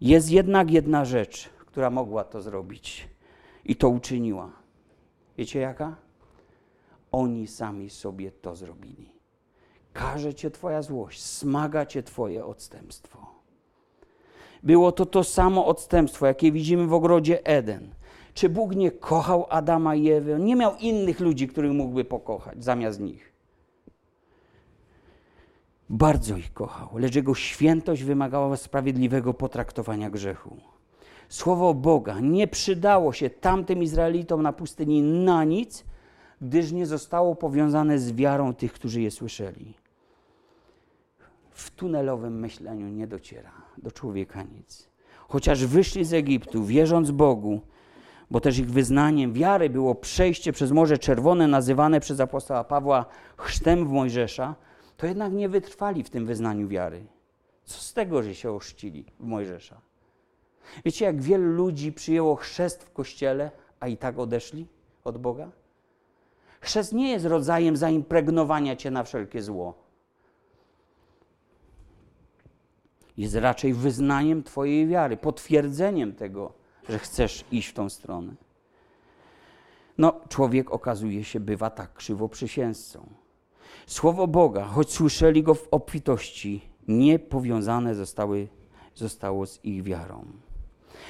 Jest 0.01 0.31
jednak 0.31 0.71
jedna 0.71 1.05
rzecz, 1.05 1.49
która 1.67 1.91
mogła 1.91 2.25
to 2.25 2.43
zrobić 2.43 3.09
i 3.65 3.77
to 3.77 3.89
uczyniła. 3.89 4.51
Wiecie 5.39 5.61
jaka? 5.61 5.97
Oni 7.13 7.47
sami 7.47 7.91
sobie 7.91 8.33
to 8.33 8.57
zrobili. 8.57 9.16
Każe 9.99 10.35
cię 10.35 10.51
Twoja 10.51 10.83
złość, 10.83 11.23
smaga 11.23 11.87
cię 11.87 12.03
Twoje 12.03 12.45
odstępstwo. 12.45 13.27
Było 14.63 14.93
to 14.93 15.07
to 15.07 15.25
samo 15.25 15.67
odstępstwo, 15.67 16.27
jakie 16.27 16.53
widzimy 16.53 16.87
w 16.87 16.93
ogrodzie 16.93 17.47
Eden. 17.47 17.95
Czy 18.35 18.49
Bóg 18.49 18.77
nie 18.77 18.91
kochał 18.91 19.47
Adama 19.49 19.95
i? 19.95 20.13
On 20.35 20.45
nie 20.45 20.57
miał 20.57 20.77
innych 20.77 21.21
ludzi, 21.21 21.49
których 21.49 21.73
mógłby 21.73 22.05
pokochać 22.05 22.65
zamiast 22.65 23.01
nich. 23.01 23.33
Bardzo 25.91 26.37
ich 26.37 26.53
kochał, 26.53 26.89
lecz 26.99 27.15
jego 27.15 27.35
świętość 27.35 28.03
wymagała 28.03 28.57
sprawiedliwego 28.57 29.35
potraktowania 29.35 30.11
grzechu. 30.11 30.57
Słowo 31.29 31.75
Boga 31.75 32.21
nie 32.21 32.49
przydało 32.49 33.13
się 33.13 33.31
tamtym 33.31 33.83
Izraelitom 33.83 34.43
na 34.43 34.53
pustyni 34.53 35.03
na 35.03 35.45
nic, 35.45 35.85
gdyż 36.41 36.73
nie 36.73 36.87
zostało 36.87 37.35
powiązane 37.35 37.99
z 37.99 38.13
wiarą 38.13 38.55
tych, 38.55 38.73
którzy 38.73 39.01
je 39.01 39.11
słyszeli 39.11 39.86
w 41.57 41.71
tunelowym 41.71 42.39
myśleniu 42.41 42.89
nie 42.89 43.07
dociera 43.07 43.53
do 43.79 43.91
człowieka 43.91 44.43
nic. 44.43 44.89
Chociaż 45.29 45.67
wyszli 45.67 46.05
z 46.05 46.13
Egiptu, 46.13 46.65
wierząc 46.65 47.11
Bogu, 47.11 47.61
bo 48.31 48.41
też 48.41 48.59
ich 48.59 48.71
wyznaniem 48.71 49.33
wiary 49.33 49.71
było 49.71 49.95
przejście 49.95 50.53
przez 50.53 50.73
Morze 50.73 50.99
Czerwone, 50.99 51.47
nazywane 51.47 52.01
przez 52.01 52.21
apostoła 52.21 52.65
Pawła 52.65 53.07
chrztem 53.37 53.87
w 53.87 53.91
Mojżesza, 53.91 54.55
to 54.97 55.07
jednak 55.07 55.33
nie 55.33 55.49
wytrwali 55.49 56.03
w 56.03 56.11
tym 56.11 56.27
wyznaniu 56.27 56.69
wiary. 56.69 57.07
Co 57.65 57.81
z 57.81 57.93
tego, 57.93 58.23
że 58.23 58.35
się 58.35 58.53
oszcili 58.53 59.05
w 59.21 59.25
Mojżesza? 59.25 59.81
Wiecie, 60.85 61.05
jak 61.05 61.23
wielu 61.23 61.53
ludzi 61.53 61.93
przyjęło 61.93 62.37
chrzest 62.37 62.85
w 62.85 62.93
kościele, 62.93 63.51
a 63.81 63.89
i 63.89 63.97
tak 63.97 64.19
odeszli 64.19 64.67
od 65.05 65.19
Boga? 65.19 65.51
Chrzest 66.61 66.93
nie 66.93 67.11
jest 67.11 67.25
rodzajem 67.25 67.77
zaimpregnowania 67.77 68.77
cię 68.77 68.91
na 68.91 69.03
wszelkie 69.03 69.43
zło. 69.43 69.86
Jest 73.17 73.35
raczej 73.35 73.75
wyznaniem 73.75 74.43
Twojej 74.43 74.87
wiary, 74.87 75.17
potwierdzeniem 75.17 76.13
tego, 76.13 76.53
że 76.89 76.99
chcesz 76.99 77.45
iść 77.53 77.69
w 77.69 77.73
tą 77.73 77.89
stronę. 77.89 78.35
No, 79.99 80.21
człowiek 80.29 80.71
okazuje 80.71 81.25
się, 81.25 81.41
bywa 81.41 81.71
tak 81.71 81.95
krzywoprzysięzcą. 81.95 83.07
Słowo 83.87 84.27
Boga, 84.27 84.65
choć 84.65 84.93
słyszeli 84.93 85.43
go 85.43 85.55
w 85.55 85.69
obfitości, 85.71 86.61
nie 86.89 87.19
powiązane 87.19 87.95
zostały, 87.95 88.49
zostało 88.95 89.47
z 89.47 89.65
ich 89.65 89.83
wiarą. 89.83 90.25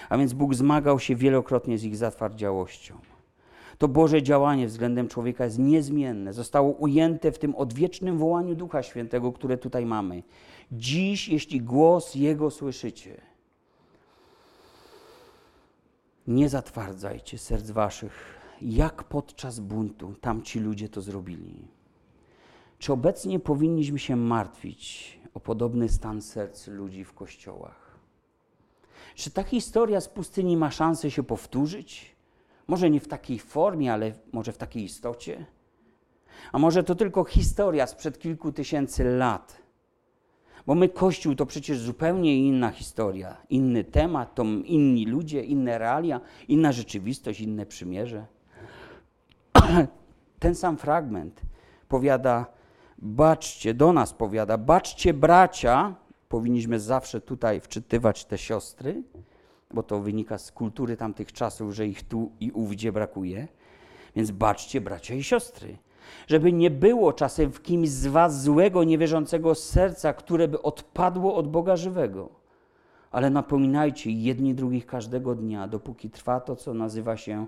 A 0.09 0.19
więc 0.19 0.33
Bóg 0.33 0.55
zmagał 0.55 0.99
się 0.99 1.17
wielokrotnie 1.17 1.79
z 1.79 1.85
ich 1.85 1.97
zatwardziałością. 1.97 2.99
To 3.79 3.89
Boże 3.89 4.23
działanie 4.23 4.67
względem 4.67 5.09
człowieka 5.09 5.45
jest 5.45 5.59
niezmienne. 5.59 6.33
Zostało 6.33 6.71
ujęte 6.73 7.33
w 7.33 7.39
tym 7.39 7.55
odwiecznym 7.55 8.19
wołaniu 8.19 8.55
Ducha 8.55 8.83
Świętego, 8.83 9.33
które 9.33 9.59
tutaj 9.59 9.87
mamy. 9.87 10.23
Dziś, 10.73 11.29
jeśli 11.29 11.61
głos 11.61 12.15
Jego 12.15 12.51
słyszycie, 12.51 13.21
nie 16.27 16.49
zatwardzajcie 16.49 17.39
serc 17.39 17.71
waszych, 17.71 18.13
jak 18.63 19.05
podczas 19.05 19.61
buntu 19.61 20.15
tamci 20.21 20.61
ludzie 20.61 20.89
to 20.89 21.03
zrobili. 21.03 21.69
Czy 22.79 22.93
obecnie 22.93 23.41
powinniśmy 23.41 23.99
się 23.99 24.17
martwić 24.17 25.19
o 25.35 25.41
podobny 25.41 25.89
stan 25.89 26.23
serc 26.23 26.67
ludzi 26.67 27.05
w 27.05 27.13
kościołach? 27.13 27.97
Czy 29.15 29.31
ta 29.31 29.43
historia 29.43 30.01
z 30.01 30.09
pustyni 30.09 30.57
ma 30.57 30.71
szansę 30.71 31.11
się 31.11 31.23
powtórzyć? 31.23 32.16
Może 32.67 32.91
nie 32.91 33.01
w 33.01 33.09
takiej 33.09 33.39
formie, 33.39 33.93
ale 33.93 34.13
może 34.33 34.53
w 34.53 34.59
takiej 34.59 34.85
istocie? 34.85 35.47
A 36.53 36.59
może 36.59 36.85
to 36.85 36.95
tylko 36.95 37.25
historia 37.25 37.87
sprzed 37.87 38.19
kilku 38.19 38.53
tysięcy 38.53 39.05
lat? 39.05 39.63
Bo 40.67 40.75
my, 40.75 40.89
Kościół, 40.89 41.35
to 41.35 41.47
przecież 41.47 41.79
zupełnie 41.79 42.37
inna 42.37 42.71
historia, 42.71 43.37
inny 43.51 43.85
temat, 43.85 44.35
to 44.35 44.45
inni 44.65 45.07
ludzie, 45.07 45.45
inne 45.45 45.79
realia, 45.79 46.21
inna 46.49 46.73
rzeczywistość, 46.73 47.41
inne 47.41 47.67
przymierze. 47.67 48.27
Ten 50.39 50.55
sam 50.55 50.77
fragment 50.77 51.41
powiada, 51.89 52.47
baczcie, 52.99 53.75
do 53.75 53.93
nas 53.93 54.13
powiada, 54.13 54.59
baczcie 54.59 55.15
bracia, 55.15 55.95
powinniśmy 56.29 56.81
zawsze 56.81 57.21
tutaj 57.21 57.61
wczytywać 57.61 58.25
te 58.25 58.39
siostry, 58.39 59.03
bo 59.75 59.83
to 59.83 60.01
wynika 60.01 60.39
z 60.39 60.53
kultury 60.53 60.97
tamtych 60.97 61.33
czasów, 61.33 61.75
że 61.75 61.87
ich 61.87 62.03
tu 62.03 62.33
i 62.41 62.51
ówdzie 62.51 62.93
brakuje. 62.93 63.49
Więc 64.17 64.31
baczcie, 64.31 64.81
bracia 64.81 65.15
i 65.15 65.23
siostry, 65.23 65.77
żeby 66.27 66.53
nie 66.53 66.71
było 66.71 67.13
czasem 67.13 67.53
w 67.53 67.63
kimś 67.63 67.89
z 67.89 68.07
was 68.07 68.43
złego, 68.43 68.85
niewierzącego 68.85 69.55
serca, 69.55 70.13
które 70.13 70.49
by 70.49 70.63
odpadło 70.63 71.35
od 71.35 71.51
Boga 71.51 71.77
żywego. 71.77 72.29
Ale 73.11 73.31
napominajcie 73.31 74.11
jedni 74.11 74.55
drugich 74.55 74.87
każdego 74.87 75.35
dnia, 75.35 75.69
dopóki 75.69 76.11
trwa 76.11 76.41
to, 76.41 76.57
co 76.57 76.75
nazywa 76.75 77.17
się 77.17 77.47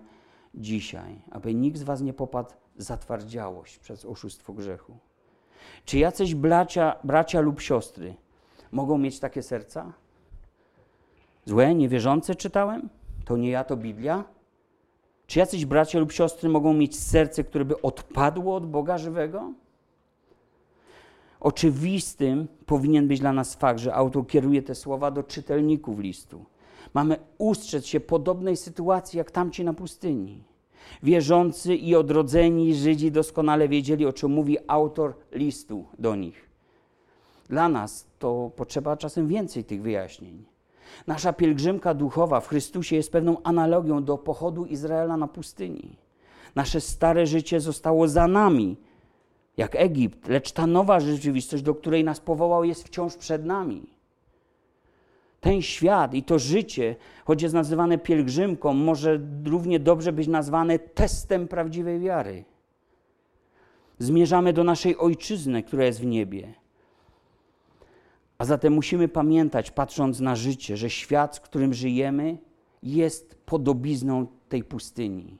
dzisiaj, 0.54 1.22
aby 1.30 1.54
nikt 1.54 1.78
z 1.78 1.82
was 1.82 2.00
nie 2.00 2.12
popadł 2.12 2.50
zatwardziałość 2.76 3.78
przez 3.78 4.04
oszustwo 4.04 4.52
grzechu. 4.52 4.96
Czy 5.84 5.98
jacyś 5.98 6.34
bracia, 6.34 6.96
bracia 7.04 7.40
lub 7.40 7.60
siostry 7.60 8.14
mogą 8.72 8.98
mieć 8.98 9.20
takie 9.20 9.42
serca? 9.42 9.92
Złe, 11.48 11.74
niewierzące 11.74 12.34
czytałem? 12.34 12.88
To 13.24 13.36
nie 13.36 13.50
ja, 13.50 13.64
to 13.64 13.76
Biblia? 13.76 14.24
Czy 15.26 15.38
jacyś 15.38 15.64
bracia 15.64 15.98
lub 15.98 16.12
siostry 16.12 16.48
mogą 16.48 16.74
mieć 16.74 16.98
serce, 16.98 17.44
które 17.44 17.64
by 17.64 17.82
odpadło 17.82 18.56
od 18.56 18.70
Boga 18.70 18.98
żywego? 18.98 19.52
Oczywistym 21.40 22.48
powinien 22.66 23.08
być 23.08 23.20
dla 23.20 23.32
nas 23.32 23.54
fakt, 23.54 23.80
że 23.80 23.94
autor 23.94 24.26
kieruje 24.26 24.62
te 24.62 24.74
słowa 24.74 25.10
do 25.10 25.22
czytelników 25.22 25.98
listu. 25.98 26.44
Mamy 26.94 27.16
ustrzec 27.38 27.86
się 27.86 28.00
podobnej 28.00 28.56
sytuacji 28.56 29.18
jak 29.18 29.30
tamci 29.30 29.64
na 29.64 29.72
pustyni. 29.72 30.44
Wierzący 31.02 31.74
i 31.74 31.94
odrodzeni 31.94 32.74
Żydzi 32.74 33.12
doskonale 33.12 33.68
wiedzieli, 33.68 34.06
o 34.06 34.12
czym 34.12 34.32
mówi 34.32 34.56
autor 34.66 35.14
listu 35.32 35.84
do 35.98 36.16
nich. 36.16 36.48
Dla 37.48 37.68
nas 37.68 38.06
to 38.18 38.50
potrzeba 38.56 38.96
czasem 38.96 39.28
więcej 39.28 39.64
tych 39.64 39.82
wyjaśnień. 39.82 40.57
Nasza 41.06 41.32
pielgrzymka 41.32 41.94
duchowa 41.94 42.40
w 42.40 42.48
Chrystusie 42.48 42.96
jest 42.96 43.12
pewną 43.12 43.42
analogią 43.42 44.04
do 44.04 44.18
pochodu 44.18 44.64
Izraela 44.64 45.16
na 45.16 45.28
pustyni. 45.28 45.96
Nasze 46.54 46.80
stare 46.80 47.26
życie 47.26 47.60
zostało 47.60 48.08
za 48.08 48.28
nami, 48.28 48.76
jak 49.56 49.76
Egipt, 49.76 50.28
lecz 50.28 50.52
ta 50.52 50.66
nowa 50.66 51.00
rzeczywistość, 51.00 51.62
do 51.62 51.74
której 51.74 52.04
nas 52.04 52.20
powołał, 52.20 52.64
jest 52.64 52.84
wciąż 52.84 53.16
przed 53.16 53.44
nami. 53.44 53.98
Ten 55.40 55.62
świat 55.62 56.14
i 56.14 56.22
to 56.22 56.38
życie, 56.38 56.96
choć 57.24 57.42
jest 57.42 57.54
nazywane 57.54 57.98
pielgrzymką, 57.98 58.74
może 58.74 59.20
równie 59.44 59.80
dobrze 59.80 60.12
być 60.12 60.28
nazwane 60.28 60.78
testem 60.78 61.48
prawdziwej 61.48 62.00
wiary. 62.00 62.44
Zmierzamy 63.98 64.52
do 64.52 64.64
naszej 64.64 64.96
ojczyzny, 64.96 65.62
która 65.62 65.84
jest 65.84 66.00
w 66.00 66.06
niebie. 66.06 66.54
A 68.38 68.44
zatem 68.44 68.72
musimy 68.72 69.08
pamiętać, 69.08 69.70
patrząc 69.70 70.20
na 70.20 70.36
życie, 70.36 70.76
że 70.76 70.90
świat, 70.90 71.36
w 71.36 71.40
którym 71.40 71.74
żyjemy, 71.74 72.38
jest 72.82 73.34
podobizną 73.46 74.26
tej 74.48 74.64
pustyni. 74.64 75.38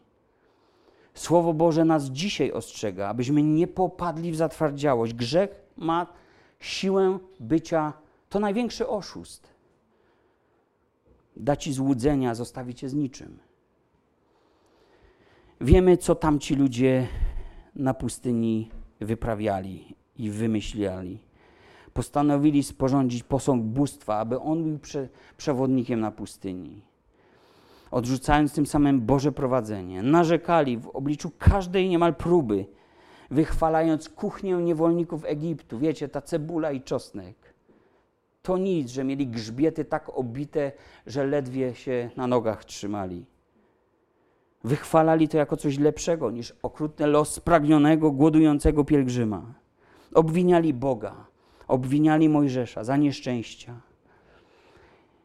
Słowo 1.15 1.55
Boże 1.55 1.85
nas 1.85 2.05
dzisiaj 2.05 2.53
ostrzega, 2.53 3.09
abyśmy 3.09 3.43
nie 3.43 3.67
popadli 3.67 4.33
w 4.33 4.37
zatwardziałość. 4.37 5.15
Grzech 5.15 5.51
ma 5.77 6.07
siłę 6.61 7.19
bycia, 7.41 7.93
to 8.29 8.41
największy 8.41 8.89
oszust. 8.89 9.49
Da 11.37 11.57
ci 11.57 11.73
złudzenia, 11.73 12.35
zostawi 12.35 12.75
cię 12.75 12.89
z 12.89 12.95
niczym. 12.95 13.39
Wiemy, 15.61 15.97
co 15.97 16.15
tamci 16.15 16.55
ludzie 16.55 17.09
na 17.75 17.95
pustyni 17.95 18.71
wyprawiali 19.01 19.97
i 20.17 20.31
wymyślali 20.31 21.28
postanowili 21.95 22.63
sporządzić 22.63 23.23
posąg 23.23 23.65
bóstwa, 23.65 24.19
aby 24.19 24.41
on 24.41 24.65
był 24.65 24.79
prze, 24.79 25.09
przewodnikiem 25.37 26.01
na 26.01 26.11
pustyni. 26.11 26.83
Odrzucając 27.91 28.55
tym 28.55 28.67
samym 28.67 29.01
Boże 29.01 29.33
prowadzenie, 29.33 30.03
narzekali 30.03 30.79
w 30.79 30.89
obliczu 30.89 31.31
każdej 31.39 31.89
niemal 31.89 32.15
próby, 32.15 32.67
wychwalając 33.31 34.09
kuchnię 34.09 34.57
niewolników 34.57 35.25
Egiptu. 35.25 35.79
Wiecie, 35.79 36.09
ta 36.09 36.23
cebula 36.23 36.73
i 36.73 36.81
czosnek. 36.81 37.55
To 38.43 38.59
nic, 38.59 38.91
że 38.91 39.05
mieli 39.05 39.27
grzbiety 39.27 39.85
tak 39.85 40.11
obite, 40.19 40.73
że 41.07 41.27
ledwie 41.27 41.75
się 41.75 42.11
na 42.17 42.27
nogach 42.27 42.65
trzymali. 42.65 43.25
Wychwalali 44.65 45.29
to 45.29 45.37
jako 45.37 45.57
coś 45.57 45.79
lepszego 45.79 46.31
niż 46.31 46.55
okrutny 46.63 47.07
los 47.07 47.35
spragnionego, 47.35 48.11
głodującego 48.11 48.85
pielgrzyma. 48.85 49.43
Obwiniali 50.15 50.75
Boga, 50.75 51.27
obwiniali 51.69 52.29
Mojżesza 52.29 52.85
za 52.85 52.97
nieszczęścia. 52.97 53.81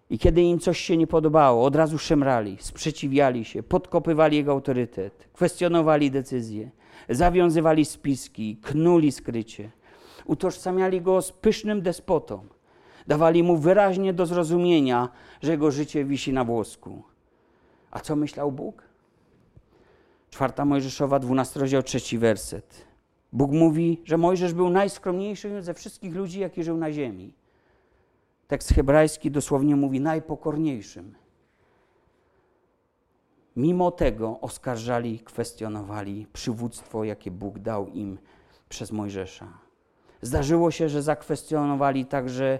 I 0.10 0.20
kiedy 0.20 0.42
im 0.42 0.60
coś 0.60 0.80
się 0.80 0.98
nie 0.98 1.08
podobało, 1.08 1.66
od 1.66 1.76
razu 1.76 1.98
szemrali, 1.98 2.58
sprzeciwiali 2.60 3.46
się, 3.46 3.64
podkopywali 3.64 4.38
jego 4.38 4.52
autorytet, 4.52 5.30
kwestionowali 5.34 6.12
decyzje, 6.12 6.70
zawiązywali 7.10 7.86
spiski, 7.86 8.58
knuli 8.62 9.12
skrycie, 9.12 9.72
utożsamiali 10.26 11.02
go 11.02 11.22
z 11.22 11.32
pysznym 11.32 11.82
despotą, 11.82 12.46
dawali 13.08 13.44
mu 13.44 13.58
wyraźnie 13.58 14.14
do 14.14 14.26
zrozumienia, 14.26 15.10
że 15.42 15.52
jego 15.52 15.72
życie 15.72 16.06
wisi 16.06 16.34
na 16.34 16.44
włosku. 16.44 17.04
A 17.92 18.00
co 18.00 18.16
myślał 18.16 18.52
Bóg? 18.52 18.84
Czwarta 20.30 20.66
Mojżeszowa, 20.66 21.20
12 21.20 21.60
rozdział, 21.60 21.84
trzeci 21.84 22.18
werset. 22.18 22.93
Bóg 23.34 23.52
mówi, 23.52 24.02
że 24.06 24.18
Mojżesz 24.18 24.54
był 24.54 24.70
najskromniejszy 24.70 25.62
ze 25.62 25.74
wszystkich 25.74 26.16
ludzi, 26.16 26.40
jaki 26.40 26.64
żył 26.64 26.78
na 26.78 26.92
ziemi. 26.92 27.34
Tekst 28.48 28.74
hebrajski 28.74 29.32
dosłownie 29.32 29.76
mówi 29.76 30.00
najpokorniejszym. 30.00 31.16
Mimo 33.56 33.92
tego 33.92 34.40
oskarżali, 34.42 35.20
kwestionowali 35.20 36.28
przywództwo, 36.34 37.04
jakie 37.04 37.32
Bóg 37.32 37.60
dał 37.60 37.88
im 37.88 38.18
przez 38.70 38.92
Mojżesza. 38.92 39.48
Zdarzyło 40.22 40.72
się, 40.72 40.90
że 40.90 41.02
zakwestionowali 41.02 42.06
także 42.06 42.60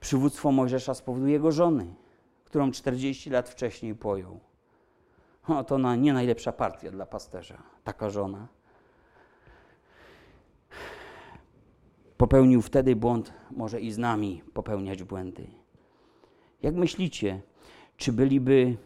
przywództwo 0.00 0.52
Mojżesza 0.52 0.94
z 0.94 1.02
powodu 1.02 1.26
jego 1.26 1.52
żony, 1.52 1.94
którą 2.44 2.70
40 2.70 3.30
lat 3.30 3.48
wcześniej 3.48 3.94
pojął. 3.94 4.40
To 5.66 5.78
na, 5.78 5.96
nie 5.96 6.12
najlepsza 6.12 6.52
partia 6.52 6.90
dla 6.90 7.06
pasterza, 7.06 7.62
taka 7.84 8.10
żona. 8.10 8.59
Popełnił 12.20 12.62
wtedy 12.62 12.96
błąd, 12.96 13.32
może 13.50 13.80
i 13.80 13.92
z 13.92 13.98
nami 13.98 14.42
popełniać 14.54 15.02
błędy. 15.02 15.46
Jak 16.62 16.74
myślicie, 16.74 17.40
czy 17.96 18.12
byliby 18.12 18.76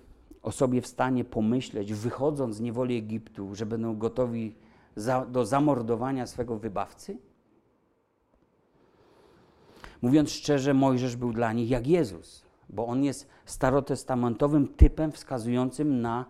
o 0.42 0.52
sobie 0.52 0.80
w 0.80 0.86
stanie 0.86 1.24
pomyśleć, 1.24 1.94
wychodząc 1.94 2.56
z 2.56 2.60
niewoli 2.60 2.96
Egiptu, 2.96 3.54
że 3.54 3.66
będą 3.66 3.98
gotowi 3.98 4.54
za, 4.96 5.26
do 5.26 5.46
zamordowania 5.46 6.26
swego 6.26 6.58
wybawcy? 6.58 7.18
Mówiąc 10.02 10.30
szczerze, 10.30 10.74
Mojżesz 10.74 11.16
był 11.16 11.32
dla 11.32 11.52
nich 11.52 11.70
jak 11.70 11.86
Jezus, 11.86 12.44
bo 12.68 12.86
on 12.86 13.04
jest 13.04 13.28
starotestamentowym 13.44 14.68
typem 14.68 15.12
wskazującym 15.12 16.00
na 16.00 16.24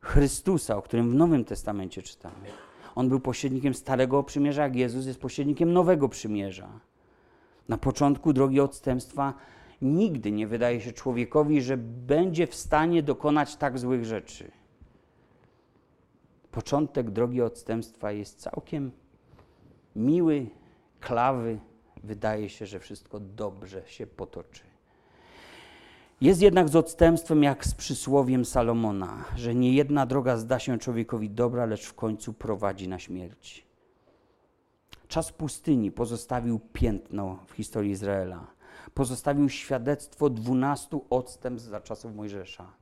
Chrystusa, 0.00 0.76
o 0.76 0.82
którym 0.82 1.10
w 1.10 1.14
Nowym 1.14 1.44
Testamencie 1.44 2.02
czytamy. 2.02 2.73
On 2.94 3.08
był 3.08 3.20
pośrednikiem 3.20 3.74
Starego 3.74 4.22
Przymierza, 4.22 4.62
jak 4.62 4.76
Jezus 4.76 5.06
jest 5.06 5.20
pośrednikiem 5.20 5.72
Nowego 5.72 6.08
Przymierza. 6.08 6.80
Na 7.68 7.78
początku 7.78 8.32
drogi 8.32 8.60
odstępstwa 8.60 9.34
nigdy 9.82 10.32
nie 10.32 10.46
wydaje 10.46 10.80
się 10.80 10.92
człowiekowi, 10.92 11.62
że 11.62 11.76
będzie 11.76 12.46
w 12.46 12.54
stanie 12.54 13.02
dokonać 13.02 13.56
tak 13.56 13.78
złych 13.78 14.04
rzeczy. 14.04 14.50
Początek 16.50 17.10
drogi 17.10 17.42
odstępstwa 17.42 18.12
jest 18.12 18.40
całkiem 18.40 18.92
miły, 19.96 20.46
klawy. 21.00 21.58
Wydaje 22.04 22.48
się, 22.48 22.66
że 22.66 22.80
wszystko 22.80 23.20
dobrze 23.20 23.82
się 23.86 24.06
potoczy. 24.06 24.73
Jest 26.24 26.42
jednak 26.42 26.68
z 26.68 26.76
odstępstwem 26.76 27.42
jak 27.42 27.66
z 27.66 27.74
przysłowiem 27.74 28.44
Salomona, 28.44 29.24
że 29.36 29.54
nie 29.54 29.72
jedna 29.72 30.06
droga 30.06 30.36
zda 30.36 30.58
się 30.58 30.78
człowiekowi 30.78 31.30
dobra, 31.30 31.66
lecz 31.66 31.86
w 31.86 31.94
końcu 31.94 32.32
prowadzi 32.32 32.88
na 32.88 32.98
śmierć. 32.98 33.66
Czas 35.08 35.32
pustyni 35.32 35.90
pozostawił 35.90 36.60
piętno 36.72 37.38
w 37.46 37.52
historii 37.52 37.90
Izraela. 37.90 38.46
Pozostawił 38.94 39.48
świadectwo 39.48 40.30
dwunastu 40.30 41.04
odstępstw 41.10 41.70
za 41.70 41.80
czasów 41.80 42.14
Mojżesza. 42.14 42.72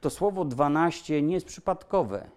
To 0.00 0.10
słowo 0.10 0.44
dwanaście 0.44 1.22
nie 1.22 1.34
jest 1.34 1.46
przypadkowe, 1.46 2.30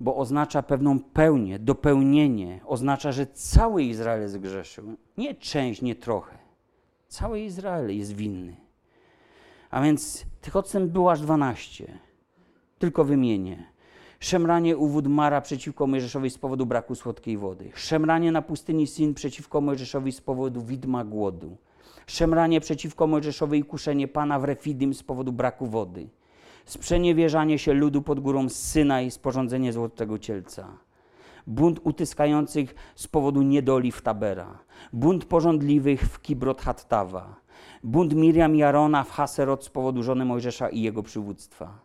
bo 0.00 0.16
oznacza 0.16 0.62
pewną 0.62 1.00
pełnię, 1.00 1.58
dopełnienie. 1.58 2.60
Oznacza, 2.66 3.12
że 3.12 3.26
cały 3.26 3.82
Izrael 3.82 4.28
zgrzeszył. 4.28 4.96
Nie 5.16 5.34
część, 5.34 5.82
nie 5.82 5.94
trochę. 5.94 6.38
Cały 7.08 7.40
Izrael 7.40 7.98
jest 7.98 8.12
winny. 8.12 8.67
A 9.70 9.82
więc 9.82 10.26
tych 10.40 10.56
odstępstw 10.56 10.92
było 10.92 11.12
aż 11.12 11.20
12. 11.20 11.98
Tylko 12.78 13.04
wymienię. 13.04 13.64
Szemranie 14.20 14.76
u 14.76 14.88
wód 14.88 15.06
Mara 15.06 15.40
przeciwko 15.40 15.86
Mojżeszowi 15.86 16.30
z 16.30 16.38
powodu 16.38 16.66
braku 16.66 16.94
słodkiej 16.94 17.36
wody. 17.36 17.70
Szemranie 17.74 18.32
na 18.32 18.42
pustyni 18.42 18.86
Sin 18.86 19.14
przeciwko 19.14 19.60
Mojżeszowi 19.60 20.12
z 20.12 20.20
powodu 20.20 20.62
widma 20.62 21.04
głodu. 21.04 21.56
Szemranie 22.06 22.60
przeciwko 22.60 23.06
Mojżeszowi 23.06 23.58
i 23.58 23.64
kuszenie 23.64 24.08
Pana 24.08 24.38
w 24.38 24.44
Refidim 24.44 24.94
z 24.94 25.02
powodu 25.02 25.32
braku 25.32 25.66
wody. 25.66 26.08
Sprzeniewierzanie 26.64 27.58
się 27.58 27.72
ludu 27.72 28.02
pod 28.02 28.20
górą 28.20 28.48
Syna 28.48 29.02
i 29.02 29.10
sporządzenie 29.10 29.72
złotego 29.72 30.18
cielca. 30.18 30.68
Bunt 31.46 31.80
utyskających 31.84 32.74
z 32.94 33.08
powodu 33.08 33.42
niedoli 33.42 33.92
w 33.92 34.02
Tabera. 34.02 34.58
Bunt 34.92 35.24
porządliwych 35.24 36.02
w 36.02 36.22
Kibrot 36.22 36.62
Hattawa 36.62 37.47
bunt 37.84 38.14
Miriam 38.14 38.56
i 38.56 38.62
Arona 38.62 39.04
w 39.04 39.10
Haserot 39.10 39.64
z 39.64 39.68
powodu 39.68 40.02
żony 40.02 40.24
Mojżesza 40.24 40.68
i 40.68 40.80
jego 40.82 41.02
przywództwa. 41.02 41.78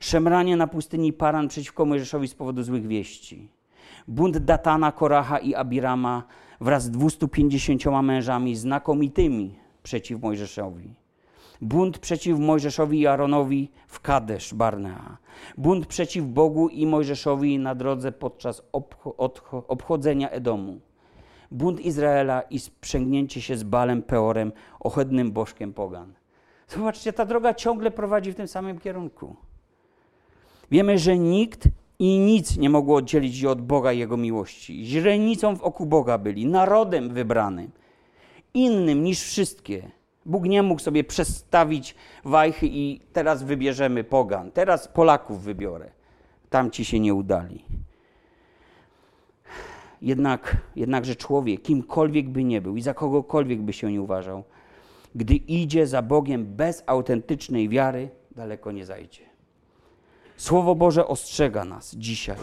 Szemranie 0.00 0.56
na 0.56 0.66
pustyni 0.66 1.12
Paran 1.12 1.48
przeciwko 1.48 1.84
Mojżeszowi 1.84 2.28
z 2.28 2.34
powodu 2.34 2.62
złych 2.62 2.86
wieści. 2.86 3.48
Bunt 4.08 4.38
Datana, 4.38 4.92
Koracha 4.92 5.38
i 5.38 5.54
Abirama 5.54 6.22
wraz 6.60 6.82
z 6.82 6.90
250 6.90 7.84
mężami 8.02 8.56
znakomitymi 8.56 9.54
przeciw 9.82 10.22
Mojżeszowi. 10.22 10.94
Bunt 11.60 11.98
przeciw 11.98 12.38
Mojżeszowi 12.38 13.00
i 13.00 13.06
Aaronowi 13.06 13.70
w 13.86 14.00
Kadesz 14.00 14.54
Barnea. 14.54 15.16
Bunt 15.58 15.86
przeciw 15.86 16.24
Bogu 16.24 16.68
i 16.68 16.86
Mojżeszowi 16.86 17.58
na 17.58 17.74
drodze 17.74 18.12
podczas 18.12 18.62
obchodzenia 19.68 20.30
Edomu. 20.30 20.80
Bunt 21.50 21.80
Izraela 21.80 22.42
i 22.42 22.58
sprzęgnięcie 22.58 23.42
się 23.42 23.56
z 23.56 23.62
Balem 23.62 24.02
Peorem, 24.02 24.52
ohydnym 24.80 25.32
bożkiem 25.32 25.72
pogan. 25.72 26.12
Zobaczcie, 26.68 27.12
ta 27.12 27.24
droga 27.24 27.54
ciągle 27.54 27.90
prowadzi 27.90 28.32
w 28.32 28.34
tym 28.34 28.48
samym 28.48 28.78
kierunku. 28.78 29.36
Wiemy, 30.70 30.98
że 30.98 31.18
nikt 31.18 31.68
i 31.98 32.18
nic 32.18 32.56
nie 32.56 32.70
mogło 32.70 32.96
oddzielić 32.96 33.40
je 33.40 33.50
od 33.50 33.62
Boga 33.62 33.92
i 33.92 33.98
Jego 33.98 34.16
miłości. 34.16 34.84
Źrenicą 34.84 35.56
w 35.56 35.62
oku 35.62 35.86
Boga 35.86 36.18
byli, 36.18 36.46
narodem 36.46 37.08
wybranym, 37.08 37.70
innym 38.54 39.04
niż 39.04 39.22
wszystkie. 39.22 39.90
Bóg 40.26 40.44
nie 40.44 40.62
mógł 40.62 40.80
sobie 40.80 41.04
przestawić 41.04 41.94
wajchy 42.24 42.66
i 42.66 43.00
teraz 43.12 43.42
wybierzemy 43.42 44.04
pogan, 44.04 44.50
teraz 44.50 44.88
Polaków 44.88 45.42
wybiorę. 45.42 45.90
Tamci 46.50 46.84
się 46.84 47.00
nie 47.00 47.14
udali. 47.14 47.64
Jednak, 50.02 50.56
jednakże 50.76 51.16
człowiek, 51.16 51.62
kimkolwiek 51.62 52.28
by 52.28 52.44
nie 52.44 52.60
był 52.60 52.76
i 52.76 52.82
za 52.82 52.94
kogokolwiek 52.94 53.62
by 53.62 53.72
się 53.72 53.92
nie 53.92 54.02
uważał, 54.02 54.44
gdy 55.14 55.34
idzie 55.34 55.86
za 55.86 56.02
Bogiem 56.02 56.46
bez 56.46 56.82
autentycznej 56.86 57.68
wiary, 57.68 58.08
daleko 58.30 58.72
nie 58.72 58.86
zajdzie. 58.86 59.22
Słowo 60.36 60.74
Boże 60.74 61.06
ostrzega 61.06 61.64
nas 61.64 61.94
dzisiaj 61.94 62.36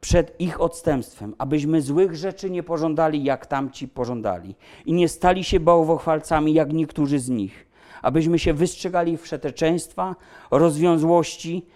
przed 0.00 0.40
ich 0.40 0.60
odstępstwem, 0.60 1.34
abyśmy 1.38 1.82
złych 1.82 2.16
rzeczy 2.16 2.50
nie 2.50 2.62
pożądali, 2.62 3.24
jak 3.24 3.46
tamci 3.46 3.88
pożądali, 3.88 4.54
i 4.86 4.92
nie 4.92 5.08
stali 5.08 5.44
się 5.44 5.60
bałwochwalcami, 5.60 6.54
jak 6.54 6.72
niektórzy 6.72 7.18
z 7.18 7.28
nich, 7.28 7.66
abyśmy 8.02 8.38
się 8.38 8.54
wystrzegali 8.54 9.16
wszeteczeństwa, 9.16 10.16
rozwiązłości, 10.50 11.66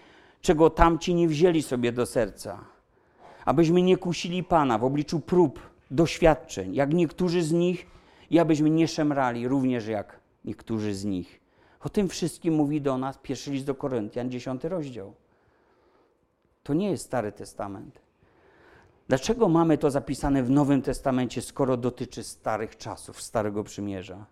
czego 0.41 0.69
tamci 0.69 1.15
nie 1.15 1.27
wzięli 1.27 1.61
sobie 1.61 1.91
do 1.91 2.05
serca, 2.05 2.59
abyśmy 3.45 3.81
nie 3.81 3.97
kusili 3.97 4.43
Pana 4.43 4.77
w 4.77 4.83
obliczu 4.83 5.19
prób, 5.19 5.59
doświadczeń, 5.91 6.75
jak 6.75 6.93
niektórzy 6.93 7.43
z 7.43 7.51
nich, 7.51 7.87
i 8.29 8.39
abyśmy 8.39 8.69
nie 8.69 8.87
szemrali 8.87 9.47
również 9.47 9.87
jak 9.87 10.19
niektórzy 10.45 10.95
z 10.95 11.05
nich. 11.05 11.39
O 11.79 11.89
tym 11.89 12.09
wszystkim 12.09 12.53
mówi 12.53 12.81
do 12.81 12.97
nas 12.97 13.17
pierwszy 13.17 13.51
list 13.51 13.65
do 13.65 13.75
Koryntian, 13.75 14.31
dziesiąty 14.31 14.69
rozdział. 14.69 15.13
To 16.63 16.73
nie 16.73 16.89
jest 16.89 17.05
Stary 17.05 17.31
Testament. 17.31 17.99
Dlaczego 19.07 19.49
mamy 19.49 19.77
to 19.77 19.91
zapisane 19.91 20.43
w 20.43 20.49
Nowym 20.49 20.81
Testamencie, 20.81 21.41
skoro 21.41 21.77
dotyczy 21.77 22.23
starych 22.23 22.77
czasów, 22.77 23.21
Starego 23.21 23.63
Przymierza? 23.63 24.25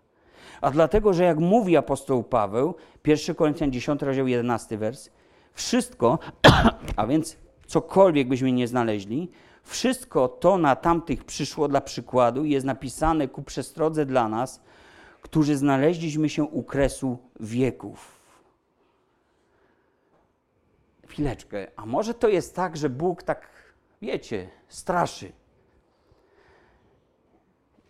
A 0.60 0.70
dlatego, 0.70 1.12
że 1.12 1.24
jak 1.24 1.38
mówi 1.38 1.76
apostoł 1.76 2.22
Paweł, 2.22 2.74
1 3.06 3.34
Koryntian 3.34 3.72
10, 3.72 4.02
rozdział 4.02 4.26
11 4.26 4.78
wers, 4.78 5.10
wszystko, 5.52 6.18
a 6.96 7.06
więc 7.06 7.36
cokolwiek 7.66 8.28
byśmy 8.28 8.52
nie 8.52 8.68
znaleźli, 8.68 9.30
wszystko 9.62 10.28
to 10.28 10.58
na 10.58 10.76
tamtych 10.76 11.24
przyszło 11.24 11.68
dla 11.68 11.80
przykładu 11.80 12.44
i 12.44 12.50
jest 12.50 12.66
napisane 12.66 13.28
ku 13.28 13.42
przestrodze 13.42 14.06
dla 14.06 14.28
nas, 14.28 14.60
którzy 15.22 15.56
znaleźliśmy 15.56 16.28
się 16.28 16.44
u 16.44 16.62
kresu 16.62 17.18
wieków. 17.40 18.20
Chwileczkę, 21.06 21.66
a 21.76 21.86
może 21.86 22.14
to 22.14 22.28
jest 22.28 22.56
tak, 22.56 22.76
że 22.76 22.88
Bóg 22.88 23.22
tak, 23.22 23.48
wiecie, 24.02 24.48
straszy? 24.68 25.32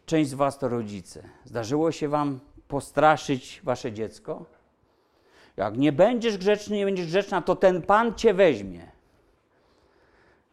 Część 0.07 0.31
z 0.31 0.35
Was 0.35 0.59
to 0.59 0.69
rodzice. 0.69 1.29
Zdarzyło 1.45 1.93
się 1.93 2.09
Wam 2.09 2.41
postraszyć 2.69 3.61
Wasze 3.65 3.93
dziecko? 3.93 4.45
Jak 5.57 5.77
nie 5.79 5.93
będziesz 5.93 6.39
grzeczny, 6.39 6.77
nie 6.77 6.85
będziesz 6.85 7.07
grzeczna, 7.07 7.43
to 7.43 7.57
ten 7.57 7.83
Pan 7.83 8.15
Cię 8.15 8.35
weźmie. 8.35 8.94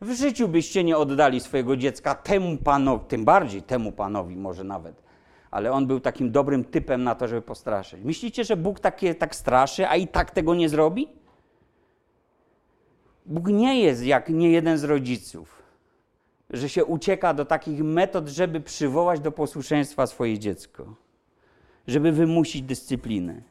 W 0.01 0.11
życiu 0.11 0.47
byście 0.47 0.83
nie 0.83 0.97
oddali 0.97 1.39
swojego 1.39 1.77
dziecka 1.77 2.15
temu 2.15 2.57
panowi, 2.57 3.05
tym 3.05 3.25
bardziej 3.25 3.63
temu 3.63 3.91
panowi 3.91 4.35
może 4.35 4.63
nawet. 4.63 5.03
Ale 5.51 5.71
on 5.71 5.87
był 5.87 5.99
takim 5.99 6.31
dobrym 6.31 6.63
typem 6.63 7.03
na 7.03 7.15
to, 7.15 7.27
żeby 7.27 7.41
postraszyć. 7.41 8.03
Myślicie, 8.03 8.43
że 8.43 8.57
Bóg 8.57 8.79
takie, 8.79 9.15
tak 9.15 9.35
straszy, 9.35 9.87
a 9.87 9.95
i 9.95 10.07
tak 10.07 10.31
tego 10.31 10.55
nie 10.55 10.69
zrobi? 10.69 11.07
Bóg 13.25 13.47
nie 13.47 13.81
jest 13.81 14.03
jak 14.03 14.29
nie 14.29 14.51
jeden 14.51 14.77
z 14.77 14.83
rodziców, 14.83 15.63
że 16.49 16.69
się 16.69 16.85
ucieka 16.85 17.33
do 17.33 17.45
takich 17.45 17.83
metod, 17.83 18.27
żeby 18.27 18.61
przywołać 18.61 19.19
do 19.19 19.31
posłuszeństwa 19.31 20.07
swoje 20.07 20.39
dziecko, 20.39 20.95
żeby 21.87 22.11
wymusić 22.11 22.61
dyscyplinę. 22.61 23.50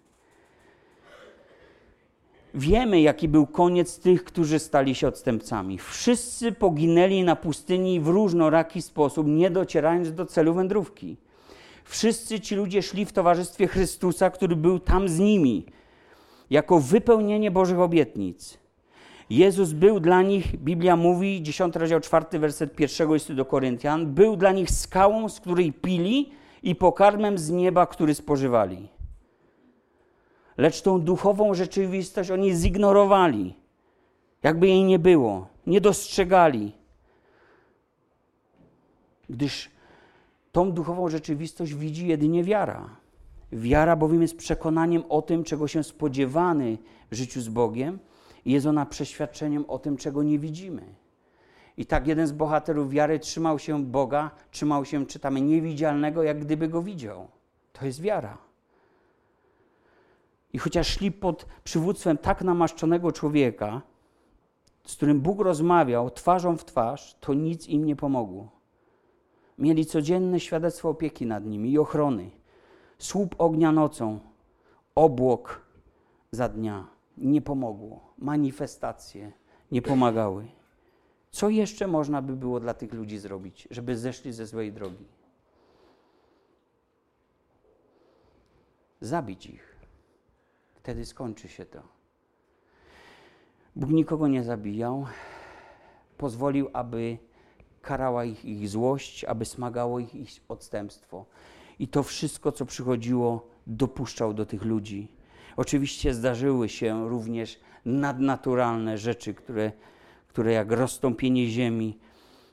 Wiemy, 2.55 3.01
jaki 3.01 3.29
był 3.29 3.47
koniec 3.47 3.99
tych, 3.99 4.25
którzy 4.25 4.59
stali 4.59 4.95
się 4.95 5.09
odstępcami. 5.09 5.79
Wszyscy 5.79 6.53
poginęli 6.53 7.25
na 7.25 7.37
pustyni 7.37 8.01
w 8.01 8.09
różnoraki 8.09 8.83
sposób, 8.83 9.27
nie 9.27 9.51
docierając 9.51 10.13
do 10.13 10.27
celu 10.27 10.55
wędrówki. 10.55 11.17
Wszyscy 11.85 12.41
ci 12.41 12.55
ludzie 12.55 12.83
szli 12.83 13.05
w 13.05 13.13
towarzystwie 13.13 13.69
Chrystusa, 13.69 14.31
który 14.31 14.57
był 14.57 14.79
tam 14.79 15.09
z 15.09 15.19
nimi, 15.19 15.67
jako 16.51 16.81
wypełnienie 16.81 17.51
Bożych 17.51 17.79
obietnic. 17.79 18.59
Jezus 19.31 19.73
był 19.73 20.01
dla 20.01 20.23
nich, 20.23 20.57
Biblia 20.57 20.97
mówi, 20.97 21.43
10 21.43 21.77
rozdział 21.77 22.01
4, 22.01 22.39
werset 22.39 22.81
1 22.81 23.15
listu 23.15 23.35
do 23.35 23.45
Koryntian, 23.45 24.15
był 24.15 24.37
dla 24.37 24.53
nich 24.53 24.71
skałą, 24.71 25.29
z 25.29 25.41
której 25.41 25.73
pili 25.73 26.33
i 26.63 26.75
pokarmem 26.75 27.39
z 27.39 27.51
nieba, 27.51 27.87
który 27.87 28.15
spożywali 28.15 29.00
lecz 30.61 30.83
tą 30.83 31.01
duchową 31.01 31.55
rzeczywistość 31.55 32.31
oni 32.31 32.55
zignorowali, 32.55 33.55
jakby 34.43 34.69
jej 34.69 34.85
nie 34.85 34.99
było, 34.99 35.47
nie 35.67 35.81
dostrzegali. 35.81 36.73
Gdyż 39.31 39.71
tą 40.53 40.73
duchową 40.73 41.09
rzeczywistość 41.09 41.75
widzi 41.75 42.07
jedynie 42.07 42.45
wiara. 42.45 42.97
Wiara 43.53 43.97
bowiem 43.97 44.23
jest 44.23 44.37
przekonaniem 44.37 45.03
o 45.09 45.23
tym, 45.23 45.45
czego 45.45 45.69
się 45.69 45.83
spodziewany 45.83 46.79
w 47.11 47.15
życiu 47.15 47.41
z 47.41 47.49
Bogiem, 47.49 47.99
i 48.45 48.53
jest 48.53 48.67
ona 48.67 48.87
przeświadczeniem 48.87 49.65
o 49.69 49.79
tym, 49.79 49.97
czego 49.97 50.23
nie 50.23 50.39
widzimy. 50.39 50.83
I 51.77 51.87
tak 51.87 52.07
jeden 52.07 52.27
z 52.27 52.33
bohaterów 52.33 52.91
wiary 52.91 53.19
trzymał 53.19 53.59
się 53.59 53.85
Boga, 53.85 54.31
trzymał 54.51 54.85
się, 54.85 55.07
czytamy, 55.07 55.41
niewidzialnego, 55.41 56.23
jak 56.23 56.41
gdyby 56.41 56.69
go 56.69 56.83
widział. 56.83 57.29
To 57.73 57.87
jest 57.87 58.01
wiara. 58.01 58.50
I 60.53 60.59
chociaż 60.59 60.89
szli 60.89 61.13
pod 61.13 61.47
przywództwem 61.65 62.19
tak 62.19 62.43
namaszczonego 62.43 63.13
człowieka, 63.13 63.83
z 64.85 64.97
którym 64.97 65.21
Bóg 65.21 65.41
rozmawiał 65.41 66.11
twarzą 66.11 66.57
w 66.57 66.65
twarz, 66.65 67.17
to 67.21 67.35
nic 67.35 67.69
im 67.69 67.85
nie 67.85 67.97
pomogło. 67.97 68.49
Mieli 69.59 69.87
codzienne 69.87 70.41
świadectwo 70.41 70.89
opieki 70.89 71.27
nad 71.27 71.45
nimi 71.45 71.73
i 71.73 71.79
ochrony. 71.79 72.31
Słup 72.99 73.35
ognia 73.39 73.73
nocą, 73.73 74.21
obłok 74.95 75.61
za 76.31 76.49
dnia. 76.49 76.87
Nie 77.17 77.43
pomogło. 77.43 78.15
Manifestacje 78.19 79.33
nie 79.73 79.83
pomagały. 79.83 80.47
Co 81.31 81.49
jeszcze 81.49 81.87
można 81.87 82.23
by 82.23 82.37
było 82.37 82.61
dla 82.61 82.75
tych 82.75 82.93
ludzi 82.93 83.19
zrobić, 83.19 83.69
żeby 83.71 83.97
zeszli 83.97 84.33
ze 84.33 84.47
złej 84.47 84.73
drogi? 84.73 85.05
Zabić 89.01 89.47
ich. 89.47 89.70
Wtedy 90.83 91.07
skończy 91.07 91.49
się 91.49 91.67
to. 91.67 91.83
Bóg 93.77 93.91
nikogo 93.91 94.29
nie 94.29 94.45
zabijał. 94.45 95.07
Pozwolił, 96.19 96.71
aby 96.73 97.19
karała 97.83 98.25
ich 98.25 98.45
ich 98.45 98.69
złość, 98.69 99.25
aby 99.25 99.45
smagało 99.45 99.99
ich 99.99 100.15
ich 100.15 100.41
odstępstwo. 100.49 101.27
I 101.79 101.89
to 101.89 102.03
wszystko, 102.03 102.53
co 102.53 102.67
przychodziło, 102.67 103.47
dopuszczał 103.67 104.35
do 104.35 104.47
tych 104.47 104.65
ludzi. 104.65 105.09
Oczywiście 105.57 106.15
zdarzyły 106.15 106.69
się 106.69 107.09
również 107.09 107.61
nadnaturalne 107.85 108.99
rzeczy, 108.99 109.35
które, 109.35 109.73
które 110.29 110.53
jak 110.53 110.73
rozstąpienie 110.73 111.49
ziemi 111.49 111.99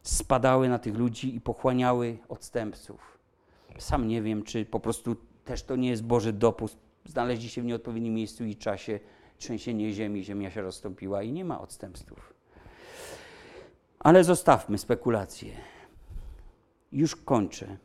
spadały 0.03 0.69
na 0.69 0.80
tych 0.80 0.95
ludzi 0.95 1.36
i 1.36 1.41
pochłaniały 1.41 2.17
odstępców. 2.30 3.17
Sam 3.78 4.07
nie 4.07 4.21
wiem, 4.21 4.43
czy 4.43 4.65
po 4.65 4.80
prostu 4.80 5.15
też 5.45 5.63
to 5.63 5.75
nie 5.75 5.89
jest 5.89 6.03
Boży 6.03 6.34
dopust, 6.34 6.86
znaleźli 7.08 7.49
się 7.49 7.62
w 7.62 7.66
nieodpowiednim 7.66 8.14
miejscu 8.14 8.45
i 8.45 8.55
czasie, 8.55 8.99
trzęsienie 9.38 9.93
ziemi, 9.93 10.24
ziemia 10.24 10.51
się 10.51 10.62
rozstąpiła 10.62 11.24
i 11.24 11.32
nie 11.32 11.45
ma 11.45 11.62
odstępstw. 11.62 12.34
Ale 13.99 14.24
zostawmy 14.24 14.78
spekulacje. 14.78 15.51
Już 16.91 17.16
kończę. 17.16 17.78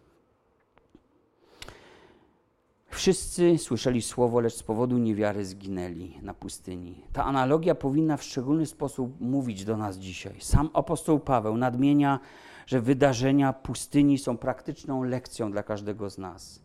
Wszyscy 2.92 3.58
słyszeli 3.58 4.02
słowo, 4.02 4.40
lecz 4.40 4.54
z 4.54 4.62
powodu 4.62 4.98
niewiary 4.98 5.44
zginęli 5.44 6.18
na 6.22 6.34
pustyni. 6.34 7.04
Ta 7.12 7.24
analogia 7.24 7.74
powinna 7.74 8.16
w 8.16 8.22
szczególny 8.22 8.66
sposób 8.66 9.20
mówić 9.20 9.64
do 9.64 9.76
nas 9.76 9.96
dzisiaj. 9.96 10.34
Sam 10.40 10.70
apostoł 10.74 11.20
Paweł 11.20 11.56
nadmienia, 11.56 12.20
że 12.66 12.80
wydarzenia 12.80 13.52
pustyni 13.52 14.18
są 14.18 14.36
praktyczną 14.36 15.02
lekcją 15.02 15.52
dla 15.52 15.62
każdego 15.62 16.10
z 16.10 16.18
nas. 16.18 16.61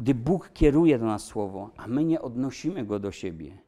Gdy 0.00 0.14
Bóg 0.14 0.50
kieruje 0.52 0.98
do 0.98 1.06
nas 1.06 1.24
słowo, 1.24 1.70
a 1.76 1.86
my 1.86 2.04
nie 2.04 2.22
odnosimy 2.22 2.84
go 2.84 2.98
do 2.98 3.12
siebie, 3.12 3.58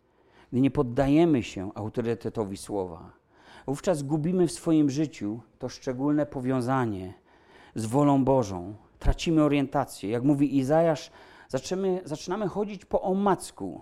gdy 0.52 0.60
nie 0.60 0.70
poddajemy 0.70 1.42
się 1.42 1.70
autorytetowi 1.74 2.56
słowa, 2.56 3.12
wówczas 3.66 4.02
gubimy 4.02 4.46
w 4.46 4.52
swoim 4.52 4.90
życiu 4.90 5.40
to 5.58 5.68
szczególne 5.68 6.26
powiązanie 6.26 7.14
z 7.74 7.86
wolą 7.86 8.24
Bożą. 8.24 8.74
Tracimy 8.98 9.42
orientację. 9.42 10.10
Jak 10.10 10.22
mówi 10.22 10.58
Izajasz, 10.58 11.10
zaczynamy, 11.48 12.00
zaczynamy 12.04 12.48
chodzić 12.48 12.84
po 12.84 13.02
omacku. 13.02 13.80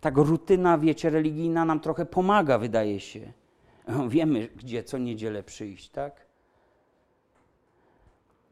Tak 0.00 0.16
rutyna, 0.16 0.78
wiecie, 0.78 1.10
religijna 1.10 1.64
nam 1.64 1.80
trochę 1.80 2.06
pomaga, 2.06 2.58
wydaje 2.58 3.00
się. 3.00 3.32
Wiemy, 4.08 4.48
gdzie 4.56 4.84
co 4.84 4.98
niedzielę 4.98 5.42
przyjść, 5.42 5.90
tak? 5.90 6.26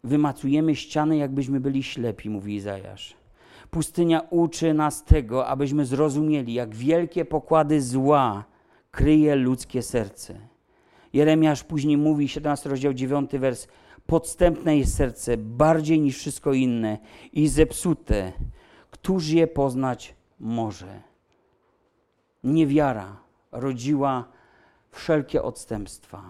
Wymacujemy 0.05 0.77
ściany, 0.77 1.17
jakbyśmy 1.17 1.61
byli 1.61 1.83
ślepi, 1.83 2.31
mówi 2.31 2.55
Izajasz. 2.55 3.22
Pustynia 3.73 4.21
uczy 4.31 4.75
nas 4.75 5.05
tego, 5.05 5.47
abyśmy 5.47 5.87
zrozumieli, 5.87 6.55
jak 6.55 6.75
wielkie 6.75 7.25
pokłady 7.25 7.83
zła 7.83 8.45
kryje 8.91 9.37
ludzkie 9.37 9.83
serce. 9.83 10.35
Jeremiasz 11.13 11.65
później 11.65 11.97
mówi, 11.97 12.29
17 12.29 12.69
rozdział 12.71 12.95
9 12.95 13.31
wers, 13.33 13.69
podstępne 14.07 14.79
jest 14.79 14.97
serce 14.97 15.37
bardziej 15.37 16.01
niż 16.01 16.19
wszystko 16.19 16.53
inne 16.53 16.99
i 17.33 17.49
zepsute. 17.49 18.33
Któż 18.91 19.29
je 19.29 19.47
poznać 19.47 20.15
może? 20.41 21.03
Niewiara 22.45 23.17
rodziła 23.53 24.29
wszelkie 24.91 25.43
odstępstwa. 25.43 26.23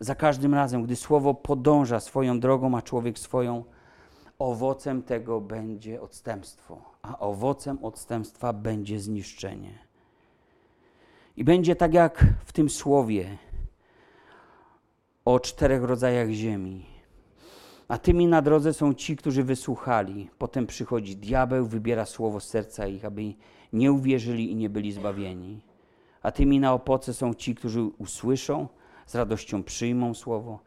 Za 0.00 0.14
każdym 0.14 0.54
razem, 0.54 0.82
gdy 0.82 0.96
słowo 0.96 1.34
podąża 1.34 2.00
swoją 2.00 2.40
drogą, 2.40 2.76
a 2.76 2.82
człowiek 2.82 3.18
swoją, 3.18 3.64
owocem 4.38 5.02
tego 5.02 5.40
będzie 5.40 6.00
odstępstwo, 6.00 6.82
a 7.02 7.18
owocem 7.18 7.78
odstępstwa 7.84 8.52
będzie 8.52 9.00
zniszczenie. 9.00 9.78
I 11.36 11.44
będzie 11.44 11.76
tak 11.76 11.94
jak 11.94 12.24
w 12.44 12.52
tym 12.52 12.70
słowie 12.70 13.38
o 15.24 15.40
czterech 15.40 15.82
rodzajach 15.82 16.30
ziemi. 16.30 16.86
A 17.88 17.98
tymi 17.98 18.26
na 18.26 18.42
drodze 18.42 18.74
są 18.74 18.94
ci, 18.94 19.16
którzy 19.16 19.44
wysłuchali. 19.44 20.30
Potem 20.38 20.66
przychodzi 20.66 21.16
diabeł, 21.16 21.66
wybiera 21.66 22.06
słowo 22.06 22.40
z 22.40 22.48
serca 22.48 22.86
ich, 22.86 23.04
aby 23.04 23.34
nie 23.72 23.92
uwierzyli 23.92 24.52
i 24.52 24.56
nie 24.56 24.70
byli 24.70 24.92
zbawieni. 24.92 25.60
A 26.22 26.30
tymi 26.30 26.60
na 26.60 26.72
opoce 26.72 27.14
są 27.14 27.34
ci, 27.34 27.54
którzy 27.54 27.82
usłyszą, 27.82 28.68
z 29.06 29.14
radością 29.14 29.62
przyjmą 29.62 30.14
słowo, 30.14 30.58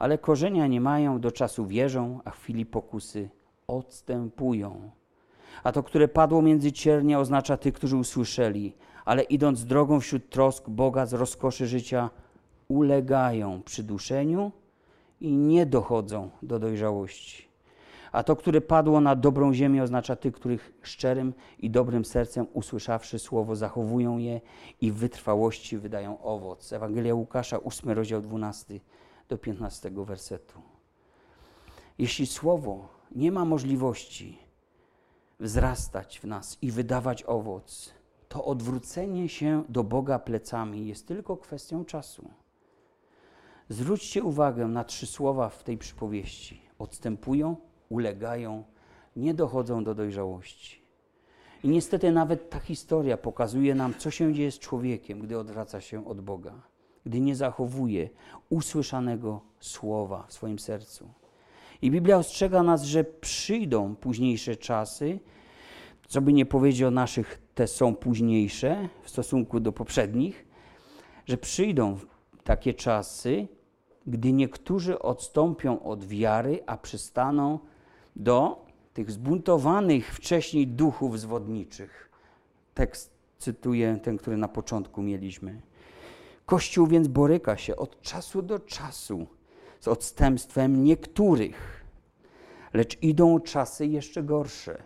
ale 0.00 0.18
korzenia 0.18 0.66
nie 0.66 0.80
mają, 0.80 1.20
do 1.20 1.32
czasu 1.32 1.66
wierzą, 1.66 2.20
a 2.24 2.30
w 2.30 2.38
chwili 2.38 2.66
pokusy 2.66 3.28
odstępują. 3.66 4.90
A 5.62 5.72
to, 5.72 5.82
które 5.82 6.08
padło 6.08 6.42
między 6.42 6.72
ciernie, 6.72 7.18
oznacza 7.18 7.56
tych, 7.56 7.74
którzy 7.74 7.96
usłyszeli, 7.96 8.72
ale 9.04 9.22
idąc 9.22 9.64
drogą 9.64 10.00
wśród 10.00 10.30
trosk, 10.30 10.68
bogactw, 10.68 11.18
rozkoszy 11.18 11.66
życia, 11.66 12.10
ulegają 12.68 13.62
przyduszeniu 13.62 14.52
i 15.20 15.36
nie 15.36 15.66
dochodzą 15.66 16.30
do 16.42 16.58
dojrzałości. 16.58 17.48
A 18.12 18.22
to, 18.22 18.36
które 18.36 18.60
padło 18.60 19.00
na 19.00 19.16
dobrą 19.16 19.54
ziemię, 19.54 19.82
oznacza 19.82 20.16
tych, 20.16 20.34
których 20.34 20.72
szczerym 20.82 21.32
i 21.58 21.70
dobrym 21.70 22.04
sercem 22.04 22.46
usłyszawszy 22.52 23.18
słowo, 23.18 23.56
zachowują 23.56 24.18
je 24.18 24.40
i 24.80 24.92
w 24.92 24.94
wytrwałości 24.94 25.78
wydają 25.78 26.22
owoc. 26.22 26.72
Ewangelia 26.72 27.14
Łukasza, 27.14 27.62
8 27.62 27.90
rozdział 27.90 28.20
12 28.20 28.80
do 29.30 29.38
15 29.38 29.90
wersetu. 29.90 30.60
Jeśli 31.98 32.26
słowo 32.26 32.88
nie 33.10 33.32
ma 33.32 33.44
możliwości 33.44 34.38
wzrastać 35.40 36.20
w 36.20 36.24
nas 36.24 36.58
i 36.62 36.70
wydawać 36.70 37.22
owoc, 37.22 37.94
to 38.28 38.44
odwrócenie 38.44 39.28
się 39.28 39.64
do 39.68 39.84
Boga 39.84 40.18
plecami 40.18 40.86
jest 40.86 41.06
tylko 41.06 41.36
kwestią 41.36 41.84
czasu. 41.84 42.30
Zwróćcie 43.68 44.22
uwagę 44.22 44.66
na 44.66 44.84
trzy 44.84 45.06
słowa 45.06 45.48
w 45.48 45.64
tej 45.64 45.78
przypowieści. 45.78 46.62
Odstępują, 46.78 47.56
ulegają, 47.88 48.64
nie 49.16 49.34
dochodzą 49.34 49.84
do 49.84 49.94
dojrzałości. 49.94 50.82
I 51.64 51.68
niestety 51.68 52.12
nawet 52.12 52.50
ta 52.50 52.60
historia 52.60 53.16
pokazuje 53.16 53.74
nam, 53.74 53.94
co 53.98 54.10
się 54.10 54.34
dzieje 54.34 54.52
z 54.52 54.58
człowiekiem, 54.58 55.20
gdy 55.20 55.38
odwraca 55.38 55.80
się 55.80 56.06
od 56.06 56.20
Boga, 56.20 56.69
gdy 57.06 57.20
nie 57.20 57.36
zachowuje 57.36 58.08
usłyszanego 58.50 59.40
słowa 59.60 60.24
w 60.28 60.32
swoim 60.32 60.58
sercu. 60.58 61.08
I 61.82 61.90
Biblia 61.90 62.16
ostrzega 62.16 62.62
nas, 62.62 62.82
że 62.82 63.04
przyjdą 63.04 63.96
późniejsze 63.96 64.56
czasy, 64.56 65.18
co 66.08 66.20
by 66.20 66.32
nie 66.32 66.46
powiedzieć 66.46 66.82
o 66.82 66.90
naszych, 66.90 67.42
te 67.54 67.66
są 67.66 67.94
późniejsze 67.94 68.88
w 69.02 69.10
stosunku 69.10 69.60
do 69.60 69.72
poprzednich, 69.72 70.46
że 71.26 71.36
przyjdą 71.36 71.98
takie 72.44 72.74
czasy, 72.74 73.48
gdy 74.06 74.32
niektórzy 74.32 74.98
odstąpią 74.98 75.82
od 75.82 76.04
wiary, 76.04 76.62
a 76.66 76.76
przystaną 76.76 77.58
do 78.16 78.66
tych 78.94 79.10
zbuntowanych 79.10 80.14
wcześniej 80.14 80.66
duchów 80.66 81.20
zwodniczych. 81.20 82.10
Tekst 82.74 83.12
cytuję 83.38 83.98
ten, 84.02 84.18
który 84.18 84.36
na 84.36 84.48
początku 84.48 85.02
mieliśmy. 85.02 85.60
Kościół 86.50 86.86
więc 86.86 87.08
boryka 87.08 87.56
się 87.56 87.76
od 87.76 88.02
czasu 88.02 88.42
do 88.42 88.58
czasu 88.58 89.26
z 89.80 89.88
odstępstwem 89.88 90.84
niektórych, 90.84 91.84
lecz 92.72 93.02
idą 93.02 93.40
czasy 93.40 93.86
jeszcze 93.86 94.22
gorsze. 94.22 94.82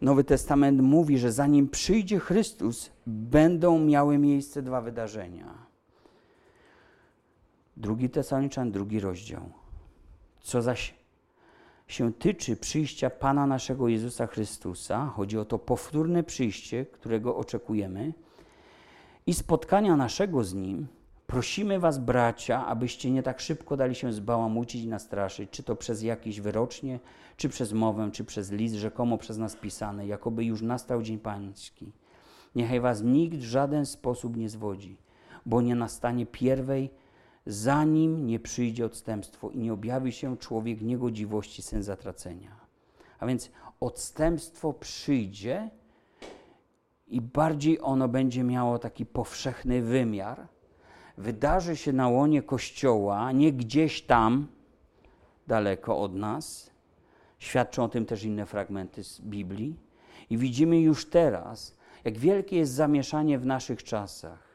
Nowy 0.00 0.24
Testament 0.24 0.80
mówi, 0.80 1.18
że 1.18 1.32
zanim 1.32 1.68
przyjdzie 1.68 2.18
Chrystus, 2.18 2.90
będą 3.06 3.78
miały 3.78 4.18
miejsce 4.18 4.62
dwa 4.62 4.80
wydarzenia. 4.80 5.54
Drugi 7.76 8.10
Tesaloniczan, 8.10 8.72
drugi 8.72 9.00
rozdział. 9.00 9.42
Co 10.40 10.62
zaś 10.62 10.94
się 11.88 12.12
tyczy 12.12 12.56
przyjścia 12.56 13.10
Pana 13.10 13.46
naszego 13.46 13.88
Jezusa 13.88 14.26
Chrystusa, 14.26 15.06
chodzi 15.06 15.38
o 15.38 15.44
to 15.44 15.58
powtórne 15.58 16.22
przyjście, 16.22 16.86
którego 16.86 17.36
oczekujemy, 17.36 18.12
i 19.26 19.34
spotkania 19.34 19.96
naszego 19.96 20.44
z 20.44 20.54
Nim, 20.54 20.86
prosimy 21.26 21.80
Was, 21.80 21.98
bracia, 21.98 22.66
abyście 22.66 23.10
nie 23.10 23.22
tak 23.22 23.40
szybko 23.40 23.76
dali 23.76 23.94
się 23.94 24.12
zbałamucić 24.12 24.84
i 24.84 24.88
nastraszyć, 24.88 25.50
czy 25.50 25.62
to 25.62 25.76
przez 25.76 26.02
jakieś 26.02 26.40
wyrocznie, 26.40 27.00
czy 27.36 27.48
przez 27.48 27.72
mowę, 27.72 28.10
czy 28.12 28.24
przez 28.24 28.52
list 28.52 28.74
rzekomo 28.74 29.18
przez 29.18 29.38
nas 29.38 29.56
pisany, 29.56 30.06
jakoby 30.06 30.44
już 30.44 30.62
nastał 30.62 31.02
Dzień 31.02 31.18
Pański. 31.18 31.92
Niechaj 32.54 32.80
Was 32.80 33.02
nikt 33.02 33.36
w 33.36 33.42
żaden 33.42 33.86
sposób 33.86 34.36
nie 34.36 34.48
zwodzi, 34.48 34.96
bo 35.46 35.60
nie 35.60 35.74
nastanie 35.74 36.26
pierwej 36.26 36.90
zanim 37.46 38.26
nie 38.26 38.40
przyjdzie 38.40 38.86
odstępstwo 38.86 39.50
i 39.50 39.58
nie 39.58 39.72
objawi 39.72 40.12
się 40.12 40.36
człowiek 40.36 40.80
niegodziwości, 40.80 41.62
syn 41.62 41.82
zatracenia. 41.82 42.56
A 43.18 43.26
więc 43.26 43.50
odstępstwo 43.80 44.72
przyjdzie 44.72 45.70
i 47.12 47.20
bardziej 47.20 47.78
ono 47.82 48.08
będzie 48.08 48.44
miało 48.44 48.78
taki 48.78 49.06
powszechny 49.06 49.82
wymiar. 49.82 50.48
Wydarzy 51.18 51.76
się 51.76 51.92
na 51.92 52.08
łonie 52.08 52.42
Kościoła, 52.42 53.32
nie 53.32 53.52
gdzieś 53.52 54.02
tam, 54.02 54.46
daleko 55.46 55.98
od 55.98 56.14
nas. 56.14 56.70
Świadczą 57.38 57.84
o 57.84 57.88
tym 57.88 58.06
też 58.06 58.24
inne 58.24 58.46
fragmenty 58.46 59.04
z 59.04 59.20
Biblii. 59.20 59.76
I 60.30 60.38
widzimy 60.38 60.80
już 60.80 61.10
teraz, 61.10 61.78
jak 62.04 62.18
wielkie 62.18 62.56
jest 62.56 62.72
zamieszanie 62.72 63.38
w 63.38 63.46
naszych 63.46 63.82
czasach, 63.82 64.48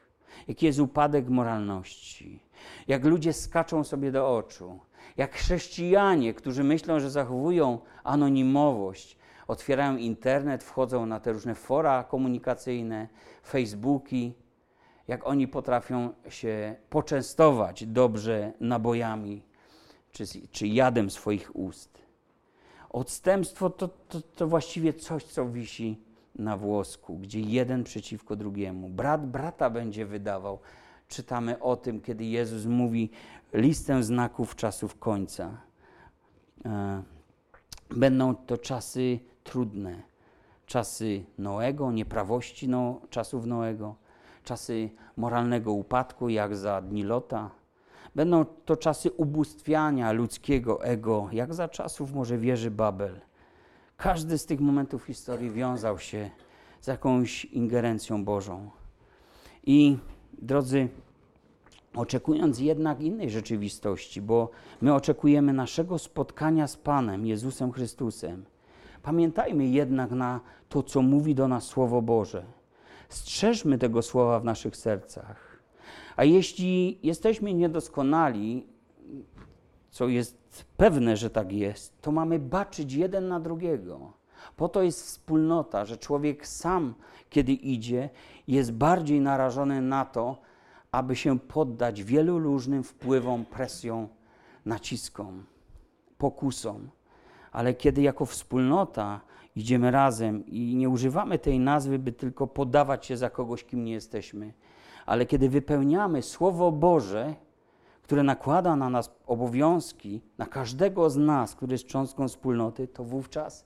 jaki 0.48 0.66
jest 0.66 0.80
upadek 0.80 1.28
moralności, 1.28 2.40
jak 2.88 3.04
ludzie 3.04 3.32
skaczą 3.32 3.84
sobie 3.84 4.12
do 4.12 4.36
oczu, 4.36 4.80
jak 5.16 5.34
chrześcijanie, 5.34 6.34
którzy 6.34 6.64
myślą, 6.64 7.00
że 7.00 7.10
zachowują 7.10 7.78
anonimowość, 8.04 9.17
otwierają 9.48 9.96
internet, 9.96 10.64
wchodzą 10.64 11.06
na 11.06 11.20
te 11.20 11.32
różne 11.32 11.54
fora 11.54 12.04
komunikacyjne, 12.04 13.08
Facebooki, 13.46 14.34
jak 15.08 15.26
oni 15.26 15.48
potrafią 15.48 16.12
się 16.28 16.76
poczęstować 16.90 17.86
dobrze 17.86 18.52
nabojami 18.60 19.42
czy, 20.12 20.24
czy 20.50 20.66
jadem 20.66 21.10
swoich 21.10 21.56
ust. 21.56 21.98
Odstępstwo 22.90 23.70
to, 23.70 23.88
to, 23.88 24.20
to 24.20 24.48
właściwie 24.48 24.92
coś, 24.92 25.24
co 25.24 25.48
wisi 25.48 26.00
na 26.34 26.56
włosku, 26.56 27.18
gdzie 27.18 27.40
jeden 27.40 27.84
przeciwko 27.84 28.36
drugiemu. 28.36 28.88
Brat 28.88 29.26
brata 29.26 29.70
będzie 29.70 30.06
wydawał 30.06 30.58
czytamy 31.08 31.60
o 31.60 31.76
tym, 31.76 32.00
kiedy 32.00 32.24
Jezus 32.24 32.66
mówi 32.66 33.10
listę 33.52 34.02
znaków 34.02 34.56
czasów 34.56 34.98
końca. 34.98 35.60
E, 36.64 37.02
Będą 37.90 38.34
to 38.34 38.58
czasy 38.58 39.18
trudne, 39.48 40.02
czasy 40.66 41.24
Noego, 41.38 41.92
nieprawości 41.92 42.68
no, 42.68 43.00
czasów 43.10 43.46
Noego, 43.46 43.94
czasy 44.44 44.90
moralnego 45.16 45.72
upadku, 45.72 46.28
jak 46.28 46.56
za 46.56 46.82
dni 46.82 47.02
Lota. 47.02 47.50
Będą 48.14 48.44
to 48.44 48.76
czasy 48.76 49.10
ubóstwiania 49.10 50.12
ludzkiego 50.12 50.84
ego, 50.84 51.28
jak 51.32 51.54
za 51.54 51.68
czasów 51.68 52.14
może 52.14 52.38
wieży 52.38 52.70
Babel. 52.70 53.20
Każdy 53.96 54.38
z 54.38 54.46
tych 54.46 54.60
momentów 54.60 55.04
historii 55.04 55.50
wiązał 55.50 55.98
się 55.98 56.30
z 56.80 56.86
jakąś 56.86 57.44
ingerencją 57.44 58.24
Bożą. 58.24 58.70
I 59.66 59.98
drodzy, 60.32 60.88
oczekując 61.94 62.58
jednak 62.58 63.00
innej 63.00 63.30
rzeczywistości, 63.30 64.22
bo 64.22 64.50
my 64.80 64.94
oczekujemy 64.94 65.52
naszego 65.52 65.98
spotkania 65.98 66.66
z 66.66 66.76
Panem 66.76 67.26
Jezusem 67.26 67.72
Chrystusem. 67.72 68.44
Pamiętajmy 69.02 69.66
jednak 69.66 70.10
na 70.10 70.40
to, 70.68 70.82
co 70.82 71.02
mówi 71.02 71.34
do 71.34 71.48
nas 71.48 71.64
Słowo 71.64 72.02
Boże. 72.02 72.44
Strzeżmy 73.08 73.78
tego 73.78 74.02
słowa 74.02 74.40
w 74.40 74.44
naszych 74.44 74.76
sercach. 74.76 75.62
A 76.16 76.24
jeśli 76.24 76.98
jesteśmy 77.02 77.54
niedoskonali, 77.54 78.66
co 79.90 80.08
jest 80.08 80.64
pewne, 80.76 81.16
że 81.16 81.30
tak 81.30 81.52
jest, 81.52 82.02
to 82.02 82.12
mamy 82.12 82.38
baczyć 82.38 82.92
jeden 82.92 83.28
na 83.28 83.40
drugiego. 83.40 84.12
Po 84.56 84.68
to 84.68 84.82
jest 84.82 85.02
wspólnota, 85.02 85.84
że 85.84 85.96
człowiek 85.96 86.46
sam, 86.46 86.94
kiedy 87.30 87.52
idzie, 87.52 88.10
jest 88.48 88.72
bardziej 88.72 89.20
narażony 89.20 89.82
na 89.82 90.04
to, 90.04 90.40
aby 90.92 91.16
się 91.16 91.38
poddać 91.38 92.02
wielu 92.02 92.38
różnym 92.38 92.82
wpływom, 92.82 93.44
presjom, 93.44 94.08
naciskom, 94.64 95.44
pokusom. 96.18 96.90
Ale 97.58 97.74
kiedy 97.74 98.02
jako 98.02 98.26
wspólnota 98.26 99.20
idziemy 99.56 99.90
razem 99.90 100.46
i 100.46 100.76
nie 100.76 100.88
używamy 100.88 101.38
tej 101.38 101.58
nazwy, 101.60 101.98
by 101.98 102.12
tylko 102.12 102.46
podawać 102.46 103.06
się 103.06 103.16
za 103.16 103.30
kogoś, 103.30 103.64
kim 103.64 103.84
nie 103.84 103.92
jesteśmy, 103.92 104.52
ale 105.06 105.26
kiedy 105.26 105.48
wypełniamy 105.48 106.22
Słowo 106.22 106.72
Boże, 106.72 107.34
które 108.02 108.22
nakłada 108.22 108.76
na 108.76 108.90
nas 108.90 109.10
obowiązki, 109.26 110.20
na 110.38 110.46
każdego 110.46 111.10
z 111.10 111.16
nas, 111.16 111.54
który 111.54 111.72
jest 111.72 111.86
cząstką 111.86 112.28
wspólnoty, 112.28 112.88
to 112.88 113.04
wówczas, 113.04 113.64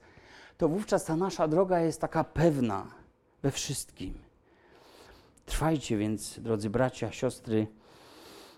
to 0.58 0.68
wówczas 0.68 1.04
ta 1.04 1.16
nasza 1.16 1.48
droga 1.48 1.80
jest 1.80 2.00
taka 2.00 2.24
pewna 2.24 2.86
we 3.42 3.50
wszystkim. 3.50 4.14
Trwajcie 5.46 5.96
więc, 5.96 6.40
drodzy 6.40 6.70
bracia, 6.70 7.12
siostry, 7.12 7.66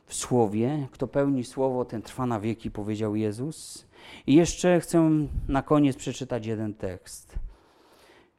w 0.06 0.14
słowie. 0.14 0.88
Kto 0.90 1.08
pełni 1.08 1.44
słowo, 1.44 1.84
ten 1.84 2.02
trwa 2.02 2.26
na 2.26 2.40
wieki, 2.40 2.70
powiedział 2.70 3.16
Jezus. 3.16 3.86
I 4.26 4.34
jeszcze 4.34 4.80
chcę 4.80 5.10
na 5.48 5.62
koniec 5.62 5.96
przeczytać 5.96 6.46
jeden 6.46 6.74
tekst. 6.74 7.38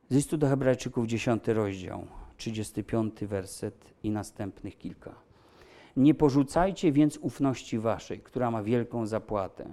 Z 0.10 0.16
listu 0.16 0.38
do 0.38 0.48
Hebrajczyków, 0.48 1.08
10 1.08 1.48
rozdział, 1.48 2.08
35 2.38 3.14
werset 3.22 3.94
i 4.04 4.10
następnych 4.10 4.78
kilka. 4.78 5.16
Nie 5.98 6.14
porzucajcie 6.14 6.92
więc 6.92 7.18
ufności 7.18 7.80
waszej, 7.80 8.20
która 8.20 8.52
ma 8.52 8.64
wielką 8.64 9.06
zapłatę, 9.06 9.70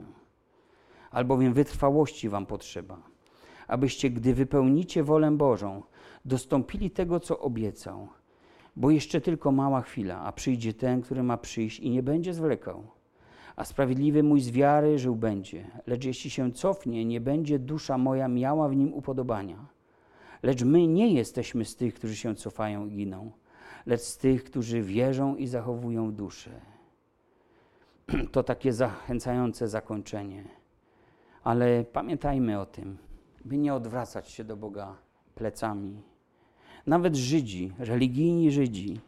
albowiem 1.10 1.52
wytrwałości 1.52 2.28
wam 2.28 2.46
potrzeba, 2.46 3.02
abyście, 3.68 4.10
gdy 4.10 4.34
wypełnicie 4.34 5.02
wolę 5.02 5.30
Bożą, 5.30 5.82
dostąpili 6.24 6.90
tego, 6.90 7.20
co 7.20 7.38
obiecał– 7.38 8.08
bo 8.76 8.90
jeszcze 8.90 9.20
tylko 9.20 9.52
mała 9.52 9.82
chwila, 9.82 10.20
a 10.20 10.32
przyjdzie 10.32 10.74
ten, 10.74 11.02
który 11.02 11.22
ma 11.22 11.36
przyjść 11.36 11.80
i 11.80 11.90
nie 11.90 12.02
będzie 12.02 12.34
zwlekał. 12.34 12.86
A 13.56 13.64
sprawiedliwy 13.64 14.22
mój 14.22 14.40
z 14.40 14.50
wiary 14.50 14.98
żył 14.98 15.16
będzie, 15.16 15.70
lecz 15.86 16.04
jeśli 16.04 16.30
się 16.30 16.52
cofnie, 16.52 17.04
nie 17.04 17.20
będzie 17.20 17.58
dusza 17.58 17.98
moja 17.98 18.28
miała 18.28 18.68
w 18.68 18.76
nim 18.76 18.94
upodobania. 18.94 19.66
Lecz 20.42 20.62
my 20.62 20.86
nie 20.86 21.14
jesteśmy 21.14 21.64
z 21.64 21.76
tych, 21.76 21.94
którzy 21.94 22.16
się 22.16 22.34
cofają 22.34 22.86
i 22.86 22.90
giną, 22.90 23.30
lecz 23.86 24.00
z 24.00 24.18
tych, 24.18 24.44
którzy 24.44 24.82
wierzą 24.82 25.36
i 25.36 25.46
zachowują 25.46 26.12
duszę. 26.12 26.60
To 28.32 28.42
takie 28.42 28.72
zachęcające 28.72 29.68
zakończenie. 29.68 30.44
Ale 31.44 31.84
pamiętajmy 31.84 32.60
o 32.60 32.66
tym, 32.66 32.98
by 33.44 33.58
nie 33.58 33.74
odwracać 33.74 34.30
się 34.30 34.44
do 34.44 34.56
Boga 34.56 34.96
plecami 35.34 36.11
nawet 36.86 37.16
Żydzi, 37.16 37.72
religijni 37.78 38.52
Żydzi, 38.52 39.00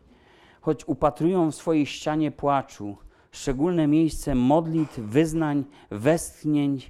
choć 0.60 0.88
upatrują 0.88 1.50
w 1.50 1.54
swojej 1.54 1.86
ścianie 1.86 2.30
płaczu 2.30 2.96
szczególne 3.30 3.86
miejsce 3.86 4.34
modlitw, 4.34 4.98
wyznań, 4.98 5.64
westchnień, 5.90 6.80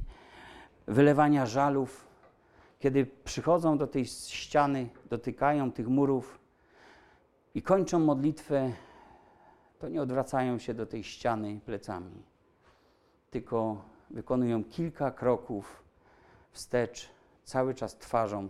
wylewania 0.87 1.47
żalów, 1.47 2.07
kiedy 2.79 3.07
przychodzą 3.25 3.79
do 3.79 3.87
tej 3.87 4.07
ściany, 4.07 4.89
dotykają 5.11 5.73
tych 5.73 5.89
murów 5.89 6.39
i 7.55 7.63
kończą 7.63 7.99
modlitwę, 7.99 8.73
to 9.79 9.89
nie 9.89 10.03
odwracają 10.03 10.59
się 10.59 10.75
do 10.75 10.87
tej 10.87 11.05
ściany 11.05 11.61
plecami, 11.67 12.23
tylko 13.31 13.85
wykonują 14.11 14.65
kilka 14.65 15.11
kroków 15.11 15.83
wstecz, 16.51 17.09
cały 17.45 17.75
czas 17.75 17.99
twarzą 17.99 18.49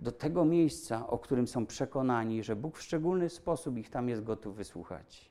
do 0.00 0.12
tego 0.12 0.44
miejsca, 0.44 1.06
o 1.06 1.18
którym 1.18 1.46
są 1.46 1.66
przekonani, 1.66 2.42
że 2.42 2.56
Bóg 2.56 2.76
w 2.76 2.82
szczególny 2.82 3.28
sposób 3.28 3.78
ich 3.78 3.90
tam 3.90 4.08
jest 4.08 4.24
gotów 4.24 4.56
wysłuchać. 4.56 5.30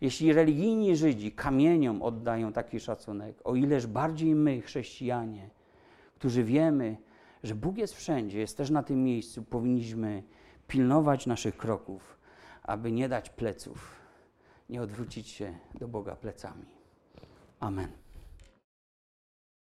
Jeśli 0.00 0.32
religijni 0.32 0.96
Żydzi 0.96 1.32
kamieniom 1.32 2.02
oddają 2.02 2.52
taki 2.52 2.80
szacunek, 2.80 3.36
o 3.44 3.54
ileż 3.54 3.86
bardziej 3.86 4.34
my, 4.34 4.60
chrześcijanie, 4.60 5.50
którzy 6.14 6.44
wiemy, 6.44 6.96
że 7.42 7.54
Bóg 7.54 7.78
jest 7.78 7.94
wszędzie, 7.94 8.38
jest 8.38 8.56
też 8.56 8.70
na 8.70 8.82
tym 8.82 9.04
miejscu, 9.04 9.42
powinniśmy 9.42 10.22
pilnować 10.68 11.26
naszych 11.26 11.56
kroków, 11.56 12.18
aby 12.62 12.92
nie 12.92 13.08
dać 13.08 13.30
pleców, 13.30 13.96
nie 14.70 14.82
odwrócić 14.82 15.28
się 15.28 15.58
do 15.74 15.88
Boga 15.88 16.16
plecami. 16.16 16.66
Amen. 17.60 18.05